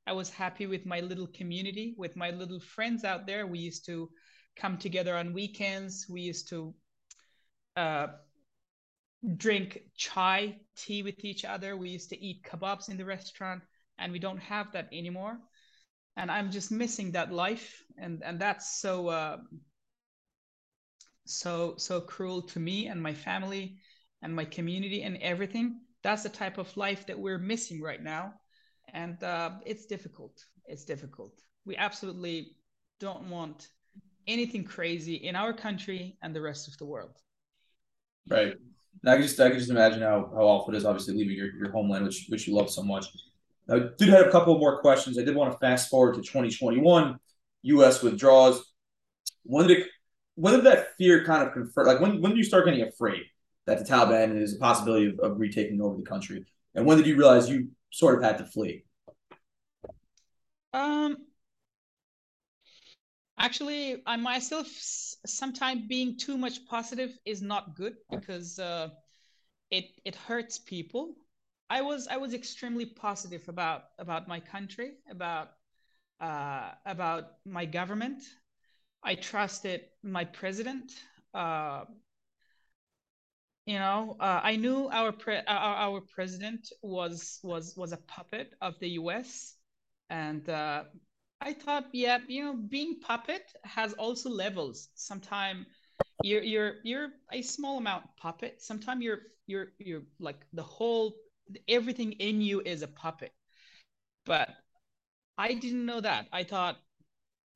I 0.08 0.14
was 0.14 0.30
happy 0.30 0.66
with 0.66 0.86
my 0.86 1.00
little 1.02 1.28
community 1.28 1.96
with 1.98 2.16
my 2.16 2.32
little 2.32 2.60
friends 2.60 3.04
out 3.04 3.26
there. 3.26 3.46
We 3.48 3.60
used 3.60 3.86
to 3.86 4.10
come 4.58 4.78
together 4.78 5.16
on 5.16 5.34
weekends. 5.34 6.08
We 6.10 6.22
used 6.22 6.50
to 6.50 6.74
uh, 7.78 8.08
drink 9.38 9.84
chai 9.96 10.58
tea 10.76 11.04
with 11.04 11.24
each 11.24 11.46
other. 11.46 11.78
We 11.78 11.90
used 11.90 12.10
to 12.10 12.20
eat 12.20 12.44
kebabs 12.44 12.90
in 12.90 12.98
the 12.98 13.06
restaurant, 13.06 13.64
and 13.98 14.12
we 14.12 14.20
don't 14.20 14.40
have 14.40 14.72
that 14.72 14.90
anymore. 14.92 15.38
And 16.18 16.32
I'm 16.32 16.52
just 16.52 16.72
missing 16.72 17.12
that 17.12 17.32
life, 17.32 17.84
and 17.98 18.22
and 18.24 18.40
that's 18.40 18.80
so 18.82 19.08
uh, 19.08 19.38
so 21.26 21.76
so 21.78 22.02
cruel 22.02 22.42
to 22.42 22.60
me 22.60 22.88
and 22.88 23.02
my 23.02 23.14
family 23.14 23.78
and 24.22 24.36
my 24.36 24.46
community 24.46 25.04
and 25.04 25.18
everything. 25.18 25.82
That's 26.04 26.24
the 26.24 26.30
type 26.30 26.58
of 26.58 26.76
life 26.76 27.06
that 27.08 27.20
we're 27.20 27.38
missing 27.38 27.82
right 27.82 28.02
now, 28.02 28.34
and 28.94 29.24
uh, 29.24 29.52
it's 29.66 29.86
difficult. 29.86 30.44
It's 30.66 30.84
difficult. 30.84 31.34
We 31.66 31.78
absolutely 31.78 32.56
don't 33.00 33.30
want 33.30 33.68
anything 34.28 34.64
crazy 34.64 35.16
in 35.16 35.36
our 35.36 35.54
country 35.54 36.18
and 36.22 36.36
the 36.36 36.42
rest 36.42 36.68
of 36.68 36.78
the 36.78 36.86
world. 36.86 37.18
Right. 38.30 38.56
I 39.06 39.16
can 39.16 39.24
just 39.24 39.40
I 39.40 39.50
can 39.50 39.58
just 39.58 39.72
imagine 39.72 40.02
how, 40.02 40.30
how 40.34 40.44
awful 40.44 40.74
it 40.74 40.78
is, 40.78 40.86
obviously 40.86 41.16
leaving 41.16 41.36
your, 41.36 41.54
your 41.56 41.72
homeland, 41.72 42.06
which 42.06 42.26
which 42.30 42.48
you 42.48 42.56
love 42.56 42.70
so 42.70 42.84
much. 42.84 43.06
I 43.70 43.80
did 43.98 44.10
have 44.10 44.28
a 44.28 44.32
couple 44.32 44.58
more 44.60 44.80
questions. 44.82 45.18
I 45.18 45.24
did 45.24 45.36
want 45.36 45.52
to 45.52 45.58
fast 45.60 45.90
forward 45.90 46.16
to 46.16 46.22
2021, 46.22 47.18
U.S. 47.64 48.04
withdraws. 48.04 48.62
When 49.44 49.68
did 49.68 49.80
it, 49.80 49.88
when 50.36 50.54
did 50.54 50.66
that 50.66 50.96
fear 50.98 51.24
kind 51.24 51.48
of 51.48 51.54
convert? 51.54 51.88
Like 51.88 52.00
when 52.00 52.22
when 52.22 52.32
did 52.32 52.38
you 52.38 52.44
start 52.44 52.66
getting 52.66 52.82
afraid 52.82 53.24
that 53.66 53.80
the 53.80 53.86
Taliban 53.86 54.40
is 54.40 54.56
a 54.56 54.60
possibility 54.60 55.08
of, 55.08 55.20
of 55.20 55.40
retaking 55.40 55.82
over 55.82 55.98
the 55.98 56.04
country? 56.04 56.46
And 56.76 56.86
when 56.86 56.98
did 56.98 57.08
you 57.08 57.16
realize 57.16 57.50
you 57.50 57.70
sort 57.92 58.16
of 58.16 58.24
had 58.24 58.38
to 58.38 58.46
flee? 58.46 58.84
Um, 60.74 61.18
Actually, 63.42 64.04
I 64.06 64.18
myself 64.18 64.68
sometimes 65.26 65.88
being 65.88 66.16
too 66.18 66.38
much 66.38 66.64
positive 66.68 67.18
is 67.26 67.42
not 67.42 67.76
good 67.76 67.96
because 68.12 68.60
uh, 68.60 68.90
it 69.72 69.86
it 70.06 70.16
hurts 70.16 70.60
people. 70.60 71.16
I 71.70 71.82
was 71.82 72.08
I 72.08 72.18
was 72.18 72.34
extremely 72.36 72.86
positive 72.86 73.50
about 73.50 73.86
about 73.98 74.28
my 74.28 74.40
country, 74.40 74.92
about 75.10 75.50
uh, 76.22 76.72
about 76.86 77.38
my 77.46 77.66
government. 77.66 78.22
I 79.04 79.16
trusted 79.16 79.82
my 80.04 80.26
president. 80.26 80.92
Uh, 81.34 81.86
you 83.66 83.80
know, 83.80 84.18
uh, 84.20 84.42
I 84.44 84.56
knew 84.56 84.90
our, 84.92 85.12
pre- 85.12 85.46
our 85.48 85.76
our 85.88 86.02
president 86.02 86.72
was 86.84 87.40
was 87.44 87.76
was 87.78 87.92
a 87.92 87.98
puppet 87.98 88.54
of 88.62 88.80
the 88.80 88.90
U.S. 89.02 89.56
and 90.10 90.48
uh, 90.50 90.84
I 91.42 91.54
thought, 91.54 91.88
yeah, 91.92 92.20
you 92.28 92.44
know, 92.44 92.54
being 92.54 93.00
puppet 93.00 93.52
has 93.64 93.94
also 93.94 94.30
levels. 94.30 94.90
Sometimes 94.94 95.66
you're 96.24 96.44
you're 96.44 96.76
you're 96.84 97.10
a 97.32 97.42
small 97.42 97.80
amount 97.80 98.06
puppet. 98.16 98.62
Sometimes 98.62 99.02
you're 99.04 99.22
you're 99.48 99.74
you're 99.80 100.04
like 100.20 100.46
the 100.54 100.64
whole 100.64 101.16
everything 101.68 102.12
in 102.14 102.42
you 102.42 102.62
is 102.62 102.84
a 102.84 102.88
puppet. 102.88 103.34
But 104.26 104.50
I 105.38 105.56
didn't 105.56 105.86
know 105.86 106.02
that. 106.02 106.28
I 106.32 106.44
thought 106.44 106.78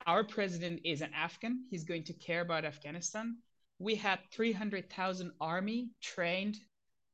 our 0.06 0.24
president 0.24 0.80
is 0.84 1.00
an 1.00 1.12
Afghan. 1.14 1.64
He's 1.70 1.84
going 1.84 2.04
to 2.04 2.12
care 2.14 2.40
about 2.40 2.64
Afghanistan. 2.64 3.36
We 3.78 3.94
had 3.94 4.18
300,000 4.32 5.32
army 5.40 5.90
trained, 6.02 6.56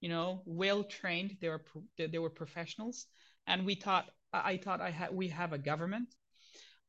you 0.01 0.09
know, 0.09 0.43
well 0.47 0.85
trained. 0.85 1.37
They 1.41 1.51
were 1.51 1.65
they 1.99 2.19
were 2.19 2.31
professionals, 2.31 3.07
and 3.47 3.67
we 3.67 3.75
thought 3.75 4.07
I 4.33 4.57
thought 4.57 4.81
I 4.81 4.91
had 4.91 5.15
we 5.15 5.29
have 5.29 5.53
a 5.53 5.59
government 5.59 6.15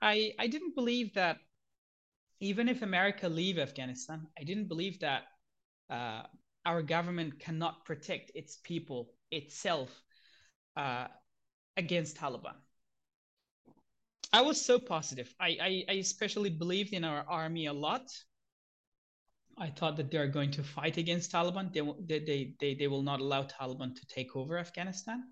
I, 0.04 0.34
I 0.38 0.48
didn't 0.48 0.76
believe 0.76 1.14
that 1.14 1.38
even 2.42 2.68
if 2.68 2.82
America 2.82 3.30
leave 3.30 3.58
Afghanistan, 3.58 4.28
I 4.38 4.44
didn't 4.44 4.68
believe 4.68 5.00
that 5.00 5.24
uh, 5.90 6.24
our 6.66 6.82
government 6.82 7.40
cannot 7.40 7.86
protect 7.86 8.32
its 8.36 8.58
people 8.58 9.14
itself 9.32 9.90
uh, 10.76 11.08
against 11.78 12.18
Taliban. 12.18 12.56
I 14.34 14.42
was 14.42 14.60
so 14.60 14.78
positive. 14.78 15.34
I, 15.40 15.58
I, 15.62 15.84
I, 15.88 15.94
especially 15.94 16.50
believed 16.50 16.92
in 16.92 17.06
our 17.06 17.24
army 17.30 17.68
a 17.68 17.74
lot. 17.74 18.12
I 19.58 19.70
thought 19.70 19.96
that 19.98 20.12
they're 20.12 20.28
going 20.28 20.52
to 20.52 20.64
fight 20.64 20.98
against 20.98 21.32
Taliban. 21.32 21.72
They, 21.72 22.20
they, 22.20 22.56
they, 22.60 22.74
they 22.74 22.88
will 22.88 23.04
not 23.04 23.22
allow 23.22 23.44
Taliban 23.44 23.96
to 23.96 24.06
take 24.08 24.36
over 24.36 24.58
Afghanistan. 24.58 25.24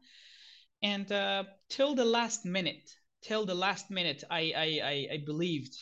And 0.81 1.11
uh, 1.11 1.43
till 1.69 1.93
the 1.93 2.05
last 2.05 2.45
minute, 2.45 2.89
till 3.21 3.45
the 3.45 3.55
last 3.55 3.89
minute, 3.89 4.23
I, 4.29 4.53
I, 4.55 5.07
I, 5.13 5.23
believed 5.25 5.75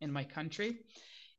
in 0.00 0.12
my 0.12 0.24
country. 0.24 0.78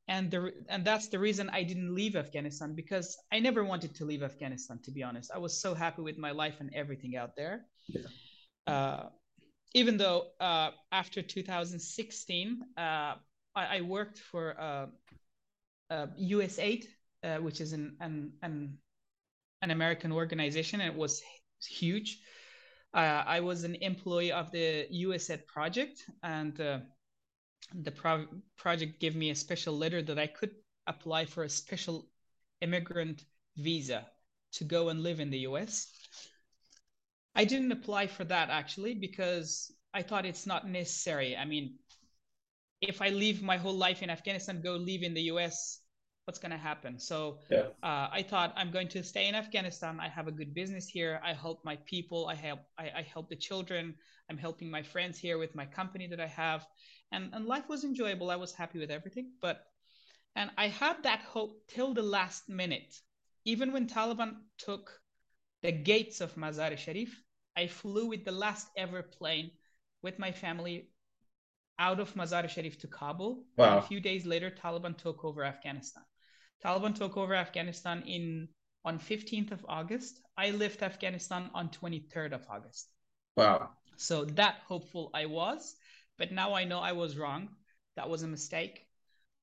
And, 0.07 0.31
the, 0.31 0.53
and 0.69 0.85
that's 0.85 1.07
the 1.09 1.19
reason 1.19 1.49
I 1.49 1.63
didn't 1.63 1.93
leave 1.93 2.15
Afghanistan 2.15 2.75
because 2.75 3.17
I 3.31 3.39
never 3.39 3.63
wanted 3.63 3.95
to 3.95 4.05
leave 4.05 4.23
Afghanistan, 4.23 4.79
to 4.83 4.91
be 4.91 5.03
honest. 5.03 5.31
I 5.33 5.37
was 5.37 5.59
so 5.59 5.73
happy 5.73 6.01
with 6.01 6.17
my 6.17 6.31
life 6.31 6.55
and 6.59 6.73
everything 6.73 7.17
out 7.17 7.35
there. 7.35 7.65
Yeah. 7.87 8.01
Uh, 8.65 9.09
even 9.73 9.97
though 9.97 10.27
uh, 10.39 10.71
after 10.91 11.21
2016, 11.21 12.61
uh, 12.77 12.81
I, 12.81 13.15
I, 13.55 13.81
worked 13.81 14.19
for 14.19 14.89
USAID, 15.91 16.85
uh, 17.23 17.27
uh, 17.27 17.37
which 17.39 17.59
is 17.59 17.73
an, 17.73 17.97
an, 17.99 18.31
an, 18.41 18.77
an 19.61 19.71
American 19.71 20.11
organization, 20.11 20.79
and 20.79 20.91
it 20.91 20.97
was 20.97 21.21
huge 21.67 22.19
uh, 22.93 23.23
I 23.25 23.39
was 23.39 23.63
an 23.63 23.75
employee 23.75 24.31
of 24.31 24.51
the 24.51 24.87
USAID 24.91 25.45
project, 25.47 26.05
and 26.23 26.59
uh, 26.59 26.79
the 27.73 27.91
pro- 27.91 28.27
project 28.57 28.99
gave 28.99 29.15
me 29.15 29.29
a 29.29 29.35
special 29.35 29.77
letter 29.77 30.01
that 30.01 30.17
I 30.17 30.27
could 30.27 30.51
apply 30.87 31.25
for 31.25 31.43
a 31.43 31.49
special 31.49 32.07
immigrant 32.61 33.25
visa 33.57 34.07
to 34.53 34.63
go 34.63 34.89
and 34.89 35.03
live 35.03 35.19
in 35.19 35.29
the 35.29 35.39
US. 35.39 35.91
I 37.35 37.45
didn't 37.45 37.71
apply 37.71 38.07
for 38.07 38.23
that 38.25 38.49
actually 38.49 38.95
because 38.95 39.71
I 39.93 40.01
thought 40.01 40.25
it's 40.25 40.47
not 40.47 40.67
necessary. 40.67 41.35
I 41.35 41.45
mean, 41.45 41.75
if 42.81 43.01
I 43.01 43.09
leave 43.09 43.41
my 43.41 43.57
whole 43.57 43.75
life 43.75 44.01
in 44.01 44.09
Afghanistan, 44.09 44.61
go 44.61 44.75
live 44.75 45.03
in 45.03 45.13
the 45.13 45.23
US, 45.33 45.81
what's 46.27 46.39
going 46.39 46.51
to 46.51 46.57
happen. 46.57 46.99
So 46.99 47.39
yeah. 47.49 47.67
uh, 47.81 48.09
I 48.11 48.21
thought 48.29 48.53
I'm 48.57 48.69
going 48.69 48.89
to 48.89 49.01
stay 49.01 49.29
in 49.29 49.35
Afghanistan. 49.35 49.97
I 50.01 50.09
have 50.09 50.27
a 50.27 50.31
good 50.31 50.53
business 50.53 50.85
here. 50.85 51.21
I 51.23 51.31
help 51.31 51.63
my 51.63 51.77
people. 51.85 52.27
I 52.27 52.35
help 52.35 52.59
I, 52.77 52.91
I, 52.97 53.01
help 53.01 53.29
the 53.29 53.37
children. 53.37 53.95
I'm 54.29 54.37
helping 54.37 54.69
my 54.69 54.83
friends 54.83 55.17
here 55.17 55.37
with 55.37 55.55
my 55.55 55.65
company 55.65 56.05
that 56.07 56.19
I 56.19 56.27
have, 56.27 56.67
and 57.13 57.29
and 57.33 57.45
life 57.45 57.69
was 57.69 57.85
enjoyable. 57.85 58.29
I 58.29 58.35
was 58.35 58.51
happy 58.53 58.77
with 58.77 58.91
everything. 58.91 59.31
But 59.41 59.63
and 60.35 60.51
I 60.57 60.67
had 60.67 61.03
that 61.03 61.21
hope 61.21 61.61
till 61.69 61.93
the 61.93 62.03
last 62.17 62.49
minute. 62.49 62.93
Even 63.45 63.71
when 63.71 63.87
Taliban 63.87 64.33
took 64.57 64.91
the 65.63 65.71
gates 65.71 66.19
of 66.19 66.35
Mazar-e 66.35 66.75
Sharif, 66.75 67.23
I 67.55 67.67
flew 67.67 68.07
with 68.07 68.25
the 68.25 68.33
last 68.33 68.67
ever 68.75 69.01
plane 69.01 69.51
with 70.01 70.19
my 70.19 70.33
family 70.33 70.89
out 71.79 72.01
of 72.01 72.13
Mazar-e 72.15 72.49
Sharif 72.49 72.77
to 72.79 72.87
Kabul. 72.87 73.45
Wow. 73.55 73.65
And 73.69 73.79
a 73.79 73.87
few 73.87 74.01
days 74.01 74.25
later, 74.25 74.51
Taliban 74.51 74.97
took 74.97 75.23
over 75.23 75.45
Afghanistan. 75.45 76.03
Taliban 76.63 76.95
took 76.95 77.17
over 77.17 77.35
Afghanistan 77.35 78.03
in 78.05 78.47
on 78.85 78.99
15th 78.99 79.51
of 79.51 79.65
August. 79.67 80.21
I 80.37 80.51
left 80.51 80.81
Afghanistan 80.81 81.49
on 81.53 81.69
23rd 81.69 82.33
of 82.33 82.45
August. 82.49 82.89
Wow. 83.35 83.69
So 83.97 84.25
that 84.25 84.59
hopeful 84.67 85.11
I 85.13 85.25
was, 85.25 85.75
but 86.17 86.31
now 86.31 86.53
I 86.53 86.63
know 86.63 86.79
I 86.79 86.93
was 86.93 87.17
wrong. 87.17 87.49
That 87.95 88.09
was 88.09 88.23
a 88.23 88.27
mistake. 88.27 88.85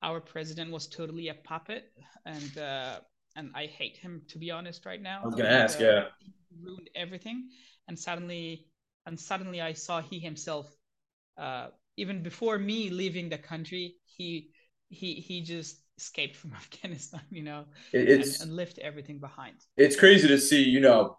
Our 0.01 0.19
president 0.19 0.71
was 0.71 0.87
totally 0.87 1.29
a 1.29 1.33
puppet, 1.33 1.91
and 2.25 2.57
uh, 2.57 2.99
and 3.35 3.51
I 3.53 3.65
hate 3.65 3.97
him 3.97 4.21
to 4.29 4.37
be 4.37 4.51
honest 4.51 4.85
right 4.85 5.01
now. 5.01 5.21
I 5.23 5.25
was 5.25 5.35
gonna 5.35 5.49
and, 5.49 5.63
ask, 5.63 5.79
uh, 5.79 5.83
yeah. 5.83 6.03
ruined 6.61 6.89
everything, 6.95 7.49
and 7.87 7.97
suddenly, 7.99 8.67
and 9.05 9.19
suddenly 9.19 9.61
I 9.61 9.73
saw 9.73 10.01
he 10.01 10.19
himself. 10.19 10.67
Uh, 11.37 11.67
even 11.97 12.23
before 12.23 12.57
me 12.57 12.89
leaving 12.89 13.29
the 13.29 13.37
country, 13.37 13.95
he 14.05 14.51
he 14.89 15.15
he 15.15 15.41
just 15.41 15.79
escaped 15.97 16.35
from 16.35 16.53
Afghanistan, 16.55 17.21
you 17.29 17.43
know, 17.43 17.65
it's, 17.91 18.41
and, 18.41 18.49
and 18.49 18.57
left 18.57 18.79
everything 18.79 19.19
behind. 19.19 19.55
It's 19.77 19.95
crazy 19.95 20.27
to 20.27 20.37
see, 20.37 20.63
you 20.63 20.79
know, 20.79 21.17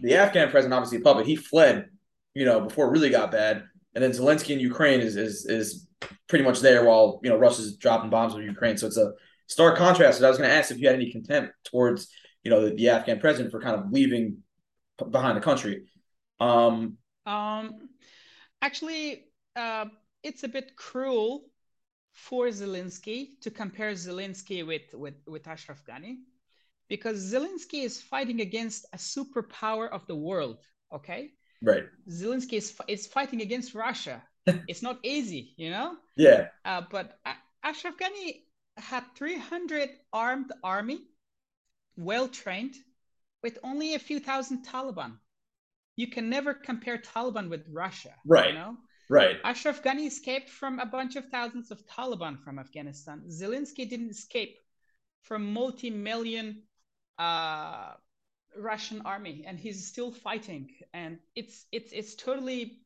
the 0.00 0.14
Afghan 0.14 0.50
president, 0.50 0.74
obviously 0.74 0.98
a 0.98 1.02
puppet, 1.02 1.26
he 1.26 1.36
fled, 1.36 1.88
you 2.34 2.44
know, 2.44 2.60
before 2.60 2.88
it 2.88 2.90
really 2.90 3.10
got 3.10 3.30
bad. 3.30 3.64
And 3.94 4.02
then 4.02 4.12
Zelensky 4.12 4.50
in 4.50 4.60
Ukraine 4.60 5.00
is 5.00 5.16
is 5.16 5.46
is 5.46 5.88
pretty 6.28 6.44
much 6.44 6.60
there 6.60 6.84
while, 6.84 7.20
you 7.22 7.28
know, 7.28 7.36
Russia's 7.36 7.76
dropping 7.76 8.10
bombs 8.10 8.34
on 8.34 8.42
Ukraine. 8.42 8.76
So 8.76 8.86
it's 8.86 8.96
a 8.96 9.12
stark 9.46 9.76
contrast. 9.76 10.18
And 10.18 10.26
I 10.26 10.28
was 10.28 10.38
going 10.38 10.48
to 10.48 10.54
ask 10.56 10.70
if 10.70 10.78
you 10.78 10.86
had 10.86 10.96
any 10.96 11.10
contempt 11.10 11.52
towards, 11.64 12.08
you 12.44 12.50
know, 12.50 12.68
the, 12.68 12.74
the 12.74 12.88
Afghan 12.88 13.18
president 13.18 13.50
for 13.50 13.60
kind 13.60 13.76
of 13.76 13.90
leaving 13.90 14.38
behind 15.10 15.36
the 15.36 15.42
country. 15.42 15.86
Um, 16.38 16.96
um, 17.26 17.88
actually, 18.62 19.26
uh, 19.56 19.86
it's 20.22 20.44
a 20.44 20.48
bit 20.48 20.76
cruel 20.76 21.42
for 22.12 22.46
Zelensky 22.48 23.40
to 23.40 23.50
compare 23.50 23.92
Zelensky 23.92 24.66
with, 24.66 24.92
with, 24.94 25.14
with 25.26 25.46
Ashraf 25.46 25.82
Ghani 25.84 26.18
because 26.88 27.32
Zelensky 27.32 27.84
is 27.84 28.02
fighting 28.02 28.40
against 28.40 28.84
a 28.92 28.96
superpower 28.96 29.88
of 29.88 30.06
the 30.06 30.16
world. 30.16 30.58
Okay. 30.92 31.30
Right. 31.62 31.84
Zelensky 32.08 32.54
is, 32.54 32.76
is 32.88 33.06
fighting 33.06 33.42
against 33.42 33.74
Russia. 33.74 34.22
it's 34.46 34.82
not 34.82 34.98
easy, 35.02 35.54
you 35.56 35.70
know? 35.70 35.96
Yeah. 36.16 36.48
Uh, 36.64 36.82
but 36.90 37.18
Ashraf 37.62 37.94
Ghani 37.96 38.42
had 38.76 39.04
300 39.14 39.90
armed 40.12 40.52
army, 40.64 41.00
well 41.96 42.28
trained, 42.28 42.74
with 43.42 43.58
only 43.62 43.94
a 43.94 43.98
few 43.98 44.20
thousand 44.20 44.66
Taliban. 44.66 45.18
You 45.96 46.08
can 46.08 46.30
never 46.30 46.54
compare 46.54 46.98
Taliban 46.98 47.50
with 47.50 47.64
Russia. 47.70 48.14
Right. 48.26 48.48
You 48.48 48.54
know? 48.54 48.76
Right. 49.10 49.38
Ashraf 49.42 49.82
Ghani 49.82 50.06
escaped 50.06 50.48
from 50.48 50.78
a 50.78 50.86
bunch 50.86 51.16
of 51.16 51.28
thousands 51.30 51.72
of 51.72 51.84
Taliban 51.84 52.38
from 52.44 52.60
Afghanistan. 52.60 53.24
Zelensky 53.28 53.90
didn't 53.90 54.10
escape 54.10 54.56
from 55.22 55.52
multi-million 55.52 56.62
uh, 57.18 57.94
Russian 58.56 59.02
army, 59.04 59.44
and 59.48 59.58
he's 59.58 59.88
still 59.88 60.12
fighting. 60.12 60.70
And 60.94 61.18
it's 61.34 61.66
it's 61.72 61.92
it's 61.92 62.14
totally 62.14 62.82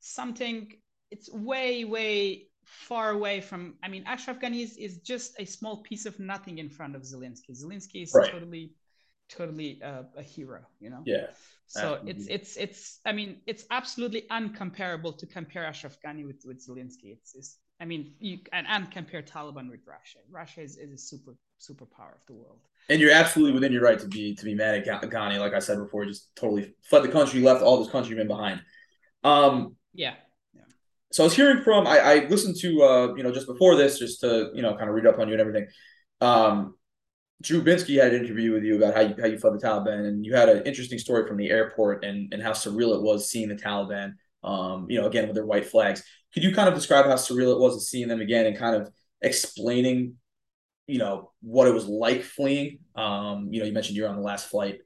something. 0.00 0.70
It's 1.10 1.32
way 1.32 1.86
way 1.86 2.48
far 2.64 3.12
away 3.12 3.40
from. 3.40 3.76
I 3.82 3.88
mean, 3.88 4.04
Ashraf 4.06 4.40
Ghani 4.40 4.62
is, 4.62 4.76
is 4.76 4.98
just 4.98 5.34
a 5.38 5.46
small 5.46 5.78
piece 5.78 6.04
of 6.04 6.20
nothing 6.20 6.58
in 6.58 6.68
front 6.68 6.94
of 6.94 7.02
Zelensky. 7.02 7.52
Zelensky 7.52 8.02
is 8.02 8.12
right. 8.14 8.30
totally 8.30 8.74
totally 9.28 9.80
uh, 9.82 10.02
a 10.16 10.22
hero. 10.22 10.60
You 10.80 10.90
know. 10.90 11.02
Yeah. 11.04 11.26
So 11.66 12.00
it's 12.06 12.26
it's 12.28 12.56
it's 12.56 13.00
I 13.04 13.12
mean 13.12 13.38
it's 13.46 13.64
absolutely 13.70 14.26
uncomparable 14.30 15.16
to 15.18 15.26
compare 15.26 15.64
Ashraf 15.64 15.96
Ghani 16.04 16.26
with 16.26 16.42
with 16.44 16.64
Zelensky. 16.64 17.12
It's, 17.12 17.34
it's 17.34 17.58
I 17.80 17.84
mean 17.84 18.14
you 18.20 18.38
and, 18.52 18.66
and 18.68 18.90
compare 18.90 19.22
Taliban 19.22 19.70
with 19.70 19.80
Russia. 19.86 20.18
Russia 20.30 20.60
is, 20.62 20.76
is 20.76 20.92
a 20.92 20.98
super 20.98 21.36
superpower 21.60 22.14
of 22.14 22.26
the 22.26 22.34
world. 22.34 22.60
And 22.90 23.00
you're 23.00 23.12
absolutely 23.12 23.54
within 23.54 23.72
your 23.72 23.82
right 23.82 23.98
to 23.98 24.06
be 24.06 24.34
to 24.34 24.44
be 24.44 24.54
mad 24.54 24.86
at 24.86 25.02
Ghani, 25.02 25.38
like 25.38 25.54
I 25.54 25.58
said 25.58 25.78
before, 25.78 26.04
just 26.04 26.34
totally 26.36 26.74
fled 26.82 27.02
the 27.02 27.08
country, 27.08 27.40
left 27.40 27.62
all 27.62 27.82
his 27.82 27.90
countrymen 27.90 28.28
behind. 28.28 28.62
Um, 29.22 29.76
yeah. 29.94 30.14
yeah. 30.54 30.62
so 31.12 31.22
I 31.22 31.26
was 31.26 31.34
hearing 31.34 31.62
from 31.62 31.86
I, 31.86 31.98
I 31.98 32.14
listened 32.26 32.56
to 32.60 32.82
uh, 32.82 33.14
you 33.14 33.22
know 33.22 33.32
just 33.32 33.46
before 33.46 33.74
this 33.76 33.98
just 33.98 34.20
to 34.20 34.50
you 34.54 34.60
know 34.60 34.76
kind 34.76 34.90
of 34.90 34.94
read 34.94 35.06
up 35.06 35.18
on 35.18 35.28
you 35.28 35.34
and 35.34 35.40
everything. 35.40 35.66
Um, 36.20 36.74
Drew 37.44 37.62
Binsky 37.62 38.02
had 38.02 38.14
an 38.14 38.24
interview 38.24 38.52
with 38.52 38.64
you 38.64 38.76
about 38.76 38.94
how 38.94 39.00
you 39.00 39.14
how 39.20 39.26
you 39.26 39.38
fought 39.38 39.52
the 39.52 39.66
Taliban, 39.66 40.06
and 40.06 40.24
you 40.24 40.34
had 40.34 40.48
an 40.48 40.62
interesting 40.64 40.98
story 40.98 41.26
from 41.26 41.36
the 41.36 41.50
airport 41.50 42.04
and 42.04 42.32
and 42.32 42.42
how 42.42 42.52
surreal 42.52 42.94
it 42.94 43.02
was 43.02 43.30
seeing 43.30 43.48
the 43.48 43.54
Taliban. 43.54 44.14
Um, 44.42 44.86
you 44.90 45.00
know, 45.00 45.06
again 45.06 45.26
with 45.26 45.34
their 45.34 45.46
white 45.46 45.66
flags. 45.66 46.02
Could 46.34 46.42
you 46.42 46.54
kind 46.54 46.68
of 46.68 46.74
describe 46.74 47.06
how 47.06 47.14
surreal 47.14 47.52
it 47.54 47.60
was 47.60 47.88
seeing 47.88 48.08
them 48.08 48.20
again 48.20 48.44
and 48.44 48.58
kind 48.58 48.76
of 48.76 48.90
explaining, 49.22 50.16
you 50.86 50.98
know, 50.98 51.30
what 51.40 51.66
it 51.66 51.72
was 51.72 51.86
like 51.86 52.22
fleeing? 52.22 52.80
Um, 52.94 53.48
you 53.50 53.60
know, 53.60 53.66
you 53.66 53.72
mentioned 53.72 53.96
you're 53.96 54.08
on 54.08 54.16
the 54.16 54.22
last 54.22 54.48
flight 54.48 54.80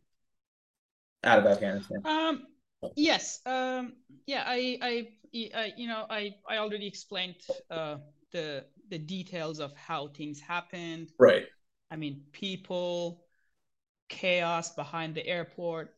out 1.25 1.41
of 1.41 1.47
Afghanistan. 1.47 2.03
Um, 2.05 2.47
yes. 2.95 3.41
Um, 3.47 3.95
yeah. 4.27 4.45
I, 4.47 4.79
I, 4.81 5.09
I, 5.55 5.73
you 5.77 5.89
know, 5.89 6.07
I, 6.09 6.35
I 6.49 6.59
already 6.59 6.87
explained 6.87 7.37
uh, 7.71 7.97
the 8.33 8.65
the 8.91 8.99
details 8.99 9.59
of 9.59 9.75
how 9.75 10.09
things 10.09 10.41
happened. 10.41 11.11
Right. 11.19 11.47
I 11.91 11.97
mean, 11.97 12.24
people, 12.32 13.24
chaos 14.09 14.74
behind 14.74 15.14
the 15.14 15.26
airport, 15.26 15.95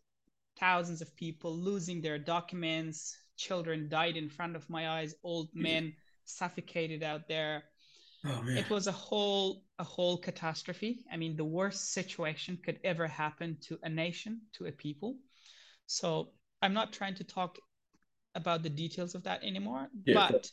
thousands 0.59 1.01
of 1.01 1.17
people 1.17 1.57
losing 1.57 2.01
their 2.01 2.19
documents, 2.19 3.17
children 3.37 3.89
died 3.89 4.17
in 4.17 4.29
front 4.29 4.57
of 4.57 4.69
my 4.69 4.89
eyes, 4.89 5.15
old 5.25 5.49
men 5.55 5.95
suffocated 6.25 7.03
out 7.03 7.29
there. 7.29 7.65
Oh. 8.25 8.45
It 8.47 8.69
was 8.69 8.87
a 8.87 8.93
whole 8.93 9.65
a 9.79 9.85
whole 9.85 10.19
catastrophe. 10.19 11.05
I 11.11 11.17
mean, 11.17 11.37
the 11.37 11.45
worst 11.45 11.93
situation 11.93 12.59
could 12.63 12.79
ever 12.85 13.07
happen 13.07 13.57
to 13.63 13.79
a 13.83 13.89
nation, 13.89 14.43
to 14.55 14.67
a 14.67 14.73
people. 14.73 15.17
So 15.87 16.33
I'm 16.61 16.75
not 16.75 16.93
trying 16.93 17.15
to 17.15 17.25
talk 17.25 17.57
about 18.35 18.63
the 18.63 18.69
details 18.69 19.15
of 19.15 19.23
that 19.25 19.43
anymore. 19.43 19.89
Yeah, 20.05 20.29
but 20.31 20.51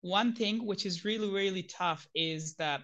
one 0.00 0.34
thing 0.34 0.66
which 0.66 0.84
is 0.84 1.04
really, 1.04 1.30
really 1.30 1.62
tough 1.62 2.08
is 2.14 2.54
that 2.56 2.82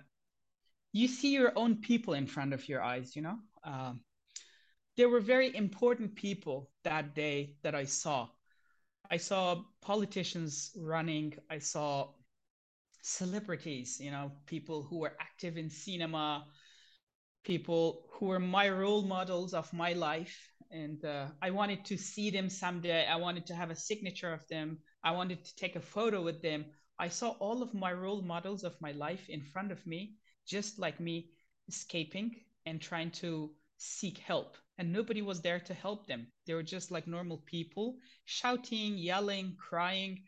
you 0.93 1.09
see 1.09 1.33
your 1.33 1.53
own 1.57 1.77
people 1.77 2.15
in 2.15 2.27
front 2.27 2.53
of 2.53 2.69
your 2.69 2.83
eyes, 2.83 3.15
you 3.15 3.23
know? 3.23 3.39
Um, 3.65 4.01
there 4.97 5.09
were 5.09 5.21
very 5.21 5.55
important 5.55 6.15
people 6.15 6.71
that 6.85 7.15
day 7.15 7.57
that 7.63 7.75
I 7.75 7.85
saw. 7.85 8.29
I 9.11 9.17
saw 9.17 9.63
politicians 9.81 10.71
running, 10.77 11.35
I 11.51 11.59
saw 11.59 12.11
celebrities, 13.03 13.99
you 14.01 14.11
know, 14.11 14.33
people 14.47 14.83
who 14.83 14.99
were 14.99 15.17
active 15.21 15.57
in 15.57 15.71
cinema, 15.71 16.47
people 17.45 18.07
who 18.13 18.27
were 18.27 18.39
my 18.39 18.69
role 18.69 19.03
models 19.03 19.55
of 19.55 19.73
my 19.73 19.93
life. 19.95 20.37
And 20.71 21.05
uh, 21.05 21.29
I 21.43 21.51
wanted 21.51 21.85
to 21.87 21.97
see 21.97 22.31
them 22.31 22.49
someday. 22.49 23.07
I 23.07 23.17
wanted 23.17 23.47
to 23.47 23.55
have 23.55 23.71
a 23.71 23.77
signature 23.77 24.33
of 24.33 24.47
them. 24.49 24.79
I 25.03 25.13
wanted 25.13 25.45
to 25.45 25.57
take 25.57 25.77
a 25.77 25.81
photo 25.81 26.23
with 26.23 26.43
them. 26.43 26.67
I 26.99 27.09
saw 27.09 27.31
all 27.41 27.63
of 27.63 27.75
my 27.75 27.93
role 27.93 28.23
models 28.23 28.63
of 28.63 28.81
my 28.81 28.93
life 28.93 29.29
in 29.29 29.43
front 29.43 29.73
of 29.73 29.85
me, 29.87 30.15
just 30.51 30.79
like 30.81 31.01
me 31.01 31.31
escaping 31.69 32.35
and 32.67 32.81
trying 32.81 33.13
to 33.13 33.51
seek 33.79 34.19
help. 34.19 34.57
And 34.79 34.93
nobody 34.93 35.23
was 35.23 35.41
there 35.43 35.61
to 35.61 35.75
help 35.75 36.07
them. 36.07 36.27
They 36.47 36.55
were 36.55 36.65
just 36.65 36.91
like 36.91 37.07
normal 37.07 37.39
people, 37.47 37.99
shouting, 38.25 38.99
yelling, 38.99 39.57
crying. 39.57 40.25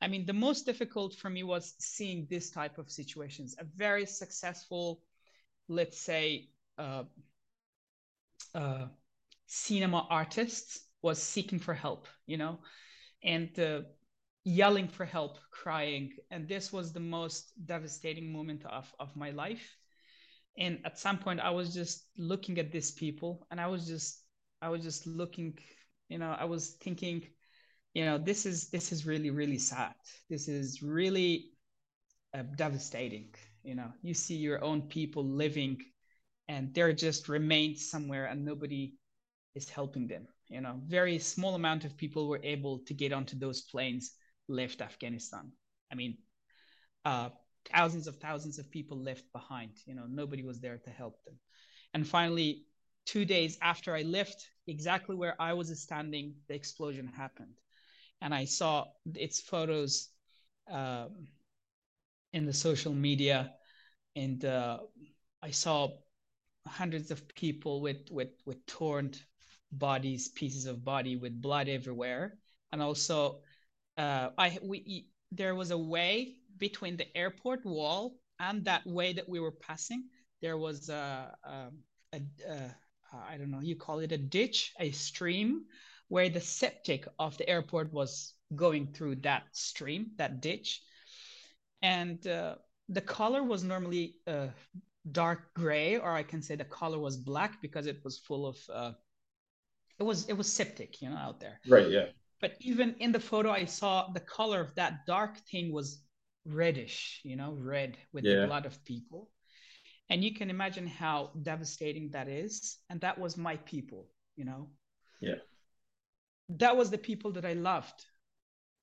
I 0.00 0.08
mean, 0.08 0.26
the 0.26 0.32
most 0.32 0.66
difficult 0.66 1.14
for 1.16 1.30
me 1.30 1.42
was 1.42 1.74
seeing 1.80 2.26
this 2.30 2.50
type 2.50 2.78
of 2.78 2.90
situations. 2.90 3.56
A 3.58 3.64
very 3.76 4.06
successful, 4.06 5.02
let's 5.68 5.98
say, 5.98 6.50
uh, 6.78 7.04
uh, 8.54 8.86
cinema 9.46 10.06
artist 10.10 10.80
was 11.02 11.22
seeking 11.22 11.58
for 11.58 11.74
help, 11.74 12.06
you 12.26 12.36
know, 12.36 12.58
and 13.24 13.58
uh, 13.58 13.82
yelling 14.46 14.88
for 14.88 15.04
help, 15.04 15.38
crying. 15.50 16.12
And 16.30 16.48
this 16.48 16.72
was 16.72 16.92
the 16.92 17.00
most 17.00 17.52
devastating 17.66 18.32
moment 18.32 18.64
of, 18.64 18.90
of 19.00 19.14
my 19.16 19.30
life. 19.30 19.76
And 20.56 20.80
at 20.84 20.98
some 20.98 21.18
point, 21.18 21.40
I 21.40 21.50
was 21.50 21.74
just 21.74 22.06
looking 22.16 22.58
at 22.58 22.72
these 22.72 22.92
people 22.92 23.46
and 23.50 23.60
I 23.60 23.66
was 23.66 23.86
just, 23.86 24.22
I 24.62 24.70
was 24.70 24.82
just 24.82 25.06
looking, 25.06 25.58
you 26.08 26.18
know, 26.18 26.34
I 26.38 26.44
was 26.44 26.76
thinking, 26.80 27.26
you 27.96 28.04
know 28.04 28.18
this 28.18 28.44
is 28.44 28.68
this 28.68 28.92
is 28.92 29.06
really 29.06 29.30
really 29.30 29.56
sad 29.56 29.94
this 30.28 30.48
is 30.48 30.82
really 30.82 31.52
uh, 32.34 32.42
devastating 32.56 33.34
you 33.62 33.74
know 33.74 33.90
you 34.02 34.12
see 34.12 34.36
your 34.36 34.62
own 34.62 34.82
people 34.82 35.24
living 35.24 35.78
and 36.46 36.74
they're 36.74 36.92
just 36.92 37.28
remained 37.30 37.78
somewhere 37.78 38.26
and 38.26 38.44
nobody 38.44 38.92
is 39.54 39.70
helping 39.70 40.06
them 40.06 40.28
you 40.48 40.60
know 40.60 40.78
very 40.86 41.18
small 41.18 41.54
amount 41.54 41.86
of 41.86 41.96
people 41.96 42.28
were 42.28 42.40
able 42.42 42.80
to 42.80 42.92
get 42.92 43.14
onto 43.14 43.38
those 43.38 43.62
planes 43.62 44.12
left 44.48 44.80
afghanistan. 44.80 45.52
I 45.90 45.94
mean 45.94 46.18
uh, 47.04 47.30
thousands 47.72 48.06
of 48.06 48.16
thousands 48.16 48.58
of 48.58 48.70
people 48.70 48.98
left 48.98 49.24
behind 49.32 49.72
you 49.86 49.94
know 49.94 50.06
nobody 50.08 50.42
was 50.42 50.60
there 50.60 50.78
to 50.78 50.90
help 50.90 51.22
them. 51.24 51.38
And 51.94 52.06
finally 52.06 52.66
two 53.04 53.24
days 53.24 53.56
after 53.62 53.94
i 53.94 54.02
left 54.02 54.48
exactly 54.66 55.14
where 55.14 55.40
i 55.40 55.52
was 55.52 55.68
standing 55.80 56.34
the 56.48 56.54
explosion 56.54 57.06
happened. 57.06 57.54
And 58.22 58.34
I 58.34 58.46
saw 58.46 58.86
its 59.14 59.40
photos 59.40 60.08
uh, 60.72 61.08
in 62.32 62.46
the 62.46 62.52
social 62.52 62.92
media, 62.92 63.52
and 64.14 64.44
uh, 64.44 64.78
I 65.42 65.50
saw 65.50 65.88
hundreds 66.66 67.10
of 67.10 67.26
people 67.28 67.80
with 67.80 68.10
with 68.10 68.30
with 68.44 68.64
torn 68.66 69.12
bodies, 69.72 70.28
pieces 70.28 70.66
of 70.66 70.84
body 70.84 71.16
with 71.16 71.40
blood 71.40 71.68
everywhere, 71.68 72.38
and 72.72 72.82
also 72.82 73.40
uh, 73.96 74.30
I 74.36 74.58
we 74.62 75.08
there 75.32 75.54
was 75.54 75.70
a 75.70 75.78
way 75.78 76.36
between 76.58 76.96
the 76.96 77.16
airport 77.16 77.64
wall 77.64 78.18
and 78.38 78.64
that 78.64 78.86
way 78.86 79.12
that 79.12 79.28
we 79.28 79.40
were 79.40 79.52
passing. 79.52 80.04
There 80.42 80.58
was 80.58 80.88
a, 80.88 81.34
a, 81.44 81.70
a, 82.12 82.20
a 82.48 82.74
I 83.12 83.36
don't 83.36 83.50
know, 83.50 83.60
you 83.60 83.76
call 83.76 84.00
it 84.00 84.12
a 84.12 84.18
ditch, 84.18 84.72
a 84.78 84.90
stream 84.90 85.64
where 86.08 86.28
the 86.28 86.40
septic 86.40 87.06
of 87.18 87.36
the 87.38 87.48
airport 87.48 87.92
was 87.92 88.34
going 88.54 88.92
through 88.92 89.16
that 89.16 89.44
stream, 89.52 90.10
that 90.18 90.40
ditch. 90.40 90.82
And 91.82 92.24
uh, 92.26 92.56
the 92.88 93.00
color 93.00 93.42
was 93.42 93.64
normally 93.64 94.16
uh, 94.26 94.48
dark 95.10 95.54
gray, 95.54 95.98
or 95.98 96.10
I 96.10 96.22
can 96.22 96.42
say 96.42 96.56
the 96.56 96.64
color 96.64 96.98
was 96.98 97.16
black 97.16 97.60
because 97.60 97.86
it 97.86 98.00
was 98.04 98.18
full 98.18 98.46
of, 98.46 98.56
uh, 98.72 98.92
it 99.98 100.02
was 100.02 100.28
it 100.28 100.34
was 100.34 100.52
septic, 100.52 101.00
you 101.00 101.08
know, 101.08 101.16
out 101.16 101.40
there. 101.40 101.60
Right. 101.66 101.90
Yeah. 101.90 102.06
But 102.40 102.56
even 102.60 102.94
in 102.98 103.12
the 103.12 103.20
photo, 103.20 103.50
I 103.50 103.64
saw 103.64 104.08
the 104.12 104.20
color 104.20 104.60
of 104.60 104.74
that 104.74 105.06
dark 105.06 105.38
thing 105.50 105.72
was 105.72 106.02
reddish, 106.44 107.20
you 107.24 107.36
know, 107.36 107.56
red 107.58 107.96
with 108.12 108.24
yeah. 108.24 108.40
the 108.40 108.46
blood 108.46 108.66
of 108.66 108.84
people. 108.84 109.30
And 110.10 110.22
you 110.22 110.34
can 110.34 110.50
imagine 110.50 110.86
how 110.86 111.32
devastating 111.42 112.10
that 112.10 112.28
is. 112.28 112.78
And 112.90 113.00
that 113.00 113.18
was 113.18 113.36
my 113.36 113.56
people, 113.56 114.08
you 114.36 114.44
know. 114.44 114.68
Yeah 115.20 115.36
that 116.48 116.76
was 116.76 116.90
the 116.90 116.98
people 116.98 117.32
that 117.32 117.44
I 117.44 117.54
loved. 117.54 118.04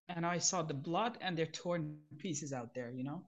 And 0.09 0.25
I 0.25 0.37
saw 0.37 0.61
the 0.61 0.73
blood 0.73 1.17
and 1.21 1.37
their 1.37 1.45
torn 1.45 1.97
pieces 2.17 2.51
out 2.51 2.73
there, 2.73 2.91
you 2.91 3.03
know? 3.03 3.23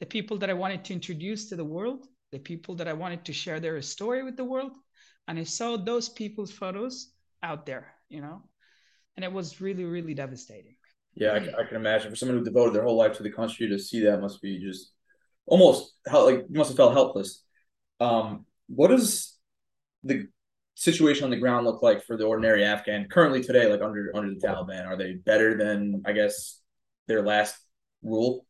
The 0.00 0.06
people 0.06 0.38
that 0.38 0.50
I 0.50 0.54
wanted 0.54 0.84
to 0.84 0.92
introduce 0.92 1.48
to 1.48 1.56
the 1.56 1.64
world, 1.64 2.06
the 2.30 2.38
people 2.38 2.74
that 2.76 2.88
I 2.88 2.92
wanted 2.92 3.24
to 3.24 3.32
share 3.32 3.60
their 3.60 3.80
story 3.82 4.22
with 4.22 4.36
the 4.36 4.44
world. 4.44 4.76
And 5.28 5.38
I 5.38 5.44
saw 5.44 5.76
those 5.76 6.08
people's 6.08 6.52
photos 6.52 7.12
out 7.42 7.64
there, 7.66 7.94
you 8.08 8.20
know? 8.20 8.42
And 9.16 9.24
it 9.24 9.32
was 9.32 9.60
really, 9.60 9.84
really 9.84 10.14
devastating. 10.14 10.76
Yeah, 11.14 11.32
I, 11.32 11.62
I 11.62 11.64
can 11.66 11.76
imagine 11.76 12.10
for 12.10 12.16
someone 12.16 12.38
who 12.38 12.44
devoted 12.44 12.74
their 12.74 12.84
whole 12.84 12.96
life 12.96 13.16
to 13.16 13.22
the 13.22 13.32
country 13.32 13.68
to 13.68 13.78
see 13.78 14.04
that 14.04 14.20
must 14.20 14.40
be 14.40 14.58
just 14.58 14.92
almost 15.46 15.94
how 16.08 16.24
like 16.24 16.46
you 16.48 16.58
must 16.58 16.70
have 16.70 16.76
felt 16.76 16.92
helpless. 16.92 17.44
Um, 17.98 18.46
what 18.68 18.92
is 18.92 19.36
the 20.04 20.28
situation 20.74 21.24
on 21.24 21.30
the 21.30 21.36
ground 21.36 21.66
look 21.66 21.82
like 21.82 22.04
for 22.04 22.16
the 22.16 22.24
ordinary 22.24 22.64
Afghan 22.64 23.08
currently 23.10 23.42
today, 23.42 23.70
like 23.70 23.82
under 23.82 24.12
under 24.14 24.32
the 24.32 24.40
Taliban? 24.40 24.86
Are 24.86 24.96
they 24.96 25.14
better 25.14 25.58
than 25.58 26.02
I 26.06 26.12
guess 26.12 26.60
their 27.06 27.22
last 27.22 27.56
rule? 28.02 28.46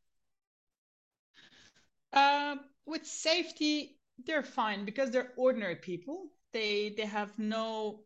Uh, 2.13 2.57
with 2.87 3.07
safety, 3.07 3.99
they're 4.27 4.43
fine 4.43 4.85
because 4.85 5.11
they're 5.11 5.33
ordinary 5.37 5.77
people. 5.77 6.29
They 6.53 6.95
they 6.97 7.07
have 7.07 7.37
no 7.39 8.05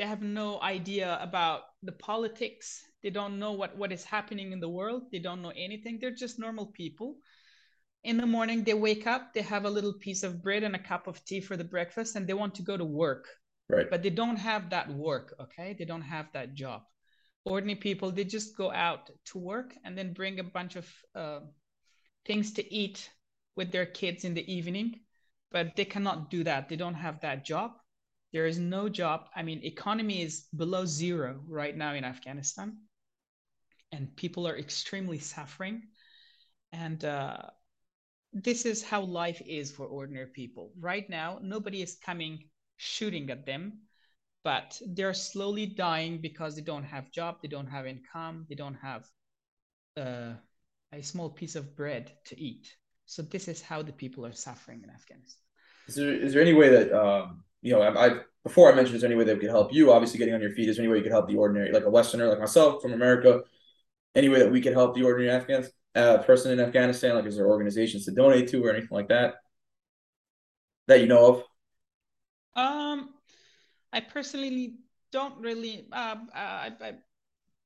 they 0.00 0.06
have 0.06 0.22
no 0.22 0.58
idea 0.62 1.18
about 1.20 1.60
the 1.82 1.92
politics. 1.92 2.82
They 3.02 3.10
don't 3.10 3.38
know 3.38 3.52
what 3.52 3.76
what 3.76 3.92
is 3.92 4.02
happening 4.02 4.50
in 4.50 4.58
the 4.58 4.68
world. 4.68 5.02
They 5.12 5.18
don't 5.18 5.42
know 5.42 5.52
anything. 5.54 5.98
They're 6.00 6.22
just 6.24 6.38
normal 6.38 6.68
people. 6.68 7.18
In 8.02 8.16
the 8.16 8.24
morning 8.24 8.64
they 8.64 8.72
wake 8.72 9.06
up 9.06 9.34
they 9.34 9.42
have 9.42 9.66
a 9.66 9.74
little 9.76 9.92
piece 9.92 10.22
of 10.22 10.42
bread 10.42 10.62
and 10.62 10.74
a 10.74 10.78
cup 10.78 11.06
of 11.06 11.22
tea 11.26 11.42
for 11.42 11.54
the 11.54 11.68
breakfast 11.74 12.16
and 12.16 12.26
they 12.26 12.32
want 12.32 12.54
to 12.54 12.62
go 12.62 12.78
to 12.78 12.84
work. 12.84 13.26
Right. 13.68 13.90
But 13.90 14.02
they 14.02 14.08
don't 14.08 14.38
have 14.38 14.70
that 14.70 14.88
work 14.88 15.34
okay? 15.38 15.76
They 15.78 15.84
don't 15.84 16.08
have 16.16 16.32
that 16.32 16.54
job. 16.54 16.80
Ordinary 17.44 17.76
people 17.76 18.10
they 18.10 18.24
just 18.24 18.56
go 18.56 18.72
out 18.72 19.10
to 19.26 19.38
work 19.38 19.76
and 19.84 19.98
then 19.98 20.14
bring 20.14 20.40
a 20.40 20.50
bunch 20.58 20.76
of 20.76 20.86
uh, 21.14 21.40
things 22.24 22.54
to 22.54 22.74
eat 22.74 23.10
with 23.54 23.70
their 23.70 23.84
kids 23.84 24.24
in 24.24 24.32
the 24.32 24.50
evening. 24.50 25.00
But 25.52 25.76
they 25.76 25.84
cannot 25.84 26.30
do 26.30 26.44
that. 26.44 26.70
They 26.70 26.76
don't 26.76 27.02
have 27.06 27.20
that 27.20 27.44
job 27.44 27.79
there 28.32 28.46
is 28.46 28.58
no 28.58 28.88
job 28.88 29.28
i 29.34 29.42
mean 29.42 29.60
economy 29.64 30.22
is 30.22 30.46
below 30.56 30.84
zero 30.84 31.40
right 31.46 31.76
now 31.76 31.94
in 31.94 32.04
afghanistan 32.04 32.76
and 33.92 34.14
people 34.16 34.46
are 34.46 34.56
extremely 34.56 35.18
suffering. 35.18 35.82
And 36.72 37.04
uh, 37.04 37.38
this 38.32 38.64
is 38.64 38.82
how 38.82 39.02
life 39.02 39.42
is 39.44 39.70
for 39.70 39.86
ordinary 39.86 40.28
people. 40.28 40.72
Right 40.78 41.08
now, 41.10 41.38
nobody 41.42 41.82
is 41.82 41.96
coming 42.04 42.48
shooting 42.76 43.30
at 43.30 43.46
them, 43.46 43.80
but 44.44 44.80
they're 44.86 45.14
slowly 45.14 45.66
dying 45.66 46.20
because 46.20 46.54
they 46.54 46.62
don't 46.62 46.84
have 46.84 47.10
job, 47.10 47.38
they 47.42 47.48
don't 47.48 47.66
have 47.66 47.86
income, 47.86 48.46
they 48.48 48.54
don't 48.54 48.76
have 48.76 49.04
uh, 49.96 50.32
a 50.92 51.02
small 51.02 51.28
piece 51.28 51.56
of 51.56 51.76
bread 51.76 52.12
to 52.26 52.40
eat. 52.40 52.74
So 53.06 53.22
this 53.22 53.48
is 53.48 53.60
how 53.60 53.82
the 53.82 53.92
people 53.92 54.24
are 54.24 54.32
suffering 54.32 54.82
in 54.84 54.90
Afghanistan. 54.90 55.42
Is 55.88 55.96
there 55.96 56.14
is 56.14 56.32
there 56.32 56.42
any 56.42 56.52
way 56.52 56.68
that 56.68 56.92
um, 56.92 57.42
you 57.62 57.72
know 57.72 57.82
I, 57.82 58.06
I 58.06 58.20
before 58.44 58.72
I 58.72 58.74
mentioned 58.74 58.96
is 58.96 59.02
there 59.02 59.10
any 59.10 59.18
way 59.18 59.24
that 59.24 59.40
could 59.40 59.50
help 59.50 59.72
you? 59.72 59.92
Obviously, 59.92 60.18
getting 60.18 60.34
on 60.34 60.40
your 60.40 60.52
feet 60.52 60.68
is 60.68 60.76
there 60.76 60.84
any 60.84 60.90
way 60.90 60.98
you 60.98 61.02
could 61.02 61.12
help 61.12 61.28
the 61.28 61.36
ordinary 61.36 61.72
like 61.72 61.84
a 61.84 61.90
Westerner 61.90 62.28
like 62.28 62.40
myself 62.40 62.82
from 62.82 62.92
America? 62.92 63.42
Any 64.14 64.28
way 64.28 64.40
that 64.40 64.50
we 64.50 64.60
could 64.60 64.72
help 64.72 64.94
the 64.94 65.04
ordinary 65.04 65.30
Afghan 65.30 65.66
uh, 65.94 66.18
person 66.18 66.52
in 66.52 66.60
Afghanistan? 66.60 67.14
Like, 67.14 67.26
is 67.26 67.36
there 67.36 67.46
organizations 67.46 68.04
to 68.06 68.12
donate 68.12 68.48
to 68.48 68.64
or 68.64 68.70
anything 68.70 68.88
like 68.90 69.08
that 69.08 69.34
that 70.88 71.00
you 71.00 71.06
know 71.06 71.26
of? 71.26 71.44
Um, 72.56 73.10
I 73.92 74.00
personally 74.00 74.76
don't 75.12 75.38
really. 75.38 75.86
Uh, 75.92 76.16
I, 76.34 76.72
I 76.80 76.92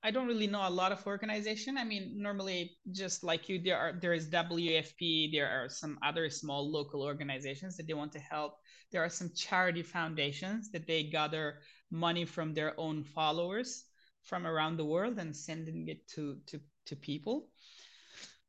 I 0.03 0.11
don't 0.11 0.27
really 0.27 0.47
know 0.47 0.69
a 0.69 0.71
lot 0.71 0.93
of 0.93 1.07
organization. 1.07 1.79
I 1.79 1.85
mean, 1.85 2.13
normally, 2.17 2.77
just 2.93 3.25
like 3.25 3.49
you, 3.49 3.59
there 3.59 3.79
are 3.79 3.93
there 3.93 4.13
is 4.13 4.29
WFP. 4.29 5.33
There 5.33 5.49
are 5.49 5.69
some 5.69 5.99
other 6.03 6.29
small 6.29 6.71
local 6.71 7.03
organizations 7.03 7.77
that 7.77 7.87
they 7.87 7.95
want 7.95 8.13
to 8.13 8.19
help. 8.19 8.59
There 8.95 9.03
are 9.03 9.11
some 9.11 9.33
charity 9.35 9.83
foundations 9.83 10.71
that 10.71 10.87
they 10.87 11.03
gather 11.03 11.59
money 11.91 12.25
from 12.25 12.55
their 12.55 12.79
own 12.79 13.03
followers 13.03 13.87
from 14.23 14.47
around 14.47 14.77
the 14.77 14.85
world 14.85 15.19
and 15.19 15.35
sending 15.35 15.89
it 15.89 16.07
to 16.15 16.39
to 16.47 16.61
to 16.87 16.95
people. 16.95 17.51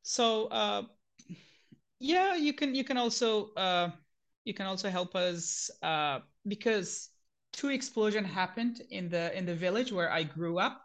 So 0.04 0.46
uh, 0.50 0.84
yeah, 2.00 2.36
you 2.36 2.54
can 2.54 2.76
you 2.76 2.84
can 2.84 2.98
also 2.98 3.54
uh, 3.58 3.90
you 4.44 4.54
can 4.54 4.68
also 4.68 4.92
help 4.92 5.16
us 5.16 5.72
uh, 5.82 6.20
because 6.48 7.10
two 7.52 7.70
explosion 7.70 8.24
happened 8.24 8.84
in 8.92 9.10
the 9.10 9.36
in 9.36 9.48
the 9.48 9.56
village 9.56 9.92
where 9.92 10.12
I 10.12 10.22
grew 10.22 10.60
up 10.60 10.80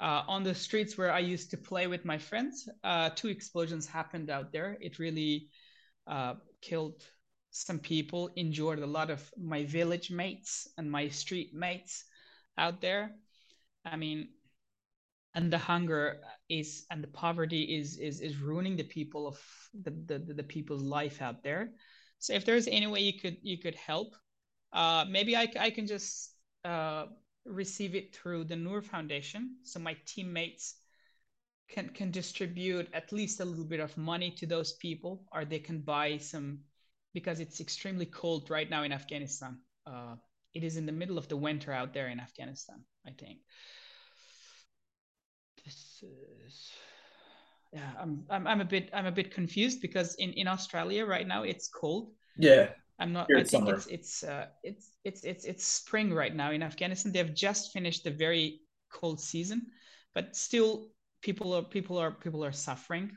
uh, 0.00 0.24
on 0.26 0.42
the 0.42 0.54
streets 0.56 0.98
where 0.98 1.12
I 1.12 1.20
used 1.20 1.50
to 1.52 1.56
play 1.56 1.86
with 1.86 2.04
my 2.04 2.18
friends, 2.18 2.68
uh, 2.82 3.10
two 3.14 3.28
explosions 3.28 3.86
happened 3.86 4.28
out 4.28 4.52
there. 4.52 4.76
It 4.80 4.98
really 4.98 5.50
uh, 6.08 6.34
killed 6.60 7.04
some 7.52 7.78
people, 7.78 8.30
injured 8.34 8.80
a 8.80 8.86
lot 8.86 9.10
of 9.10 9.30
my 9.36 9.64
village 9.66 10.10
mates 10.10 10.66
and 10.78 10.90
my 10.90 11.08
street 11.08 11.54
mates 11.54 12.04
out 12.56 12.80
there. 12.80 13.14
I 13.84 13.96
mean, 13.96 14.28
and 15.34 15.52
the 15.52 15.58
hunger 15.58 16.20
is 16.48 16.86
and 16.90 17.02
the 17.02 17.08
poverty 17.08 17.76
is 17.76 17.98
is 17.98 18.20
is 18.20 18.38
ruining 18.38 18.76
the 18.76 18.84
people 18.84 19.26
of 19.26 19.38
the 19.82 19.90
the, 19.90 20.34
the 20.34 20.42
people's 20.42 20.82
life 20.82 21.20
out 21.22 21.42
there. 21.42 21.72
So 22.18 22.32
if 22.32 22.44
there's 22.44 22.68
any 22.68 22.86
way 22.86 23.00
you 23.00 23.20
could 23.20 23.36
you 23.42 23.58
could 23.58 23.74
help, 23.74 24.14
uh, 24.72 25.04
maybe 25.08 25.36
I 25.36 25.48
I 25.60 25.70
can 25.70 25.86
just 25.86 26.34
uh, 26.64 27.06
receive 27.44 27.94
it 27.94 28.14
through 28.14 28.44
the 28.44 28.56
Noor 28.56 28.80
Foundation. 28.80 29.56
So 29.62 29.78
my 29.78 29.96
teammates 30.06 30.76
can 31.68 31.90
can 31.90 32.10
distribute 32.10 32.88
at 32.94 33.12
least 33.12 33.40
a 33.40 33.44
little 33.44 33.66
bit 33.66 33.80
of 33.80 33.96
money 33.96 34.30
to 34.30 34.46
those 34.46 34.72
people, 34.74 35.24
or 35.32 35.44
they 35.44 35.58
can 35.58 35.80
buy 35.80 36.16
some 36.16 36.60
because 37.12 37.40
it's 37.40 37.60
extremely 37.60 38.06
cold 38.06 38.50
right 38.50 38.68
now 38.68 38.82
in 38.82 38.92
Afghanistan. 38.92 39.58
Uh, 39.86 40.16
it 40.54 40.64
is 40.64 40.76
in 40.76 40.86
the 40.86 40.92
middle 40.92 41.18
of 41.18 41.28
the 41.28 41.36
winter 41.36 41.72
out 41.72 41.94
there 41.94 42.08
in 42.08 42.20
Afghanistan, 42.20 42.84
I 43.06 43.10
think. 43.10 43.38
This 45.64 46.02
is 46.02 46.72
yeah, 47.72 47.90
I'm, 47.98 48.24
I'm 48.28 48.46
I'm 48.46 48.60
a 48.60 48.64
bit 48.64 48.90
I'm 48.92 49.06
a 49.06 49.12
bit 49.12 49.32
confused 49.32 49.80
because 49.80 50.14
in 50.16 50.32
in 50.32 50.46
Australia 50.46 51.06
right 51.06 51.26
now 51.26 51.42
it's 51.42 51.68
cold. 51.68 52.12
Yeah. 52.36 52.68
I'm 52.98 53.12
not. 53.12 53.26
Here 53.28 53.38
I 53.38 53.44
think 53.44 53.68
it's 53.68 53.86
it's, 53.86 54.22
uh, 54.22 54.46
it's 54.62 54.90
it's 55.04 55.24
it's 55.24 55.44
it's 55.44 55.66
spring 55.66 56.12
right 56.12 56.34
now 56.34 56.52
in 56.52 56.62
Afghanistan. 56.62 57.12
They've 57.12 57.34
just 57.34 57.72
finished 57.72 58.04
the 58.04 58.10
very 58.10 58.60
cold 58.92 59.20
season, 59.20 59.66
but 60.14 60.36
still 60.36 60.88
people 61.22 61.54
are 61.54 61.62
people 61.62 61.98
are 61.98 62.12
people 62.12 62.44
are 62.44 62.52
suffering. 62.52 63.16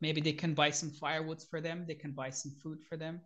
Maybe 0.00 0.20
they 0.20 0.32
can 0.32 0.54
buy 0.54 0.70
some 0.70 0.90
firewoods 0.90 1.48
for 1.48 1.60
them. 1.60 1.84
They 1.86 1.94
can 1.94 2.12
buy 2.12 2.30
some 2.30 2.52
food 2.62 2.78
for 2.88 2.96
them. 2.96 3.20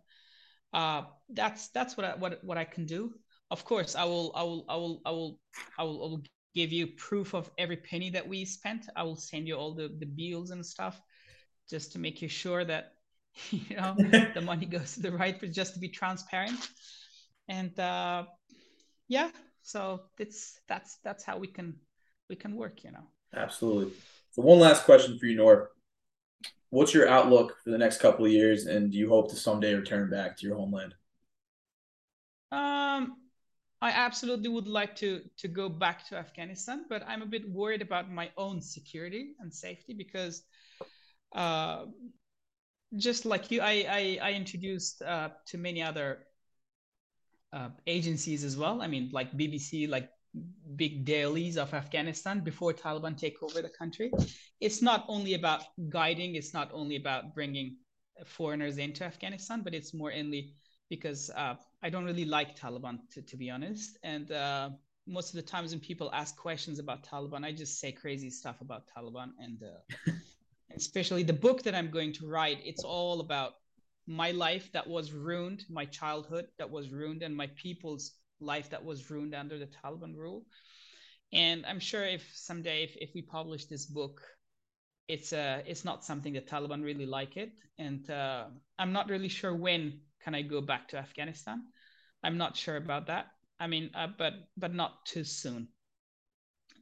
Uh, 0.73 1.03
that's 1.29 1.69
that's 1.69 1.97
what 1.97 2.05
I, 2.05 2.15
what 2.15 2.43
what 2.43 2.57
I 2.57 2.63
can 2.63 2.85
do. 2.85 3.13
Of 3.49 3.65
course, 3.65 3.95
I 3.95 4.05
will 4.05 4.31
I 4.35 4.43
will 4.43 4.65
I 4.69 4.75
will 4.75 5.01
I 5.05 5.11
will 5.11 5.39
I 5.77 5.83
will, 5.83 6.03
I 6.03 6.07
will 6.07 6.23
give 6.55 6.71
you 6.71 6.87
proof 6.87 7.33
of 7.33 7.49
every 7.57 7.77
penny 7.77 8.09
that 8.11 8.27
we 8.27 8.45
spent. 8.45 8.87
I 8.95 9.03
will 9.03 9.17
send 9.17 9.47
you 9.47 9.55
all 9.55 9.73
the 9.73 9.89
the 9.99 10.05
bills 10.05 10.51
and 10.51 10.65
stuff, 10.65 11.01
just 11.69 11.91
to 11.93 11.99
make 11.99 12.21
you 12.21 12.29
sure 12.29 12.63
that 12.63 12.93
you 13.51 13.75
know 13.75 13.95
the 14.33 14.41
money 14.41 14.65
goes 14.65 14.95
to 14.95 15.01
the 15.01 15.11
right 15.11 15.39
but 15.39 15.51
just 15.51 15.73
to 15.73 15.79
be 15.79 15.89
transparent 15.89 16.69
and 17.47 17.77
uh 17.79 18.23
yeah 19.07 19.29
so 19.61 20.01
it's 20.19 20.59
that's 20.67 20.97
that's 21.03 21.23
how 21.23 21.37
we 21.37 21.47
can 21.47 21.75
we 22.29 22.35
can 22.35 22.55
work 22.55 22.83
you 22.83 22.91
know 22.91 23.07
absolutely 23.35 23.93
so 24.31 24.41
one 24.41 24.59
last 24.59 24.85
question 24.85 25.17
for 25.17 25.25
you 25.25 25.37
Noor 25.37 25.71
what's 26.71 26.93
your 26.93 27.07
outlook 27.07 27.57
for 27.63 27.69
the 27.69 27.77
next 27.77 27.99
couple 28.01 28.25
of 28.25 28.31
years 28.31 28.65
and 28.65 28.91
do 28.91 28.97
you 28.97 29.07
hope 29.09 29.29
to 29.29 29.35
someday 29.35 29.73
return 29.75 30.09
back 30.09 30.35
to 30.37 30.47
your 30.47 30.57
homeland 30.57 30.95
um 32.51 33.15
I 33.81 33.89
absolutely 33.89 34.49
would 34.49 34.67
like 34.67 34.95
to 34.97 35.21
to 35.37 35.47
go 35.47 35.67
back 35.67 36.07
to 36.09 36.15
Afghanistan, 36.15 36.85
but 36.87 37.03
I'm 37.07 37.23
a 37.23 37.25
bit 37.25 37.49
worried 37.49 37.81
about 37.81 38.11
my 38.11 38.29
own 38.37 38.61
security 38.61 39.33
and 39.39 39.51
safety 39.51 39.93
because 39.95 40.43
uh, 41.33 41.85
just 42.97 43.25
like 43.25 43.49
you, 43.49 43.61
I 43.61 43.85
I, 43.89 44.19
I 44.21 44.33
introduced 44.33 45.01
uh, 45.01 45.29
to 45.47 45.57
many 45.57 45.81
other 45.81 46.27
uh, 47.51 47.69
agencies 47.87 48.43
as 48.43 48.55
well. 48.55 48.83
I 48.83 48.87
mean, 48.87 49.09
like 49.11 49.35
BBC, 49.35 49.87
like 49.87 50.09
big 50.75 51.05
dailies 51.05 51.57
of 51.57 51.73
Afghanistan 51.73 52.39
before 52.39 52.73
Taliban 52.73 53.17
take 53.17 53.41
over 53.43 53.61
the 53.61 53.69
country. 53.69 54.11
It's 54.59 54.81
not 54.81 55.05
only 55.07 55.33
about 55.33 55.63
guiding. 55.89 56.35
It's 56.35 56.53
not 56.53 56.69
only 56.73 56.95
about 56.95 57.35
bringing 57.35 57.77
foreigners 58.25 58.77
into 58.77 59.03
Afghanistan, 59.03 59.61
but 59.63 59.73
it's 59.73 59.93
more 59.93 60.11
only 60.13 60.53
because 60.89 61.29
uh, 61.35 61.55
I 61.81 61.89
don't 61.89 62.05
really 62.05 62.25
like 62.25 62.57
Taliban 62.57 62.99
to, 63.13 63.21
to 63.21 63.37
be 63.37 63.49
honest. 63.49 63.97
And 64.03 64.31
uh, 64.31 64.69
most 65.07 65.29
of 65.29 65.35
the 65.35 65.41
times 65.41 65.71
when 65.71 65.79
people 65.79 66.09
ask 66.13 66.35
questions 66.37 66.79
about 66.79 67.03
Taliban, 67.03 67.43
I 67.45 67.51
just 67.51 67.79
say 67.79 67.91
crazy 67.91 68.29
stuff 68.29 68.61
about 68.61 68.83
Taliban 68.95 69.31
and. 69.39 69.63
Uh, 69.63 70.11
especially 70.75 71.23
the 71.23 71.33
book 71.33 71.63
that 71.63 71.75
I'm 71.75 71.89
going 71.89 72.13
to 72.13 72.27
write, 72.27 72.59
it's 72.63 72.83
all 72.83 73.19
about 73.19 73.53
my 74.07 74.31
life 74.31 74.71
that 74.73 74.87
was 74.87 75.11
ruined, 75.11 75.65
my 75.69 75.85
childhood 75.85 76.47
that 76.57 76.69
was 76.69 76.91
ruined, 76.91 77.23
and 77.23 77.35
my 77.35 77.47
people's 77.55 78.13
life 78.41 78.69
that 78.69 78.83
was 78.83 79.09
ruined 79.09 79.35
under 79.35 79.57
the 79.57 79.67
Taliban 79.67 80.15
rule. 80.15 80.45
And 81.33 81.65
I'm 81.65 81.79
sure 81.79 82.03
if 82.03 82.29
someday 82.33 82.83
if, 82.83 82.97
if 82.97 83.11
we 83.15 83.21
publish 83.21 83.65
this 83.65 83.85
book, 83.85 84.21
it's 85.07 85.33
uh 85.33 85.61
it's 85.65 85.85
not 85.85 86.05
something 86.05 86.33
that 86.33 86.47
Taliban 86.47 86.83
really 86.83 87.05
like 87.05 87.37
it, 87.37 87.51
and 87.77 88.09
uh, 88.09 88.45
I'm 88.77 88.93
not 88.93 89.09
really 89.09 89.29
sure 89.29 89.53
when 89.55 90.01
can 90.23 90.35
I 90.35 90.41
go 90.41 90.61
back 90.61 90.87
to 90.89 90.97
Afghanistan. 90.97 91.63
I'm 92.23 92.37
not 92.37 92.55
sure 92.55 92.77
about 92.77 93.07
that. 93.07 93.25
I 93.59 93.67
mean, 93.67 93.89
uh, 93.95 94.07
but 94.17 94.33
but 94.57 94.73
not 94.73 95.05
too 95.05 95.23
soon, 95.23 95.67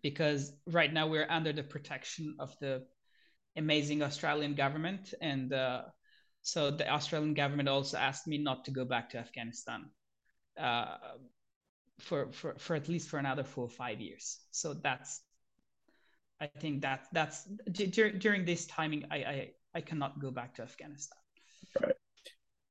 because 0.02 0.52
right 0.68 0.92
now 0.92 1.08
we're 1.08 1.30
under 1.30 1.54
the 1.54 1.64
protection 1.64 2.36
of 2.40 2.56
the 2.60 2.86
amazing 3.56 4.04
Australian 4.04 4.56
government, 4.56 5.14
and 5.22 5.54
uh, 5.54 5.84
so 6.42 6.72
the 6.72 6.88
Australian 6.90 7.34
government 7.34 7.70
also 7.70 7.98
asked 7.98 8.28
me 8.28 8.38
not 8.38 8.66
to 8.66 8.72
go 8.72 8.86
back 8.86 9.10
to 9.10 9.18
Afghanistan 9.18 9.90
uh, 10.60 10.98
for, 12.00 12.32
for 12.32 12.56
for 12.58 12.76
at 12.76 12.88
least 12.88 13.10
for 13.10 13.18
another 13.20 13.44
four 13.44 13.66
or 13.66 13.70
five 13.70 14.00
years. 14.00 14.40
So 14.52 14.74
that's 14.74 15.22
I 16.42 16.48
think 16.48 16.82
that 16.82 17.08
that's 17.12 17.46
d- 17.72 17.88
during 17.88 18.46
this 18.46 18.66
timing 18.66 19.06
I, 19.12 19.18
I 19.18 19.50
I 19.76 19.82
cannot 19.82 20.20
go 20.20 20.32
back 20.32 20.56
to 20.56 20.64
Afghanistan. 20.64 21.18
Right. 21.82 21.96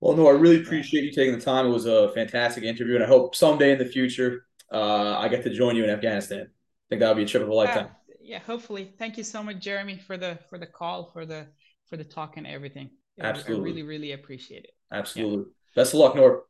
Well, 0.01 0.17
no, 0.17 0.29
I 0.29 0.33
really 0.33 0.61
appreciate 0.61 1.05
you 1.05 1.13
taking 1.13 1.35
the 1.35 1.45
time. 1.45 1.67
It 1.67 1.71
was 1.71 1.87
a 1.87 2.11
fantastic 2.13 2.65
interview, 2.65 2.95
and 2.95 3.05
I 3.05 3.07
hope 3.07 3.35
someday 3.35 3.73
in 3.73 3.79
the 3.79 3.85
future 3.85 4.45
uh, 4.73 5.19
I 5.19 5.29
get 5.29 5.43
to 5.45 5.51
join 5.51 5.77
you 5.77 5.85
in 5.85 5.91
Afghanistan. 5.91 6.43
I 6.43 6.85
think 6.89 7.01
that 7.01 7.09
would 7.09 7.17
be 7.17 7.25
a 7.25 7.27
trip 7.27 7.43
of 7.43 7.49
a 7.49 7.55
lifetime 7.55 7.89
yeah, 8.29 8.41
hopefully. 8.41 8.93
Thank 8.99 9.17
you 9.17 9.25
so 9.25 9.43
much, 9.43 9.59
Jeremy, 9.59 9.97
for 9.97 10.19
the 10.19 10.39
for 10.51 10.59
the 10.59 10.67
call, 10.67 11.11
for 11.13 11.25
the 11.25 11.47
for 11.87 11.97
the 11.97 12.05
talk 12.05 12.37
and 12.37 12.47
everything. 12.47 12.91
Absolutely. 13.19 13.55
I 13.57 13.65
really, 13.65 13.83
really 13.83 14.13
appreciate 14.13 14.65
it. 14.65 14.73
Absolutely. 14.93 15.39
Yeah. 15.39 15.83
Best 15.83 15.95
of 15.95 16.01
luck, 16.01 16.15
Noor. 16.15 16.45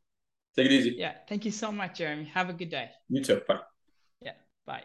Take 0.55 0.67
it 0.67 0.71
easy. 0.71 0.95
Yeah. 0.97 1.13
Thank 1.27 1.45
you 1.45 1.51
so 1.51 1.71
much, 1.71 1.97
Jeremy. 1.97 2.25
Have 2.33 2.49
a 2.49 2.53
good 2.53 2.69
day. 2.69 2.89
You 3.09 3.23
too. 3.23 3.41
Bye. 3.47 3.59
Yeah. 4.21 4.33
Bye. 4.65 4.83